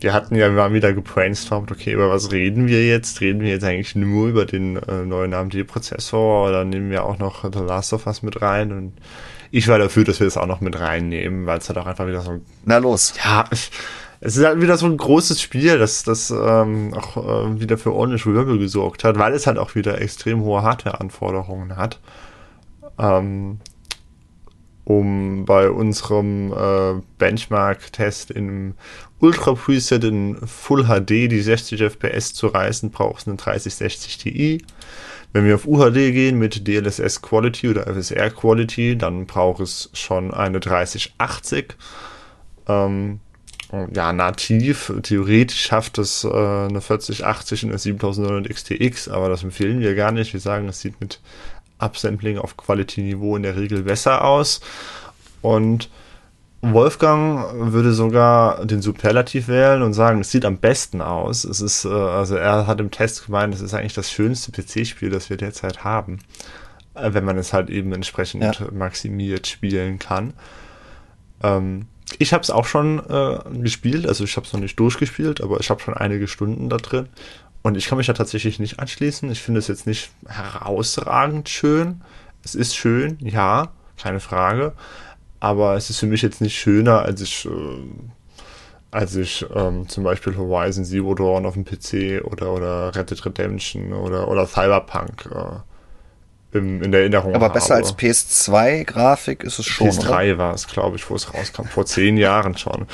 wir 0.00 0.12
hatten 0.12 0.34
ja 0.34 0.54
wir 0.54 0.62
haben 0.62 0.74
wieder 0.74 0.92
gebrainstormt, 0.92 1.70
okay, 1.70 1.92
über 1.92 2.10
was 2.10 2.32
reden 2.32 2.68
wir 2.68 2.86
jetzt? 2.86 3.20
Reden 3.20 3.40
wir 3.40 3.50
jetzt 3.50 3.64
eigentlich 3.64 3.94
nur 3.94 4.28
über 4.28 4.44
den 4.44 4.76
äh, 4.76 5.04
neuen 5.04 5.32
AMD-Prozessor 5.32 6.48
oder 6.48 6.64
nehmen 6.64 6.90
wir 6.90 7.04
auch 7.04 7.18
noch 7.18 7.44
The 7.44 7.60
Last 7.60 7.92
of 7.92 8.06
Us 8.06 8.22
mit 8.22 8.42
rein? 8.42 8.72
Und 8.72 8.92
ich 9.50 9.68
war 9.68 9.78
dafür, 9.78 10.04
dass 10.04 10.20
wir 10.20 10.26
das 10.26 10.36
auch 10.36 10.46
noch 10.46 10.60
mit 10.60 10.78
reinnehmen, 10.78 11.46
weil 11.46 11.58
es 11.58 11.68
halt 11.68 11.78
auch 11.78 11.86
einfach 11.86 12.06
wieder 12.06 12.20
so. 12.20 12.40
Na 12.64 12.78
los. 12.78 13.14
Ja, 13.24 13.44
es 14.20 14.36
ist 14.36 14.44
halt 14.44 14.60
wieder 14.60 14.76
so 14.76 14.86
ein 14.86 14.96
großes 14.96 15.40
Spiel, 15.40 15.78
das, 15.78 16.02
das 16.02 16.30
ähm, 16.30 16.94
auch 16.94 17.16
äh, 17.16 17.60
wieder 17.60 17.78
für 17.78 17.92
ordentlich 17.92 18.26
Wirbel 18.26 18.58
gesorgt 18.58 19.04
hat, 19.04 19.18
weil 19.18 19.32
es 19.34 19.46
halt 19.46 19.58
auch 19.58 19.74
wieder 19.74 20.00
extrem 20.00 20.42
hohe 20.42 20.62
Hardware-Anforderungen 20.62 21.76
hat. 21.76 22.00
Ähm, 22.98 23.60
um 24.84 25.44
bei 25.44 25.68
unserem 25.68 26.52
äh, 26.52 27.02
Benchmark-Test 27.18 28.30
im 28.30 28.74
Ultra 29.20 29.54
Preset 29.54 30.04
in 30.04 30.36
Full 30.46 30.84
HD 30.84 31.30
die 31.30 31.40
60 31.40 31.80
FPS 31.80 32.34
zu 32.34 32.48
reißen, 32.48 32.90
braucht 32.90 33.22
es 33.22 33.26
eine 33.26 33.36
3060 33.36 34.18
Ti. 34.18 34.64
Wenn 35.32 35.44
wir 35.44 35.54
auf 35.54 35.66
UHD 35.66 36.12
gehen 36.12 36.38
mit 36.38 36.66
DLSS 36.66 37.22
Quality 37.22 37.68
oder 37.70 37.86
FSR 37.86 38.30
Quality, 38.30 38.96
dann 38.96 39.26
braucht 39.26 39.60
es 39.60 39.90
schon 39.92 40.32
eine 40.32 40.60
3080. 40.60 41.76
Ähm, 42.68 43.20
ja, 43.92 44.12
nativ, 44.12 44.92
theoretisch 45.02 45.60
schafft 45.60 45.98
es 45.98 46.24
äh, 46.24 46.28
eine 46.28 46.80
4080 46.80 47.64
und 47.64 47.70
eine 47.70 47.78
7900 47.78 48.48
XTX, 48.48 49.08
aber 49.08 49.28
das 49.28 49.42
empfehlen 49.42 49.80
wir 49.80 49.94
gar 49.94 50.12
nicht. 50.12 50.32
Wir 50.32 50.40
sagen, 50.40 50.68
es 50.68 50.80
sieht 50.80 51.00
mit 51.00 51.20
Upsampling 51.78 52.38
auf 52.38 52.56
Quality-Niveau 52.56 53.36
in 53.36 53.42
der 53.42 53.56
Regel 53.56 53.82
besser 53.82 54.24
aus. 54.24 54.60
Und 55.42 55.90
Wolfgang 56.72 57.72
würde 57.72 57.92
sogar 57.92 58.64
den 58.64 58.82
Superlativ 58.82 59.48
wählen 59.48 59.82
und 59.82 59.94
sagen, 59.94 60.20
es 60.20 60.30
sieht 60.30 60.44
am 60.44 60.58
besten 60.58 61.00
aus. 61.00 61.44
Es 61.44 61.60
ist, 61.60 61.84
äh, 61.84 61.88
also 61.88 62.36
er 62.36 62.66
hat 62.66 62.80
im 62.80 62.90
Test 62.90 63.26
gemeint, 63.26 63.54
es 63.54 63.60
ist 63.60 63.74
eigentlich 63.74 63.94
das 63.94 64.10
schönste 64.10 64.52
PC-Spiel, 64.52 65.10
das 65.10 65.30
wir 65.30 65.36
derzeit 65.36 65.84
haben. 65.84 66.18
Äh, 66.96 67.14
wenn 67.14 67.24
man 67.24 67.38
es 67.38 67.52
halt 67.52 67.70
eben 67.70 67.92
entsprechend 67.92 68.42
ja. 68.42 68.52
maximiert 68.72 69.46
spielen 69.46 69.98
kann. 69.98 70.32
Ähm, 71.42 71.86
ich 72.18 72.32
habe 72.32 72.42
es 72.42 72.50
auch 72.50 72.64
schon 72.64 73.00
äh, 73.10 73.38
gespielt, 73.60 74.06
also 74.06 74.24
ich 74.24 74.36
habe 74.36 74.46
es 74.46 74.52
noch 74.52 74.60
nicht 74.60 74.78
durchgespielt, 74.78 75.40
aber 75.40 75.60
ich 75.60 75.70
habe 75.70 75.80
schon 75.80 75.94
einige 75.94 76.28
Stunden 76.28 76.68
da 76.68 76.76
drin. 76.76 77.08
Und 77.62 77.76
ich 77.76 77.86
kann 77.86 77.98
mich 77.98 78.06
da 78.06 78.12
tatsächlich 78.12 78.60
nicht 78.60 78.78
anschließen. 78.78 79.30
Ich 79.30 79.42
finde 79.42 79.58
es 79.58 79.66
jetzt 79.66 79.86
nicht 79.86 80.10
herausragend 80.26 81.48
schön. 81.48 82.02
Es 82.44 82.54
ist 82.54 82.76
schön, 82.76 83.18
ja, 83.20 83.72
keine 84.00 84.20
Frage. 84.20 84.72
Aber 85.46 85.76
es 85.76 85.90
ist 85.90 86.00
für 86.00 86.06
mich 86.06 86.22
jetzt 86.22 86.40
nicht 86.40 86.58
schöner, 86.58 87.02
als 87.02 87.20
ich, 87.20 87.46
äh, 87.46 87.50
als 88.90 89.14
ich 89.14 89.46
ähm, 89.54 89.88
zum 89.88 90.02
Beispiel 90.02 90.36
Horizon 90.36 90.84
Zero 90.84 91.14
Dawn 91.14 91.46
auf 91.46 91.54
dem 91.54 91.64
PC 91.64 92.24
oder, 92.24 92.52
oder 92.52 92.92
Red 92.96 93.10
Dead 93.10 93.24
Redemption 93.24 93.92
oder, 93.92 94.26
oder 94.26 94.48
Cyberpunk 94.48 95.30
äh, 95.32 96.58
im, 96.58 96.82
in 96.82 96.90
der 96.90 97.02
Erinnerung 97.02 97.36
Aber 97.36 97.50
besser 97.50 97.76
habe. 97.76 97.84
als 97.84 97.96
PS2-Grafik 97.96 99.44
ist 99.44 99.60
es 99.60 99.66
schon. 99.66 99.88
PS3 99.88 100.36
war 100.36 100.52
es, 100.52 100.66
glaube 100.66 100.96
ich, 100.96 101.08
wo 101.08 101.14
es 101.14 101.32
rauskam, 101.32 101.66
vor 101.66 101.86
zehn 101.86 102.16
Jahren 102.16 102.58
schon. 102.58 102.88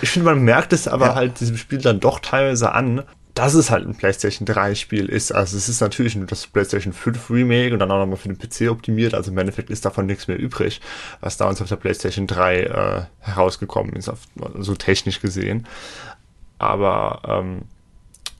Ich 0.00 0.10
finde, 0.10 0.26
man 0.26 0.44
merkt 0.44 0.72
es 0.72 0.86
aber 0.86 1.06
ja. 1.06 1.14
halt 1.16 1.40
diesem 1.40 1.56
Spiel 1.56 1.80
dann 1.80 1.98
doch 1.98 2.20
teilweise 2.20 2.70
an, 2.70 3.02
dass 3.36 3.52
es 3.52 3.70
halt 3.70 3.86
ein 3.86 3.94
PlayStation 3.94 4.46
3 4.46 4.74
Spiel 4.74 5.10
ist. 5.10 5.30
Also 5.30 5.58
es 5.58 5.68
ist 5.68 5.82
natürlich 5.82 6.18
das 6.26 6.46
PlayStation 6.46 6.94
5 6.94 7.28
Remake 7.28 7.74
und 7.74 7.80
dann 7.80 7.90
auch 7.90 7.98
nochmal 7.98 8.16
für 8.16 8.32
den 8.32 8.38
PC 8.38 8.70
optimiert. 8.70 9.12
Also 9.12 9.30
im 9.30 9.36
Endeffekt 9.36 9.68
ist 9.68 9.84
davon 9.84 10.06
nichts 10.06 10.26
mehr 10.26 10.38
übrig, 10.38 10.80
was 11.20 11.36
damals 11.36 11.60
auf 11.60 11.68
der 11.68 11.76
PlayStation 11.76 12.26
3 12.26 12.60
äh, 12.60 13.02
herausgekommen 13.20 13.94
ist, 13.94 14.08
auf, 14.08 14.20
so 14.58 14.74
technisch 14.74 15.20
gesehen. 15.20 15.66
Aber 16.56 17.20
ähm, 17.28 17.62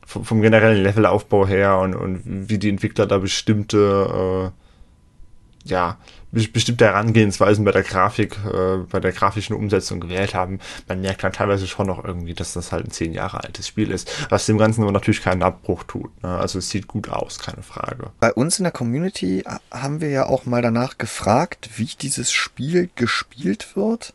vom, 0.07 0.25
vom, 0.25 0.41
generellen 0.41 0.83
Levelaufbau 0.83 1.47
her 1.47 1.77
und, 1.79 1.95
und 1.95 2.23
wie 2.25 2.57
die 2.57 2.71
Entwickler 2.71 3.05
da 3.05 3.19
bestimmte 3.19 4.53
äh, 4.55 5.69
ja, 5.69 5.99
bestimmte 6.33 6.85
Herangehensweisen 6.85 7.65
bei 7.65 7.73
der 7.73 7.83
Grafik, 7.83 8.37
äh, 8.45 8.79
bei 8.91 9.01
der 9.01 9.13
grafischen 9.13 9.57
Umsetzung 9.57 10.01
gewählt 10.01 10.35
haben. 10.35 10.59
Man 10.89 11.01
merkt 11.01 11.25
dann 11.25 11.33
teilweise 11.33 11.67
schon 11.67 11.87
noch 11.87 12.05
irgendwie, 12.05 12.35
dass 12.35 12.53
das 12.53 12.73
halt 12.73 12.87
ein 12.87 12.91
zehn 12.91 13.13
Jahre 13.13 13.43
altes 13.43 13.69
Spiel 13.69 13.91
ist, 13.91 14.11
was 14.31 14.47
dem 14.47 14.59
Ganzen 14.59 14.83
aber 14.83 14.93
natürlich 14.93 15.23
keinen 15.23 15.43
Abbruch 15.43 15.85
tut. 15.85 16.23
Ne? 16.23 16.29
Also 16.29 16.59
es 16.59 16.69
sieht 16.69 16.89
gut 16.89 17.09
aus, 17.09 17.39
keine 17.39 17.63
Frage. 17.63 18.11
Bei 18.21 18.33
uns 18.33 18.59
in 18.59 18.65
der 18.65 18.73
Community 18.73 19.45
haben 19.71 20.01
wir 20.01 20.11
ja 20.11 20.27
auch 20.27 20.47
mal 20.47 20.63
danach 20.63 20.99
gefragt, 20.99 21.71
wie 21.77 21.89
dieses 22.01 22.33
Spiel 22.33 22.91
gespielt 22.97 23.77
wird 23.77 24.13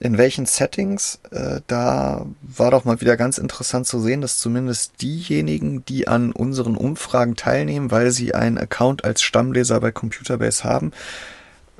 in 0.00 0.16
welchen 0.16 0.46
Settings. 0.46 1.18
Äh, 1.30 1.60
da 1.66 2.26
war 2.42 2.70
doch 2.70 2.84
mal 2.84 3.00
wieder 3.00 3.16
ganz 3.16 3.38
interessant 3.38 3.86
zu 3.86 4.00
sehen, 4.00 4.20
dass 4.20 4.38
zumindest 4.38 5.02
diejenigen, 5.02 5.84
die 5.84 6.08
an 6.08 6.32
unseren 6.32 6.76
Umfragen 6.76 7.36
teilnehmen, 7.36 7.90
weil 7.90 8.10
sie 8.10 8.34
einen 8.34 8.58
Account 8.58 9.04
als 9.04 9.22
Stammleser 9.22 9.80
bei 9.80 9.90
Computerbase 9.90 10.64
haben, 10.64 10.92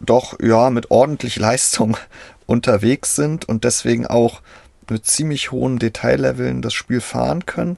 doch 0.00 0.38
ja 0.40 0.70
mit 0.70 0.90
ordentlich 0.90 1.36
Leistung 1.36 1.96
unterwegs 2.46 3.14
sind 3.14 3.48
und 3.48 3.64
deswegen 3.64 4.06
auch 4.06 4.40
mit 4.88 5.06
ziemlich 5.06 5.52
hohen 5.52 5.78
Detailleveln 5.78 6.62
das 6.62 6.72
Spiel 6.72 7.00
fahren 7.00 7.44
können. 7.46 7.76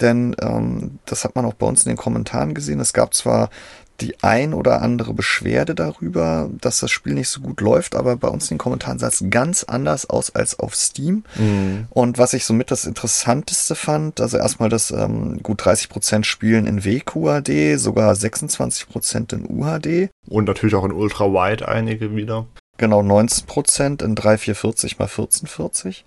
Denn 0.00 0.36
ähm, 0.40 0.98
das 1.06 1.24
hat 1.24 1.34
man 1.36 1.44
auch 1.44 1.54
bei 1.54 1.66
uns 1.66 1.84
in 1.84 1.90
den 1.90 1.96
Kommentaren 1.96 2.54
gesehen. 2.54 2.80
Es 2.80 2.92
gab 2.92 3.14
zwar 3.14 3.50
die 4.00 4.22
ein 4.22 4.54
oder 4.54 4.82
andere 4.82 5.14
Beschwerde 5.14 5.74
darüber, 5.74 6.50
dass 6.60 6.80
das 6.80 6.90
Spiel 6.90 7.14
nicht 7.14 7.28
so 7.28 7.40
gut 7.40 7.60
läuft, 7.60 7.94
aber 7.94 8.16
bei 8.16 8.28
uns 8.28 8.50
in 8.50 8.56
den 8.56 8.58
Kommentaren 8.58 8.98
sah 8.98 9.08
es 9.08 9.24
ganz 9.30 9.64
anders 9.64 10.08
aus 10.10 10.34
als 10.34 10.58
auf 10.58 10.74
Steam. 10.74 11.24
Mhm. 11.36 11.86
Und 11.90 12.18
was 12.18 12.32
ich 12.32 12.44
somit 12.44 12.70
das 12.70 12.86
Interessanteste 12.86 13.74
fand, 13.74 14.20
also 14.20 14.36
erstmal 14.36 14.68
das 14.68 14.90
ähm, 14.90 15.42
gut 15.42 15.62
30% 15.62 16.24
Spielen 16.24 16.66
in 16.66 16.84
WQAD, 16.84 17.78
sogar 17.78 18.12
26% 18.12 19.32
in 19.32 19.46
UHD. 19.46 20.10
Und 20.28 20.46
natürlich 20.46 20.74
auch 20.74 20.84
in 20.84 20.92
Ultra 20.92 21.26
Wide 21.26 21.68
einige 21.68 22.16
wieder. 22.16 22.46
Genau, 22.76 23.00
19% 23.00 24.02
in 24.02 24.16
3440 24.16 24.92
x 24.92 25.00
1440. 25.00 26.04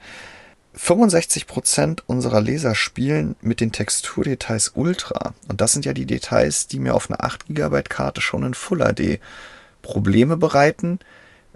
65% 0.78 2.02
unserer 2.06 2.42
Leser 2.42 2.76
spielen 2.76 3.36
mit 3.42 3.60
den 3.62 3.72
Texturdetails 3.72 4.74
Ultra. 4.76 5.34
Und 5.48 5.62
das 5.62 5.74
sind 5.74 5.86
ja 5.86 5.94
die 5.94 6.06
Details, 6.06 6.68
die 6.68 6.80
mir 6.80 6.96
auf 6.96 7.10
einer 7.10 7.24
8 7.24 7.48
GB 7.48 7.84
Karte 7.84 8.22
schon 8.22 8.44
in 8.44 8.54
Full 8.54 8.80
HD 8.80 9.20
Probleme 9.82 10.38
bereiten. 10.38 11.00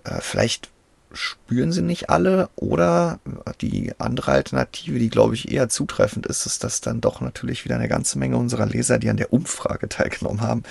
Äh, 0.03 0.21
vielleicht 0.21 0.69
spüren 1.13 1.71
sie 1.71 1.81
nicht 1.81 2.09
alle 2.09 2.49
oder 2.55 3.19
die 3.59 3.93
andere 3.97 4.31
Alternative, 4.31 4.97
die 4.97 5.09
glaube 5.09 5.35
ich 5.35 5.51
eher 5.51 5.69
zutreffend 5.69 6.25
ist, 6.25 6.45
ist, 6.45 6.63
dass 6.63 6.81
dann 6.81 7.01
doch 7.01 7.21
natürlich 7.21 7.65
wieder 7.65 7.75
eine 7.75 7.89
ganze 7.89 8.17
Menge 8.17 8.37
unserer 8.37 8.65
Leser, 8.65 8.97
die 8.97 9.09
an 9.09 9.17
der 9.17 9.33
Umfrage 9.33 9.89
teilgenommen 9.89 10.41
haben, 10.41 10.63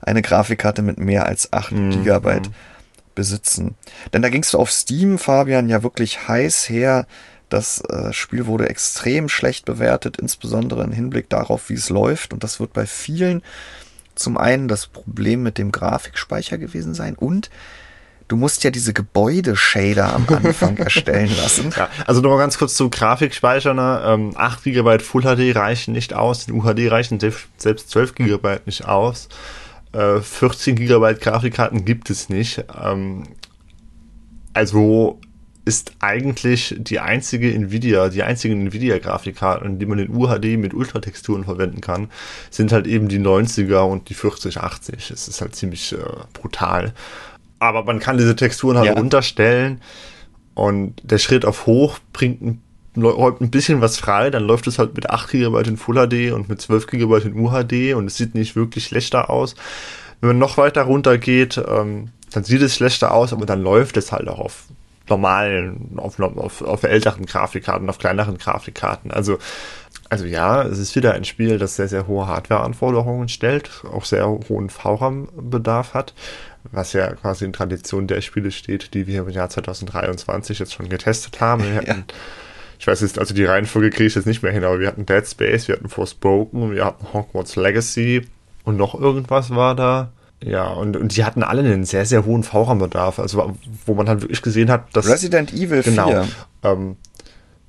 eine 0.00 0.22
Grafikkarte 0.22 0.82
mit 0.82 0.98
mehr 0.98 1.26
als 1.26 1.52
8 1.52 1.72
mhm. 1.72 2.04
GB 2.04 2.40
besitzen. 3.14 3.74
Denn 4.12 4.22
da 4.22 4.30
ging 4.30 4.42
es 4.42 4.54
auf 4.54 4.70
Steam, 4.70 5.18
Fabian, 5.18 5.68
ja 5.68 5.82
wirklich 5.82 6.28
heiß 6.28 6.68
her, 6.70 7.06
das 7.52 7.82
äh, 7.84 8.12
Spiel 8.12 8.46
wurde 8.46 8.68
extrem 8.68 9.28
schlecht 9.28 9.64
bewertet, 9.64 10.16
insbesondere 10.16 10.84
im 10.84 10.92
Hinblick 10.92 11.28
darauf, 11.28 11.68
wie 11.68 11.74
es 11.74 11.90
läuft. 11.90 12.32
Und 12.32 12.44
das 12.44 12.60
wird 12.60 12.72
bei 12.72 12.86
vielen 12.86 13.42
zum 14.14 14.36
einen 14.38 14.68
das 14.68 14.86
Problem 14.86 15.42
mit 15.42 15.58
dem 15.58 15.72
Grafikspeicher 15.72 16.58
gewesen 16.58 16.94
sein 16.94 17.14
und 17.14 17.50
du 18.28 18.36
musst 18.36 18.64
ja 18.64 18.70
diese 18.70 18.92
Gebäudeshader 18.92 20.14
am 20.14 20.26
Anfang 20.28 20.76
erstellen 20.78 21.34
lassen. 21.36 21.70
Ja, 21.76 21.88
also 22.06 22.20
nochmal 22.20 22.38
ganz 22.38 22.58
kurz 22.58 22.74
zu 22.74 22.88
Grafikspeicher. 22.88 23.74
Ne? 23.74 24.02
Ähm, 24.04 24.32
8 24.34 24.64
GB 24.64 24.98
Full 25.00 25.22
HD 25.22 25.56
reichen 25.56 25.92
nicht 25.92 26.14
aus, 26.14 26.48
in 26.48 26.54
UHD 26.54 26.90
reichen 26.90 27.20
selbst 27.20 27.90
12 27.90 28.14
GB 28.14 28.60
nicht 28.66 28.86
aus. 28.86 29.28
Äh, 29.92 30.20
14 30.20 30.76
GB 30.76 31.14
Grafikkarten 31.14 31.84
gibt 31.84 32.10
es 32.10 32.28
nicht. 32.28 32.64
Ähm, 32.82 33.24
also 34.54 35.20
ist 35.64 35.92
eigentlich 36.00 36.74
die 36.78 36.98
einzige 36.98 37.52
Nvidia, 37.52 38.08
die 38.08 38.22
einzigen 38.22 38.66
Nvidia-Grafikkarten, 38.66 39.78
die 39.78 39.86
man 39.86 40.00
in 40.00 40.10
UHD 40.10 40.58
mit 40.58 40.74
Ultratexturen 40.74 41.44
verwenden 41.44 41.80
kann, 41.80 42.08
sind 42.50 42.72
halt 42.72 42.86
eben 42.86 43.08
die 43.08 43.20
90er 43.20 43.82
und 43.82 44.08
die 44.08 44.14
4080. 44.14 45.10
Es 45.10 45.28
ist 45.28 45.40
halt 45.40 45.54
ziemlich 45.54 45.92
äh, 45.92 45.98
brutal. 46.32 46.92
Aber 47.60 47.84
man 47.84 48.00
kann 48.00 48.18
diese 48.18 48.34
Texturen 48.34 48.76
halt 48.76 48.88
ja. 48.88 48.94
runterstellen 48.94 49.80
und 50.54 51.00
der 51.04 51.18
Schritt 51.18 51.44
auf 51.44 51.66
hoch 51.66 51.98
bringt 52.12 52.42
ein, 52.42 52.62
räumt 52.96 53.40
ein 53.40 53.50
bisschen 53.50 53.80
was 53.80 53.98
frei, 53.98 54.30
dann 54.30 54.42
läuft 54.42 54.66
es 54.66 54.80
halt 54.80 54.96
mit 54.96 55.10
8 55.10 55.30
GB 55.30 55.68
in 55.68 55.76
Full 55.76 55.94
HD 55.94 56.32
und 56.32 56.48
mit 56.48 56.60
12 56.60 56.88
GB 56.88 57.18
in 57.18 57.38
UHD 57.38 57.94
und 57.94 58.06
es 58.06 58.16
sieht 58.16 58.34
nicht 58.34 58.56
wirklich 58.56 58.86
schlechter 58.86 59.30
aus. 59.30 59.54
Wenn 60.20 60.28
man 60.28 60.38
noch 60.38 60.56
weiter 60.56 60.82
runter 60.82 61.18
geht, 61.18 61.56
ähm, 61.56 62.08
dann 62.32 62.42
sieht 62.42 62.62
es 62.62 62.74
schlechter 62.74 63.12
aus, 63.12 63.32
aber 63.32 63.46
dann 63.46 63.62
läuft 63.62 63.96
es 63.96 64.10
halt 64.10 64.28
auch 64.28 64.40
auf 64.40 64.64
normalen, 65.12 65.98
auf, 65.98 66.18
auf, 66.18 66.62
auf 66.62 66.82
älteren 66.84 67.26
Grafikkarten, 67.26 67.88
auf 67.88 67.98
kleineren 67.98 68.38
Grafikkarten. 68.38 69.10
Also, 69.10 69.38
also 70.08 70.24
ja, 70.24 70.62
es 70.62 70.78
ist 70.78 70.96
wieder 70.96 71.12
ein 71.12 71.24
Spiel, 71.24 71.58
das 71.58 71.76
sehr, 71.76 71.88
sehr 71.88 72.06
hohe 72.06 72.26
Hardware-Anforderungen 72.26 73.28
stellt, 73.28 73.70
auch 73.92 74.04
sehr 74.04 74.26
hohen 74.26 74.70
VRAM-Bedarf 74.70 75.94
hat, 75.94 76.14
was 76.70 76.94
ja 76.94 77.14
quasi 77.14 77.44
in 77.44 77.52
Tradition 77.52 78.06
der 78.06 78.22
Spiele 78.22 78.50
steht, 78.50 78.94
die 78.94 79.06
wir 79.06 79.20
im 79.20 79.28
Jahr 79.28 79.50
2023 79.50 80.58
jetzt 80.58 80.72
schon 80.72 80.88
getestet 80.88 81.40
haben. 81.40 81.64
Wir 81.64 81.74
hatten, 81.74 81.86
ja. 81.86 82.14
Ich 82.78 82.86
weiß 82.86 83.02
jetzt, 83.02 83.18
also 83.18 83.34
die 83.34 83.44
Reihenfolge 83.44 83.90
kriege 83.90 84.06
ich 84.06 84.14
jetzt 84.14 84.26
nicht 84.26 84.42
mehr 84.42 84.52
hin, 84.52 84.64
aber 84.64 84.80
wir 84.80 84.88
hatten 84.88 85.06
Dead 85.06 85.26
Space, 85.26 85.68
wir 85.68 85.76
hatten 85.76 85.88
Forspoken, 85.88 86.72
wir 86.72 86.84
hatten 86.84 87.12
Hogwarts 87.12 87.56
Legacy 87.56 88.26
und 88.64 88.76
noch 88.76 88.98
irgendwas 88.98 89.54
war 89.54 89.76
da. 89.76 90.10
Ja, 90.44 90.68
und, 90.68 90.96
und 90.96 91.16
die 91.16 91.24
hatten 91.24 91.42
alle 91.42 91.62
einen 91.62 91.84
sehr, 91.84 92.04
sehr 92.04 92.24
hohen 92.24 92.42
VRAM-Bedarf, 92.42 93.18
also 93.18 93.54
wo 93.86 93.94
man 93.94 94.08
halt 94.08 94.22
wirklich 94.22 94.42
gesehen 94.42 94.70
hat, 94.70 94.94
dass. 94.94 95.08
Resident 95.08 95.52
Evil 95.52 95.82
genau, 95.82 96.08
4. 96.08 96.28
Ähm, 96.64 96.96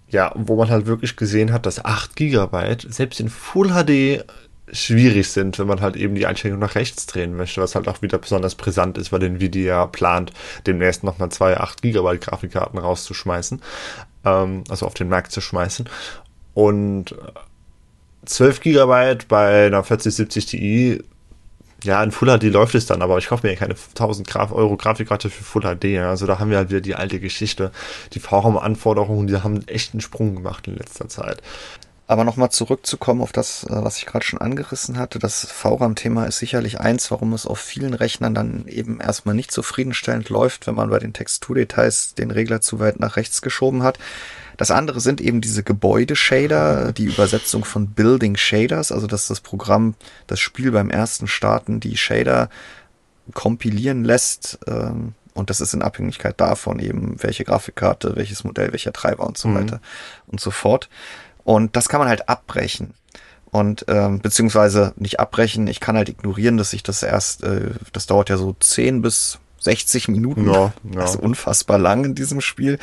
ja, 0.10 0.32
wo 0.36 0.56
man 0.56 0.70
halt 0.70 0.86
wirklich 0.86 1.16
gesehen 1.16 1.52
hat, 1.52 1.66
dass 1.66 1.84
8 1.84 2.16
GB 2.16 2.76
selbst 2.90 3.20
in 3.20 3.30
Full 3.30 3.70
HD 3.70 4.24
schwierig 4.72 5.30
sind, 5.30 5.60
wenn 5.60 5.68
man 5.68 5.82
halt 5.82 5.96
eben 5.96 6.16
die 6.16 6.26
Einstellung 6.26 6.60
nach 6.60 6.76
rechts 6.76 7.06
drehen 7.06 7.36
möchte, 7.36 7.62
was 7.62 7.76
halt 7.76 7.88
auch 7.88 8.02
wieder 8.02 8.18
besonders 8.18 8.56
brisant 8.56 8.98
ist, 8.98 9.12
weil 9.12 9.24
Nvidia 9.24 9.86
plant, 9.88 10.34
demnächst 10.66 11.04
nochmal 11.04 11.30
zwei 11.30 11.58
8 11.60 11.82
GB 11.82 12.18
Grafikkarten 12.18 12.80
rauszuschmeißen, 12.80 13.62
ähm, 14.26 14.64
also 14.70 14.86
auf 14.86 14.94
den 14.94 15.10
Markt 15.10 15.32
zu 15.32 15.42
schmeißen. 15.42 15.88
Und 16.54 17.16
12 18.26 18.62
GB 18.62 19.18
bei 19.28 19.68
einer 19.68 19.84
4070 19.84 20.46
Ti 20.46 21.04
ja, 21.84 22.04
in 22.04 22.12
Full 22.12 22.40
HD 22.40 22.44
läuft 22.46 22.76
es 22.76 22.86
dann, 22.86 23.02
aber 23.02 23.18
ich 23.18 23.28
kaufe 23.28 23.46
mir 23.46 23.56
keine 23.56 23.76
1000 23.76 24.28
Graf 24.28 24.52
Euro 24.52 24.78
Grafikkarte 24.78 25.30
für 25.30 25.44
Full 25.44 25.64
HD. 25.64 26.00
Also 26.00 26.26
da 26.26 26.40
haben 26.40 26.50
wir 26.50 26.58
halt 26.58 26.70
wieder 26.70 26.82
die 26.82 26.96
alte 26.96 27.20
Geschichte. 27.20 27.72
Die 28.14 28.20
VRAM-Anforderungen, 28.20 29.28
die 29.28 29.38
haben 29.38 29.68
echt 29.68 29.94
einen 29.94 30.02
Sprung 30.02 30.36
gemacht 30.36 30.68
in 30.68 30.76
letzter 30.76 31.10
Zeit. 31.10 31.42
Aber 32.06 32.26
nochmal 32.26 32.52
zurückzukommen 32.52 33.22
auf 33.22 33.32
das, 33.32 33.64
äh, 33.64 33.70
was 33.70 33.98
ich 33.98 34.06
gerade 34.06 34.26
schon 34.26 34.40
angerissen 34.40 34.98
hatte. 34.98 35.20
Das 35.20 35.46
VRAM-Thema 35.52 36.26
ist 36.26 36.40
sicherlich 36.40 36.80
eins, 36.80 37.10
warum 37.12 37.34
es 37.34 37.46
auf 37.46 37.60
vielen 37.60 37.94
Rechnern 37.94 38.34
dann 38.34 38.68
eben 38.68 39.00
erstmal 39.00 39.36
nicht 39.36 39.52
zufriedenstellend 39.52 40.30
läuft, 40.30 40.68
wenn 40.68 40.76
man 40.76 40.90
bei 40.90 41.00
den 41.00 41.14
Texturdetails 41.14 42.16
den 42.16 42.32
Regler 42.32 42.62
zu 42.62 42.80
weit 42.80 43.00
nach 43.00 43.16
rechts 43.16 43.42
geschoben 43.42 43.84
hat. 43.84 44.00
Das 44.58 44.72
andere 44.72 45.00
sind 45.00 45.22
eben 45.22 45.42
diese 45.42 45.64
Gebäudeshader, 45.64 46.92
die 46.94 47.06
Übersetzung 47.06 47.66
von 47.66 47.88
Building 47.88 48.38
Shaders, 48.38 48.92
also 48.92 49.08
dass 49.08 49.28
das 49.28 49.42
Programm 49.42 49.96
das 50.28 50.40
Spiel 50.40 50.72
beim 50.72 50.90
ersten 50.90 51.28
Starten 51.28 51.80
die 51.80 51.98
Shader 51.98 52.50
kompilieren 53.34 54.04
lässt. 54.04 54.60
Ähm, 54.68 55.14
und 55.34 55.50
das 55.50 55.62
ist 55.62 55.74
in 55.74 55.82
Abhängigkeit 55.82 56.40
davon 56.40 56.80
eben, 56.80 57.16
welche 57.22 57.44
Grafikkarte, 57.44 58.16
welches 58.16 58.44
Modell, 58.44 58.72
welcher 58.72 58.94
Treiber 58.94 59.26
und 59.26 59.38
so 59.38 59.48
mhm. 59.48 59.56
weiter 59.56 59.82
und 60.28 60.40
so 60.40 60.52
fort. 60.52 60.90
Und 61.44 61.76
das 61.76 61.90
kann 61.90 62.00
man 62.00 62.10
halt 62.10 62.30
abbrechen. 62.30 62.94
Und 63.52 63.86
ähm, 63.88 64.20
beziehungsweise 64.20 64.94
nicht 64.96 65.20
abbrechen, 65.20 65.68
ich 65.68 65.80
kann 65.80 65.96
halt 65.96 66.10
ignorieren, 66.10 66.58
dass 66.58 66.74
ich 66.74 66.82
das 66.82 67.04
erst, 67.04 67.44
äh, 67.44 67.72
das 67.92 68.08
dauert 68.08 68.30
ja 68.30 68.38
so 68.38 68.56
10 68.60 69.02
bis 69.02 69.40
60 69.60 70.08
Minuten. 70.08 70.52
Ja, 70.52 70.74
ja. 70.94 71.02
Also 71.02 71.20
unfassbar 71.20 71.78
lang 71.78 72.04
in 72.06 72.16
diesem 72.16 72.42
Spiel. 72.42 72.80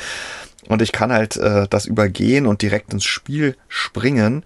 Und 0.68 0.82
ich 0.82 0.92
kann 0.92 1.12
halt 1.12 1.36
äh, 1.36 1.66
das 1.68 1.86
übergehen 1.86 2.46
und 2.46 2.62
direkt 2.62 2.92
ins 2.92 3.04
Spiel 3.04 3.56
springen. 3.68 4.44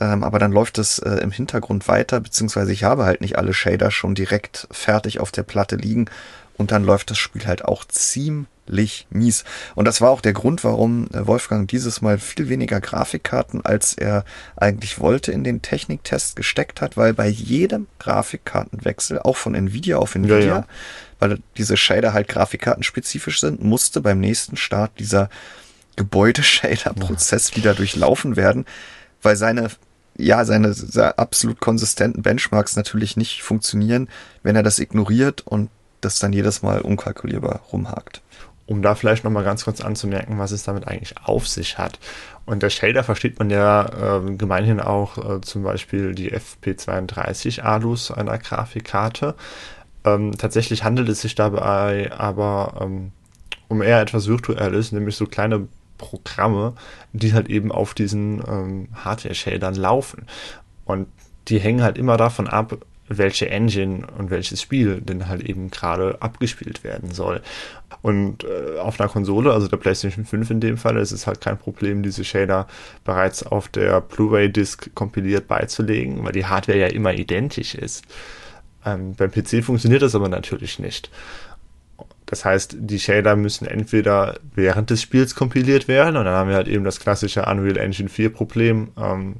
ähm, 0.00 0.24
aber 0.24 0.38
dann 0.38 0.52
läuft 0.52 0.78
es 0.78 0.98
äh, 0.98 1.16
im 1.16 1.30
Hintergrund 1.30 1.88
weiter, 1.88 2.20
beziehungsweise 2.20 2.72
ich 2.72 2.84
habe 2.84 3.04
halt 3.04 3.20
nicht 3.20 3.38
alle 3.38 3.54
Shader 3.54 3.90
schon 3.90 4.14
direkt 4.14 4.66
fertig 4.70 5.20
auf 5.20 5.30
der 5.30 5.44
Platte 5.44 5.76
liegen 5.76 6.06
und 6.56 6.72
dann 6.72 6.84
läuft 6.84 7.10
das 7.10 7.18
Spiel 7.18 7.46
halt 7.46 7.64
auch 7.64 7.84
ziemlich 7.84 9.06
mies. 9.10 9.44
Und 9.74 9.86
das 9.86 10.00
war 10.00 10.10
auch 10.10 10.20
der 10.20 10.32
Grund, 10.32 10.64
warum 10.64 11.08
äh, 11.12 11.26
Wolfgang 11.26 11.68
dieses 11.68 12.02
Mal 12.02 12.18
viel 12.18 12.48
weniger 12.48 12.80
Grafikkarten, 12.80 13.64
als 13.64 13.94
er 13.94 14.24
eigentlich 14.56 15.00
wollte, 15.00 15.32
in 15.32 15.44
den 15.44 15.62
Techniktest 15.62 16.36
gesteckt 16.36 16.80
hat, 16.80 16.96
weil 16.96 17.14
bei 17.14 17.28
jedem 17.28 17.86
Grafikkartenwechsel, 17.98 19.18
auch 19.18 19.36
von 19.36 19.54
Nvidia 19.54 19.98
auf 19.98 20.14
Nvidia, 20.14 20.38
ja, 20.38 20.46
ja. 20.46 20.66
Weil 21.22 21.38
diese 21.56 21.76
Shader 21.76 22.12
halt 22.12 22.26
grafikkartenspezifisch 22.26 23.40
sind, 23.40 23.62
musste 23.62 24.00
beim 24.00 24.18
nächsten 24.18 24.56
Start 24.56 24.98
dieser 24.98 25.30
Gebäudeshader-Prozess 25.94 27.50
ja. 27.50 27.56
wieder 27.58 27.74
durchlaufen 27.74 28.34
werden, 28.34 28.66
weil 29.22 29.36
seine 29.36 29.70
ja, 30.16 30.44
seine, 30.44 30.74
seine 30.74 31.16
absolut 31.18 31.60
konsistenten 31.60 32.22
Benchmarks 32.22 32.76
natürlich 32.76 33.16
nicht 33.16 33.42
funktionieren, 33.42 34.08
wenn 34.42 34.56
er 34.56 34.62
das 34.62 34.78
ignoriert 34.78 35.40
und 35.46 35.70
das 36.02 36.18
dann 36.18 36.34
jedes 36.34 36.60
Mal 36.62 36.82
unkalkulierbar 36.82 37.60
rumhakt. 37.72 38.20
Um 38.66 38.82
da 38.82 38.94
vielleicht 38.94 39.24
nochmal 39.24 39.44
ganz 39.44 39.64
kurz 39.64 39.80
anzumerken, 39.80 40.38
was 40.38 40.50
es 40.50 40.64
damit 40.64 40.86
eigentlich 40.86 41.14
auf 41.24 41.48
sich 41.48 41.78
hat. 41.78 41.98
Und 42.44 42.62
der 42.62 42.70
Shader 42.70 43.04
versteht 43.04 43.38
man 43.38 43.48
ja 43.48 44.18
äh, 44.18 44.34
gemeinhin 44.34 44.80
auch 44.80 45.16
äh, 45.18 45.40
zum 45.40 45.62
Beispiel 45.62 46.14
die 46.14 46.32
FP32 46.32 47.60
Alus 47.62 48.10
einer 48.10 48.36
Grafikkarte. 48.38 49.34
Ähm, 50.04 50.36
tatsächlich 50.36 50.84
handelt 50.84 51.08
es 51.08 51.20
sich 51.20 51.34
dabei 51.34 52.10
aber 52.12 52.80
ähm, 52.80 53.12
um 53.68 53.82
eher 53.82 54.00
etwas 54.00 54.26
Virtuelles, 54.26 54.92
nämlich 54.92 55.16
so 55.16 55.26
kleine 55.26 55.68
Programme, 55.98 56.74
die 57.12 57.32
halt 57.32 57.48
eben 57.48 57.72
auf 57.72 57.94
diesen 57.94 58.42
ähm, 58.46 58.88
Hardware-Shadern 58.92 59.74
laufen. 59.74 60.26
Und 60.84 61.06
die 61.48 61.58
hängen 61.58 61.82
halt 61.82 61.96
immer 61.96 62.16
davon 62.16 62.48
ab, 62.48 62.78
welche 63.08 63.48
Engine 63.50 64.06
und 64.18 64.30
welches 64.30 64.62
Spiel 64.62 65.00
denn 65.00 65.28
halt 65.28 65.42
eben 65.42 65.70
gerade 65.70 66.16
abgespielt 66.20 66.84
werden 66.84 67.12
soll. 67.12 67.40
Und 68.00 68.44
äh, 68.44 68.78
auf 68.78 69.00
einer 69.00 69.08
Konsole, 69.08 69.52
also 69.52 69.68
der 69.68 69.76
PlayStation 69.76 70.24
5 70.24 70.50
in 70.50 70.60
dem 70.60 70.76
Fall, 70.76 70.96
ist 70.96 71.12
es 71.12 71.26
halt 71.26 71.40
kein 71.40 71.58
Problem, 71.58 72.02
diese 72.02 72.24
Shader 72.24 72.66
bereits 73.04 73.44
auf 73.44 73.68
der 73.68 74.00
Blu-ray-Disc 74.00 74.94
kompiliert 74.94 75.46
beizulegen, 75.46 76.24
weil 76.24 76.32
die 76.32 76.46
Hardware 76.46 76.78
ja 76.78 76.88
immer 76.88 77.14
identisch 77.14 77.74
ist. 77.74 78.04
Ähm, 78.84 79.14
beim 79.14 79.30
PC 79.30 79.64
funktioniert 79.64 80.02
das 80.02 80.14
aber 80.14 80.28
natürlich 80.28 80.78
nicht. 80.78 81.10
Das 82.26 82.44
heißt, 82.44 82.76
die 82.78 82.98
Shader 82.98 83.36
müssen 83.36 83.66
entweder 83.66 84.38
während 84.54 84.90
des 84.90 85.02
Spiels 85.02 85.34
kompiliert 85.34 85.86
werden 85.86 86.16
und 86.16 86.24
dann 86.24 86.34
haben 86.34 86.48
wir 86.48 86.56
halt 86.56 86.68
eben 86.68 86.84
das 86.84 86.98
klassische 86.98 87.44
Unreal 87.44 87.76
Engine 87.76 88.08
4 88.08 88.30
Problem, 88.30 88.88
ähm, 88.96 89.36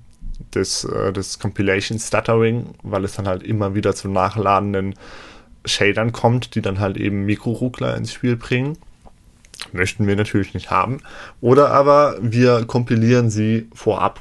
des, 0.54 0.84
äh, 0.84 1.12
des 1.12 1.38
Compilation 1.38 1.98
Stuttering, 1.98 2.74
weil 2.82 3.04
es 3.04 3.14
dann 3.14 3.26
halt 3.26 3.42
immer 3.42 3.74
wieder 3.74 3.94
zu 3.94 4.08
nachladenden 4.08 4.94
Shadern 5.64 6.12
kommt, 6.12 6.54
die 6.54 6.62
dann 6.62 6.80
halt 6.80 6.96
eben 6.96 7.24
Mikroruckler 7.24 7.96
ins 7.96 8.12
Spiel 8.12 8.36
bringen. 8.36 8.76
Möchten 9.72 10.06
wir 10.06 10.16
natürlich 10.16 10.54
nicht 10.54 10.70
haben. 10.70 10.98
Oder 11.40 11.70
aber 11.70 12.16
wir 12.20 12.64
kompilieren 12.66 13.30
sie 13.30 13.68
vorab. 13.72 14.20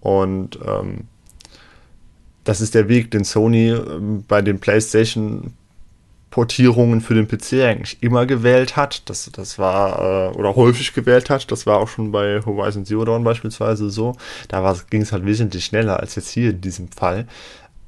Und 0.00 0.58
ähm, 0.66 1.06
das 2.48 2.62
ist 2.62 2.74
der 2.74 2.88
Weg, 2.88 3.10
den 3.10 3.24
Sony 3.24 3.68
ähm, 3.68 4.24
bei 4.26 4.40
den 4.40 4.58
PlayStation 4.58 5.52
Portierungen 6.30 7.02
für 7.02 7.12
den 7.12 7.28
PC 7.28 7.64
eigentlich 7.64 8.02
immer 8.02 8.24
gewählt 8.24 8.74
hat. 8.74 9.02
Das, 9.10 9.30
das 9.30 9.58
war, 9.58 10.32
äh, 10.32 10.36
oder 10.36 10.56
häufig 10.56 10.94
gewählt 10.94 11.28
hat. 11.28 11.52
Das 11.52 11.66
war 11.66 11.78
auch 11.78 11.88
schon 11.88 12.10
bei 12.10 12.40
Horizon 12.44 12.86
Zero 12.86 13.04
Dawn 13.04 13.22
beispielsweise 13.22 13.90
so. 13.90 14.16
Da 14.48 14.74
ging 14.88 15.02
es 15.02 15.12
halt 15.12 15.26
wesentlich 15.26 15.66
schneller 15.66 16.00
als 16.00 16.14
jetzt 16.14 16.30
hier 16.30 16.50
in 16.50 16.62
diesem 16.62 16.88
Fall. 16.88 17.26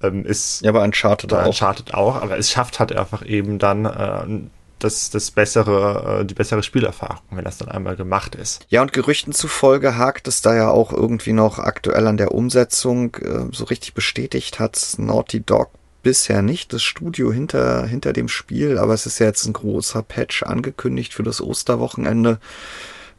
Ähm, 0.02 0.26
ist, 0.26 0.60
ja, 0.60 0.68
aber 0.68 0.82
Uncharted 0.82 1.32
auch. 1.32 1.46
Uncharted 1.46 1.94
auch, 1.94 2.16
aber 2.16 2.36
es 2.36 2.50
schafft 2.50 2.80
halt 2.80 2.94
einfach 2.94 3.24
eben 3.24 3.58
dann 3.58 3.86
äh, 3.86 4.48
das, 4.84 5.10
das 5.10 5.30
bessere, 5.30 6.20
äh, 6.20 6.24
die 6.24 6.34
bessere 6.34 6.62
Spielerfahrung, 6.62 7.20
wenn 7.30 7.44
das 7.44 7.58
dann 7.58 7.68
einmal 7.68 7.96
gemacht 7.96 8.34
ist. 8.34 8.66
Ja, 8.68 8.82
und 8.82 8.92
Gerüchten 8.92 9.32
zufolge 9.32 9.96
hakt 9.96 10.28
es 10.28 10.42
da 10.42 10.54
ja 10.54 10.70
auch 10.70 10.92
irgendwie 10.92 11.32
noch 11.32 11.58
aktuell 11.58 12.06
an 12.06 12.16
der 12.16 12.32
Umsetzung. 12.32 13.14
Äh, 13.16 13.52
so 13.52 13.64
richtig 13.64 13.94
bestätigt 13.94 14.58
hat 14.58 14.94
Naughty 14.98 15.40
Dog 15.40 15.70
bisher 16.02 16.42
nicht 16.42 16.72
das 16.72 16.82
Studio 16.82 17.32
hinter, 17.32 17.86
hinter 17.86 18.12
dem 18.12 18.28
Spiel, 18.28 18.78
aber 18.78 18.94
es 18.94 19.06
ist 19.06 19.18
ja 19.18 19.26
jetzt 19.26 19.46
ein 19.46 19.52
großer 19.52 20.02
Patch 20.02 20.42
angekündigt 20.42 21.14
für 21.14 21.22
das 21.22 21.40
Osterwochenende. 21.40 22.38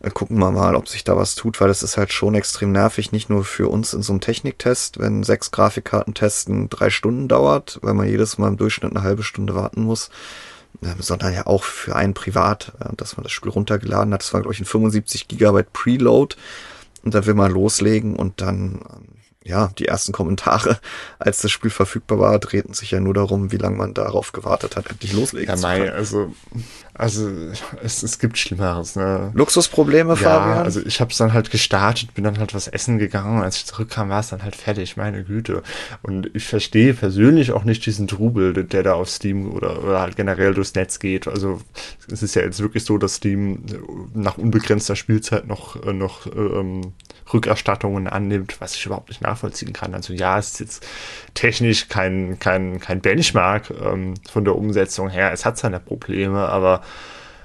Äh, 0.01 0.09
gucken 0.09 0.39
wir 0.39 0.51
mal, 0.51 0.76
ob 0.76 0.88
sich 0.88 1.03
da 1.03 1.16
was 1.16 1.36
tut, 1.36 1.62
weil 1.62 1.68
das 1.68 1.84
ist 1.84 1.97
halt 1.97 2.12
schon 2.12 2.36
extrem 2.36 2.72
nervig, 2.72 3.12
nicht 3.12 3.30
nur 3.30 3.43
für 3.43 3.70
uns 3.70 3.93
in 3.93 4.01
so 4.01 4.14
einem 4.14 4.22
Techniktest, 4.22 4.99
wenn 4.99 5.24
sechs 5.24 5.51
Grafikkarten 5.51 6.14
testen 6.14 6.70
drei 6.70 6.89
Stunden 6.89 7.28
dauert, 7.28 7.80
weil 7.82 7.93
man 7.93 8.07
jedes 8.07 8.38
Mal 8.38 8.47
im 8.47 8.57
Durchschnitt 8.57 8.91
eine 8.91 9.03
halbe 9.03 9.24
Stunde 9.24 9.55
warten 9.55 9.84
muss, 9.84 10.09
sondern 10.99 11.34
ja 11.34 11.45
auch 11.47 11.63
für 11.63 11.95
einen 11.95 12.13
privat, 12.13 12.74
äh, 12.80 12.95
dass 12.95 13.17
man 13.17 13.24
das 13.24 13.32
Spiel 13.32 13.51
runtergeladen 13.51 14.13
hat. 14.13 14.22
Das 14.22 14.34
war, 14.34 14.41
glaube 14.41 14.53
ich, 14.53 14.59
ein 14.59 14.65
75 14.65 15.28
Gigabyte 15.28 15.72
Preload 15.74 16.36
und 17.03 17.13
da 17.13 17.26
will 17.26 17.34
man 17.34 17.51
loslegen 17.51 18.15
und 18.15 18.41
dann 18.41 18.82
ähm, 18.89 19.07
ja, 19.43 19.72
die 19.80 19.88
ersten 19.88 20.11
Kommentare, 20.11 20.80
als 21.19 21.41
das 21.41 21.51
Spiel 21.51 21.72
verfügbar 21.72 22.19
war, 22.19 22.39
drehten 22.39 22.74
sich 22.74 22.91
ja 22.91 22.99
nur 22.99 23.13
darum, 23.13 23.51
wie 23.51 23.57
lange 23.57 23.78
man 23.78 23.93
darauf 23.93 24.32
gewartet 24.34 24.76
hat, 24.76 24.88
endlich 24.89 25.13
loslegen 25.13 25.49
ja, 25.49 25.55
zu 25.55 25.67
können. 25.67 25.86
Ja, 25.86 25.93
also, 25.93 26.34
also 26.93 27.29
es, 27.83 28.03
es 28.03 28.19
gibt 28.19 28.37
Schlimmeres. 28.37 28.95
Ne? 28.95 29.31
Luxusprobleme, 29.33 30.15
Fabian? 30.15 30.57
Ja, 30.57 30.63
also 30.63 30.81
ich 30.85 30.99
habe 30.99 31.11
es 31.11 31.17
dann 31.17 31.33
halt 31.33 31.49
gestartet, 31.49 32.13
bin 32.13 32.23
dann 32.23 32.37
halt 32.37 32.53
was 32.53 32.67
essen 32.67 32.97
gegangen 32.97 33.37
und 33.37 33.43
als 33.43 33.57
ich 33.57 33.65
zurückkam, 33.65 34.09
war 34.09 34.19
es 34.19 34.29
dann 34.29 34.43
halt 34.43 34.55
fertig, 34.55 34.97
meine 34.97 35.23
Güte. 35.23 35.63
Und 36.01 36.29
ich 36.33 36.45
verstehe 36.45 36.93
persönlich 36.93 37.51
auch 37.51 37.63
nicht 37.63 37.85
diesen 37.85 38.07
Trubel, 38.07 38.53
der 38.53 38.83
da 38.83 38.93
auf 38.93 39.09
Steam 39.09 39.51
oder, 39.51 39.83
oder 39.83 40.01
halt 40.01 40.15
generell 40.15 40.53
durchs 40.53 40.75
Netz 40.75 40.99
geht. 40.99 41.27
Also 41.27 41.61
es 42.11 42.23
ist 42.23 42.35
ja 42.35 42.41
jetzt 42.41 42.59
wirklich 42.59 42.83
so, 42.83 42.97
dass 42.97 43.15
Steam 43.15 43.63
nach 44.13 44.37
unbegrenzter 44.37 44.95
Spielzeit 44.95 45.47
noch, 45.47 45.83
noch 45.85 46.27
ähm, 46.27 46.93
Rückerstattungen 47.33 48.07
annimmt, 48.07 48.59
was 48.59 48.75
ich 48.75 48.85
überhaupt 48.85 49.09
nicht 49.09 49.21
nachvollziehen 49.21 49.73
kann. 49.73 49.93
Also 49.93 50.13
ja, 50.13 50.37
es 50.37 50.53
ist 50.53 50.59
jetzt 50.59 50.87
technisch 51.33 51.87
kein, 51.87 52.39
kein, 52.39 52.79
kein 52.79 53.01
Benchmark 53.01 53.71
ähm, 53.81 54.15
von 54.29 54.43
der 54.43 54.55
Umsetzung 54.55 55.09
her. 55.09 55.31
Es 55.31 55.45
hat 55.45 55.57
seine 55.57 55.79
Probleme, 55.79 56.49
aber 56.49 56.80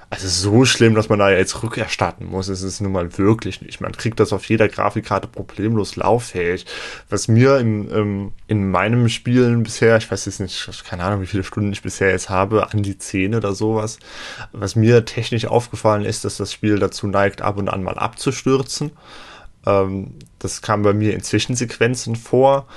also 0.08 0.28
so 0.28 0.64
schlimm, 0.64 0.94
dass 0.94 1.08
man 1.08 1.18
da 1.18 1.30
jetzt 1.30 1.64
rückerstatten 1.64 2.26
muss, 2.26 2.48
ist 2.48 2.62
es 2.62 2.80
nun 2.80 2.92
mal 2.92 3.18
wirklich 3.18 3.60
nicht. 3.60 3.80
Man 3.80 3.90
kriegt 3.90 4.20
das 4.20 4.32
auf 4.32 4.48
jeder 4.48 4.68
Grafikkarte 4.68 5.26
problemlos 5.26 5.96
lauffähig. 5.96 6.64
Was 7.10 7.26
mir 7.26 7.58
in, 7.58 7.90
ähm, 7.92 8.32
in 8.46 8.70
meinem 8.70 9.08
Spielen 9.08 9.64
bisher, 9.64 9.96
ich 9.96 10.08
weiß 10.08 10.26
jetzt 10.26 10.38
nicht, 10.38 10.84
keine 10.88 11.02
Ahnung, 11.02 11.22
wie 11.22 11.26
viele 11.26 11.42
Stunden 11.42 11.72
ich 11.72 11.82
bisher 11.82 12.10
jetzt 12.10 12.30
habe, 12.30 12.72
an 12.72 12.84
die 12.84 12.98
10 12.98 13.34
oder 13.34 13.52
sowas, 13.52 13.98
was 14.52 14.76
mir 14.76 15.04
technisch 15.04 15.46
aufgefallen 15.46 16.04
ist, 16.04 16.24
dass 16.24 16.36
das 16.36 16.52
Spiel 16.52 16.78
dazu 16.78 17.08
neigt, 17.08 17.42
ab 17.42 17.56
und 17.58 17.68
an 17.68 17.82
mal 17.82 17.98
abzustürzen. 17.98 18.92
Ähm, 19.66 20.14
das 20.38 20.62
kam 20.62 20.82
bei 20.82 20.92
mir 20.92 21.14
in 21.14 21.22
Zwischensequenzen 21.22 22.14
vor. 22.14 22.68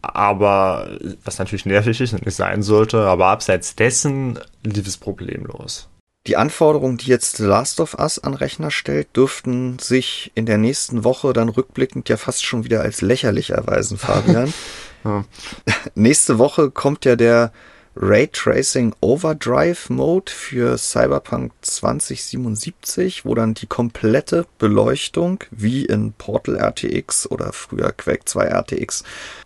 Aber 0.00 0.98
was 1.24 1.38
natürlich 1.38 1.66
nervig 1.66 2.00
ist 2.00 2.12
und 2.12 2.24
nicht 2.24 2.36
sein 2.36 2.62
sollte, 2.62 3.00
aber 3.06 3.26
abseits 3.26 3.74
dessen 3.74 4.38
lief 4.62 4.86
es 4.86 4.96
problemlos. 4.96 5.88
Die 6.26 6.36
Anforderungen, 6.36 6.98
die 6.98 7.06
jetzt 7.06 7.38
The 7.38 7.44
Last 7.44 7.80
of 7.80 7.94
Us 7.98 8.18
an 8.18 8.34
Rechner 8.34 8.70
stellt, 8.70 9.16
dürften 9.16 9.78
sich 9.78 10.30
in 10.34 10.46
der 10.46 10.58
nächsten 10.58 11.02
Woche 11.02 11.32
dann 11.32 11.48
rückblickend 11.48 12.08
ja 12.08 12.16
fast 12.16 12.44
schon 12.44 12.64
wieder 12.64 12.82
als 12.82 13.00
lächerlich 13.00 13.50
erweisen, 13.50 13.96
Fabian. 13.96 14.52
ja. 15.04 15.24
Nächste 15.94 16.38
Woche 16.38 16.70
kommt 16.70 17.04
ja 17.06 17.16
der 17.16 17.50
Raytracing 18.00 18.94
Overdrive 19.00 19.90
Mode 19.90 20.30
für 20.30 20.78
Cyberpunk 20.78 21.52
2077, 21.62 23.24
wo 23.24 23.34
dann 23.34 23.54
die 23.54 23.66
komplette 23.66 24.46
Beleuchtung, 24.58 25.42
wie 25.50 25.84
in 25.84 26.12
Portal 26.12 26.56
RTX 26.56 27.28
oder 27.28 27.52
früher 27.52 27.90
Quake 27.90 28.24
2 28.24 28.44
RTX 28.44 29.02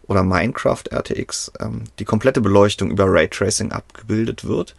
oder 0.06 0.22
Minecraft 0.22 0.84
RTX, 0.92 1.52
ähm, 1.60 1.84
die 1.98 2.04
komplette 2.04 2.42
Beleuchtung 2.42 2.90
über 2.90 3.06
Raytracing 3.06 3.72
abgebildet 3.72 4.44
wird. 4.44 4.76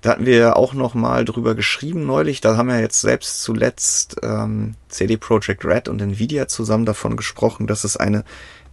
Da 0.00 0.10
hatten 0.10 0.26
wir 0.26 0.36
ja 0.36 0.56
auch 0.56 0.72
noch 0.72 0.94
mal 0.94 1.26
drüber 1.26 1.54
geschrieben 1.54 2.06
neulich. 2.06 2.40
Da 2.40 2.56
haben 2.56 2.68
wir 2.68 2.80
jetzt 2.80 3.02
selbst 3.02 3.42
zuletzt 3.42 4.16
ähm, 4.22 4.76
CD 4.88 5.18
Projekt 5.18 5.64
Red 5.64 5.88
und 5.88 6.00
Nvidia 6.00 6.48
zusammen 6.48 6.86
davon 6.86 7.16
gesprochen, 7.16 7.66
dass 7.66 7.84
es 7.84 7.98
eine 7.98 8.24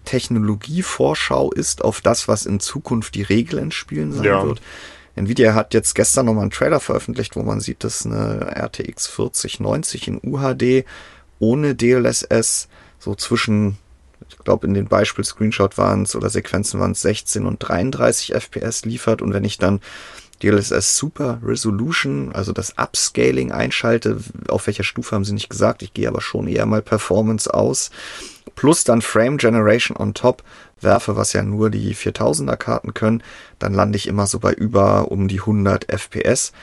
Technologievorschau 0.06 1.52
ist 1.52 1.84
auf 1.84 2.02
das, 2.02 2.28
was 2.28 2.46
in 2.46 2.60
Zukunft 2.60 3.16
die 3.16 3.24
Regel 3.24 3.60
in 3.60 3.72
Spielen 3.72 4.12
sein 4.12 4.24
ja. 4.24 4.46
wird. 4.46 4.62
Nvidia 5.16 5.54
hat 5.54 5.74
jetzt 5.74 5.96
gestern 5.96 6.28
nochmal 6.28 6.44
einen 6.44 6.52
Trailer 6.52 6.80
veröffentlicht, 6.80 7.36
wo 7.36 7.44
man 7.44 7.60
sieht, 7.60 7.84
dass 7.84 8.06
eine 8.06 8.56
RTX 8.56 9.08
4090 9.08 10.08
in 10.08 10.22
UHD 10.24 10.86
ohne 11.40 11.76
DLSS 11.76 12.70
so 13.00 13.16
zwischen, 13.16 13.78
ich 14.30 14.38
glaube 14.40 14.68
in 14.68 14.74
den 14.74 14.88
Beispiel-Screenshot 14.88 15.78
waren 15.78 16.04
es 16.04 16.16
oder 16.16 16.30
Sequenzen 16.30 16.80
waren 16.80 16.92
es 16.92 17.02
16 17.02 17.46
und 17.46 17.58
33 17.60 18.34
FPS 18.34 18.86
liefert 18.86 19.22
und 19.22 19.34
wenn 19.34 19.44
ich 19.44 19.58
dann 19.58 19.82
DLSS 20.42 20.98
Super 20.98 21.40
Resolution, 21.44 22.32
also 22.34 22.54
das 22.54 22.78
Upscaling 22.78 23.52
einschalte, 23.52 24.18
auf 24.48 24.68
welcher 24.68 24.84
Stufe 24.84 25.16
haben 25.16 25.26
sie 25.26 25.34
nicht 25.34 25.50
gesagt, 25.50 25.82
ich 25.82 25.94
gehe 25.94 26.08
aber 26.08 26.22
schon 26.22 26.48
eher 26.48 26.66
mal 26.66 26.82
Performance 26.82 27.54
aus, 27.54 27.92
plus 28.56 28.84
dann 28.84 29.02
Frame 29.02 29.38
Generation 29.38 29.98
on 29.98 30.14
top 30.14 30.44
werfe, 30.82 31.16
was 31.16 31.34
ja 31.34 31.44
nur 31.44 31.70
die 31.70 31.96
4000er 31.96 32.56
Karten 32.56 32.94
können, 32.94 33.24
dann 33.60 33.74
lande 33.74 33.98
ich 33.98 34.08
immer 34.08 34.28
so 34.28 34.40
bei 34.40 34.54
über 34.54 35.12
um 35.12 35.28
die 35.28 35.40
100 35.40 35.92
FPS 35.92 36.54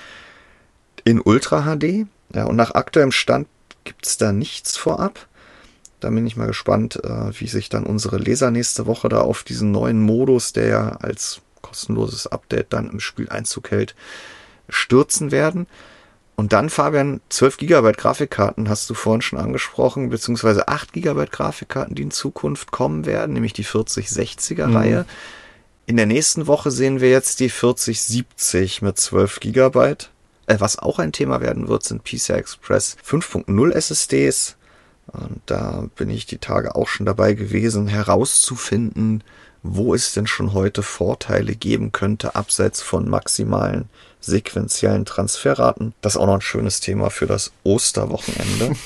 in 1.05 1.20
Ultra 1.20 1.62
HD. 1.62 2.07
Ja, 2.34 2.45
und 2.45 2.57
nach 2.57 2.72
aktuellem 2.72 3.12
Stand 3.12 3.49
gibt's 3.84 4.18
da 4.18 4.32
nichts 4.32 4.76
vorab. 4.76 5.26
Da 6.01 6.11
bin 6.11 6.26
ich 6.26 6.37
mal 6.37 6.47
gespannt, 6.47 7.03
äh, 7.05 7.41
wie 7.41 7.49
sich 7.49 7.68
dann 7.68 7.84
unsere 7.84 8.18
Leser 8.18 8.51
nächste 8.51 8.87
Woche 8.87 9.09
da 9.09 9.20
auf 9.20 9.45
diesen 9.45 9.70
neuen 9.70 10.01
Modus, 10.01 10.53
der 10.53 10.66
ja 10.66 10.89
als 10.97 11.41
kostenloses 11.62 12.26
Update 12.26 12.72
dann 12.72 12.91
im 12.91 13.01
Spiel 13.01 13.28
Einzug 13.28 13.70
hält, 13.70 13.95
stürzen 14.68 15.30
werden. 15.30 15.66
Und 16.37 16.53
dann, 16.53 16.68
Fabian, 16.68 17.22
12 17.30 17.57
GB 17.57 17.93
Grafikkarten 17.93 18.68
hast 18.68 18.91
du 18.91 18.95
vorhin 18.95 19.22
schon 19.22 19.39
angesprochen, 19.39 20.11
beziehungsweise 20.11 20.68
8 20.68 20.93
GB 20.93 21.26
Grafikkarten, 21.30 21.95
die 21.95 22.03
in 22.03 22.11
Zukunft 22.11 22.70
kommen 22.70 23.07
werden, 23.07 23.32
nämlich 23.32 23.55
die 23.55 23.64
4060er 23.64 24.66
mhm. 24.66 24.76
Reihe. 24.76 25.07
In 25.87 25.97
der 25.97 26.07
nächsten 26.07 26.47
Woche 26.47 26.70
sehen 26.70 27.01
wir 27.01 27.11
jetzt 27.11 27.41
die 27.41 27.49
4070 27.49 28.82
mit 28.82 28.99
12 28.99 29.41
GB. 29.41 29.95
Äh, 30.47 30.61
was 30.61 30.78
auch 30.78 30.99
ein 30.99 31.12
Thema 31.12 31.41
werden 31.41 31.68
wird, 31.68 31.84
sind 31.84 32.05
PCI 32.05 32.34
Express 32.34 32.99
5.0 33.07 33.72
SSDs. 33.72 34.57
Und 35.07 35.41
da 35.47 35.87
bin 35.97 36.11
ich 36.11 36.26
die 36.26 36.39
Tage 36.39 36.74
auch 36.74 36.89
schon 36.89 37.07
dabei 37.07 37.32
gewesen, 37.32 37.87
herauszufinden, 37.87 39.22
wo 39.74 39.94
es 39.94 40.12
denn 40.12 40.26
schon 40.26 40.52
heute 40.52 40.82
Vorteile 40.82 41.54
geben 41.54 41.92
könnte, 41.92 42.34
abseits 42.34 42.82
von 42.82 43.08
maximalen 43.08 43.88
sequenziellen 44.20 45.04
Transferraten. 45.04 45.94
Das 46.00 46.14
ist 46.14 46.20
auch 46.20 46.26
noch 46.26 46.34
ein 46.34 46.40
schönes 46.40 46.80
Thema 46.80 47.10
für 47.10 47.26
das 47.26 47.52
Osterwochenende. 47.62 48.76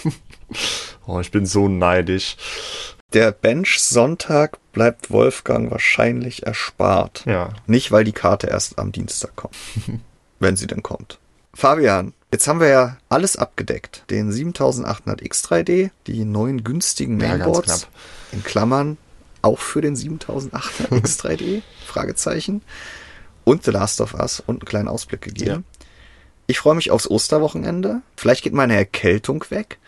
oh, 1.06 1.20
ich 1.20 1.30
bin 1.30 1.46
so 1.46 1.68
neidisch. 1.68 2.36
Der 3.12 3.32
Bench-Sonntag 3.32 4.58
bleibt 4.72 5.10
Wolfgang 5.10 5.70
wahrscheinlich 5.70 6.46
erspart. 6.46 7.24
Ja. 7.26 7.50
Nicht, 7.66 7.90
weil 7.90 8.04
die 8.04 8.12
Karte 8.12 8.46
erst 8.46 8.78
am 8.78 8.92
Dienstag 8.92 9.34
kommt. 9.34 9.56
wenn 10.38 10.56
sie 10.56 10.66
denn 10.66 10.82
kommt. 10.82 11.18
Fabian, 11.52 12.14
jetzt 12.32 12.46
haben 12.46 12.60
wir 12.60 12.68
ja 12.68 12.96
alles 13.08 13.36
abgedeckt. 13.36 14.04
Den 14.10 14.30
7800 14.30 15.20
X3D, 15.20 15.90
die 16.06 16.24
neuen 16.24 16.62
günstigen 16.62 17.16
Mainboards, 17.16 17.82
ja, 17.82 17.88
in 18.32 18.44
Klammern 18.44 18.96
auch 19.42 19.58
für 19.58 19.80
den 19.80 19.96
7800 19.96 20.90
X3D, 21.04 21.62
Fragezeichen, 21.84 22.62
und 23.44 23.64
The 23.64 23.70
Last 23.70 24.00
of 24.00 24.14
Us 24.14 24.40
und 24.40 24.56
einen 24.56 24.68
kleinen 24.68 24.88
Ausblick 24.88 25.22
gegeben. 25.22 25.64
Ja. 25.80 25.86
Ich 26.46 26.58
freue 26.58 26.74
mich 26.74 26.90
aufs 26.90 27.08
Osterwochenende. 27.08 28.02
Vielleicht 28.16 28.42
geht 28.42 28.52
meine 28.52 28.76
Erkältung 28.76 29.44
weg. 29.50 29.78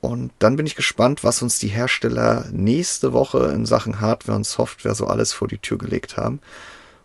Und 0.00 0.32
dann 0.38 0.56
bin 0.56 0.66
ich 0.66 0.76
gespannt, 0.76 1.24
was 1.24 1.40
uns 1.40 1.58
die 1.58 1.68
Hersteller 1.68 2.46
nächste 2.52 3.14
Woche 3.14 3.50
in 3.54 3.64
Sachen 3.64 4.00
Hardware 4.00 4.36
und 4.36 4.44
Software 4.44 4.94
so 4.94 5.06
alles 5.06 5.32
vor 5.32 5.48
die 5.48 5.58
Tür 5.58 5.78
gelegt 5.78 6.18
haben. 6.18 6.40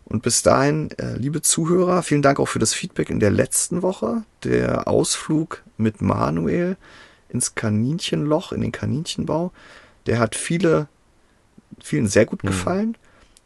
Und 0.04 0.22
bis 0.22 0.42
dahin, 0.42 0.90
äh, 0.98 1.16
liebe 1.16 1.40
Zuhörer, 1.40 2.02
vielen 2.02 2.20
Dank 2.20 2.40
auch 2.40 2.48
für 2.48 2.58
das 2.58 2.74
Feedback 2.74 3.08
in 3.08 3.20
der 3.20 3.30
letzten 3.30 3.80
Woche. 3.80 4.24
Der 4.44 4.88
Ausflug 4.88 5.62
mit 5.78 6.02
Manuel 6.02 6.76
ins 7.30 7.54
Kaninchenloch, 7.54 8.52
in 8.52 8.60
den 8.60 8.72
Kaninchenbau, 8.72 9.52
der 10.06 10.18
hat 10.18 10.34
viele, 10.34 10.88
vielen 11.84 12.06
sehr 12.06 12.26
gut 12.26 12.44
mhm. 12.44 12.48
gefallen. 12.48 12.88
Mhm. 12.88 12.96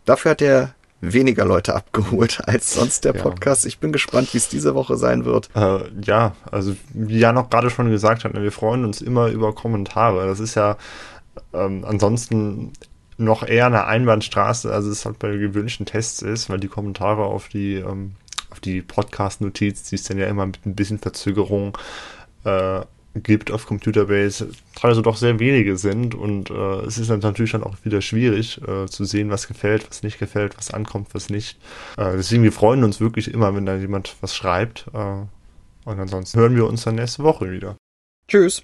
Dafür 0.04 0.32
hat 0.32 0.42
er 0.42 0.74
weniger 1.12 1.44
Leute 1.44 1.74
abgeholt 1.74 2.40
als 2.46 2.74
sonst 2.74 3.04
der 3.04 3.12
Podcast. 3.12 3.64
Ja. 3.64 3.68
Ich 3.68 3.78
bin 3.78 3.92
gespannt, 3.92 4.32
wie 4.32 4.38
es 4.38 4.48
diese 4.48 4.74
Woche 4.74 4.96
sein 4.96 5.24
wird. 5.24 5.50
Äh, 5.54 5.90
ja, 6.02 6.34
also 6.50 6.74
wie 6.92 7.18
Jan 7.18 7.38
auch 7.38 7.50
gerade 7.50 7.70
schon 7.70 7.90
gesagt 7.90 8.24
hat, 8.24 8.34
ne, 8.34 8.42
wir 8.42 8.52
freuen 8.52 8.84
uns 8.84 9.00
immer 9.00 9.28
über 9.28 9.54
Kommentare. 9.54 10.26
Das 10.26 10.40
ist 10.40 10.54
ja 10.54 10.76
ähm, 11.52 11.84
ansonsten 11.86 12.72
noch 13.16 13.46
eher 13.46 13.66
eine 13.66 13.86
Einbahnstraße, 13.86 14.72
als 14.72 14.86
es 14.86 15.04
halt 15.04 15.18
bei 15.18 15.36
gewöhnlichen 15.36 15.86
Tests 15.86 16.22
ist, 16.22 16.50
weil 16.50 16.58
die 16.58 16.68
Kommentare 16.68 17.24
auf 17.24 17.48
die, 17.48 17.74
ähm, 17.74 18.12
auf 18.50 18.60
die 18.60 18.82
Podcast-Notiz, 18.82 19.84
die 19.84 19.94
es 19.94 20.04
dann 20.04 20.18
ja 20.18 20.26
immer 20.26 20.46
mit 20.46 20.64
ein 20.66 20.74
bisschen 20.74 20.98
Verzögerung 20.98 21.78
äh, 22.44 22.80
gibt 23.14 23.50
auf 23.50 23.66
Computerbase, 23.66 24.50
teilweise 24.74 25.02
doch 25.02 25.16
sehr 25.16 25.38
wenige 25.38 25.76
sind 25.76 26.14
und 26.14 26.50
äh, 26.50 26.80
es 26.80 26.98
ist 26.98 27.10
dann 27.10 27.20
natürlich 27.20 27.52
dann 27.52 27.62
auch 27.62 27.76
wieder 27.84 28.00
schwierig 28.00 28.60
äh, 28.66 28.86
zu 28.86 29.04
sehen, 29.04 29.30
was 29.30 29.46
gefällt, 29.46 29.88
was 29.88 30.02
nicht 30.02 30.18
gefällt, 30.18 30.56
was 30.56 30.72
ankommt, 30.72 31.08
was 31.12 31.30
nicht. 31.30 31.58
Äh, 31.96 32.16
deswegen, 32.16 32.42
wir 32.42 32.52
freuen 32.52 32.82
uns 32.82 33.00
wirklich 33.00 33.32
immer, 33.32 33.54
wenn 33.54 33.66
da 33.66 33.76
jemand 33.76 34.16
was 34.20 34.34
schreibt. 34.34 34.86
Äh, 34.92 34.98
und 35.84 36.00
ansonsten 36.00 36.38
hören 36.38 36.56
wir 36.56 36.66
uns 36.66 36.82
dann 36.82 36.96
nächste 36.96 37.22
Woche 37.22 37.50
wieder. 37.50 37.76
Tschüss. 38.26 38.62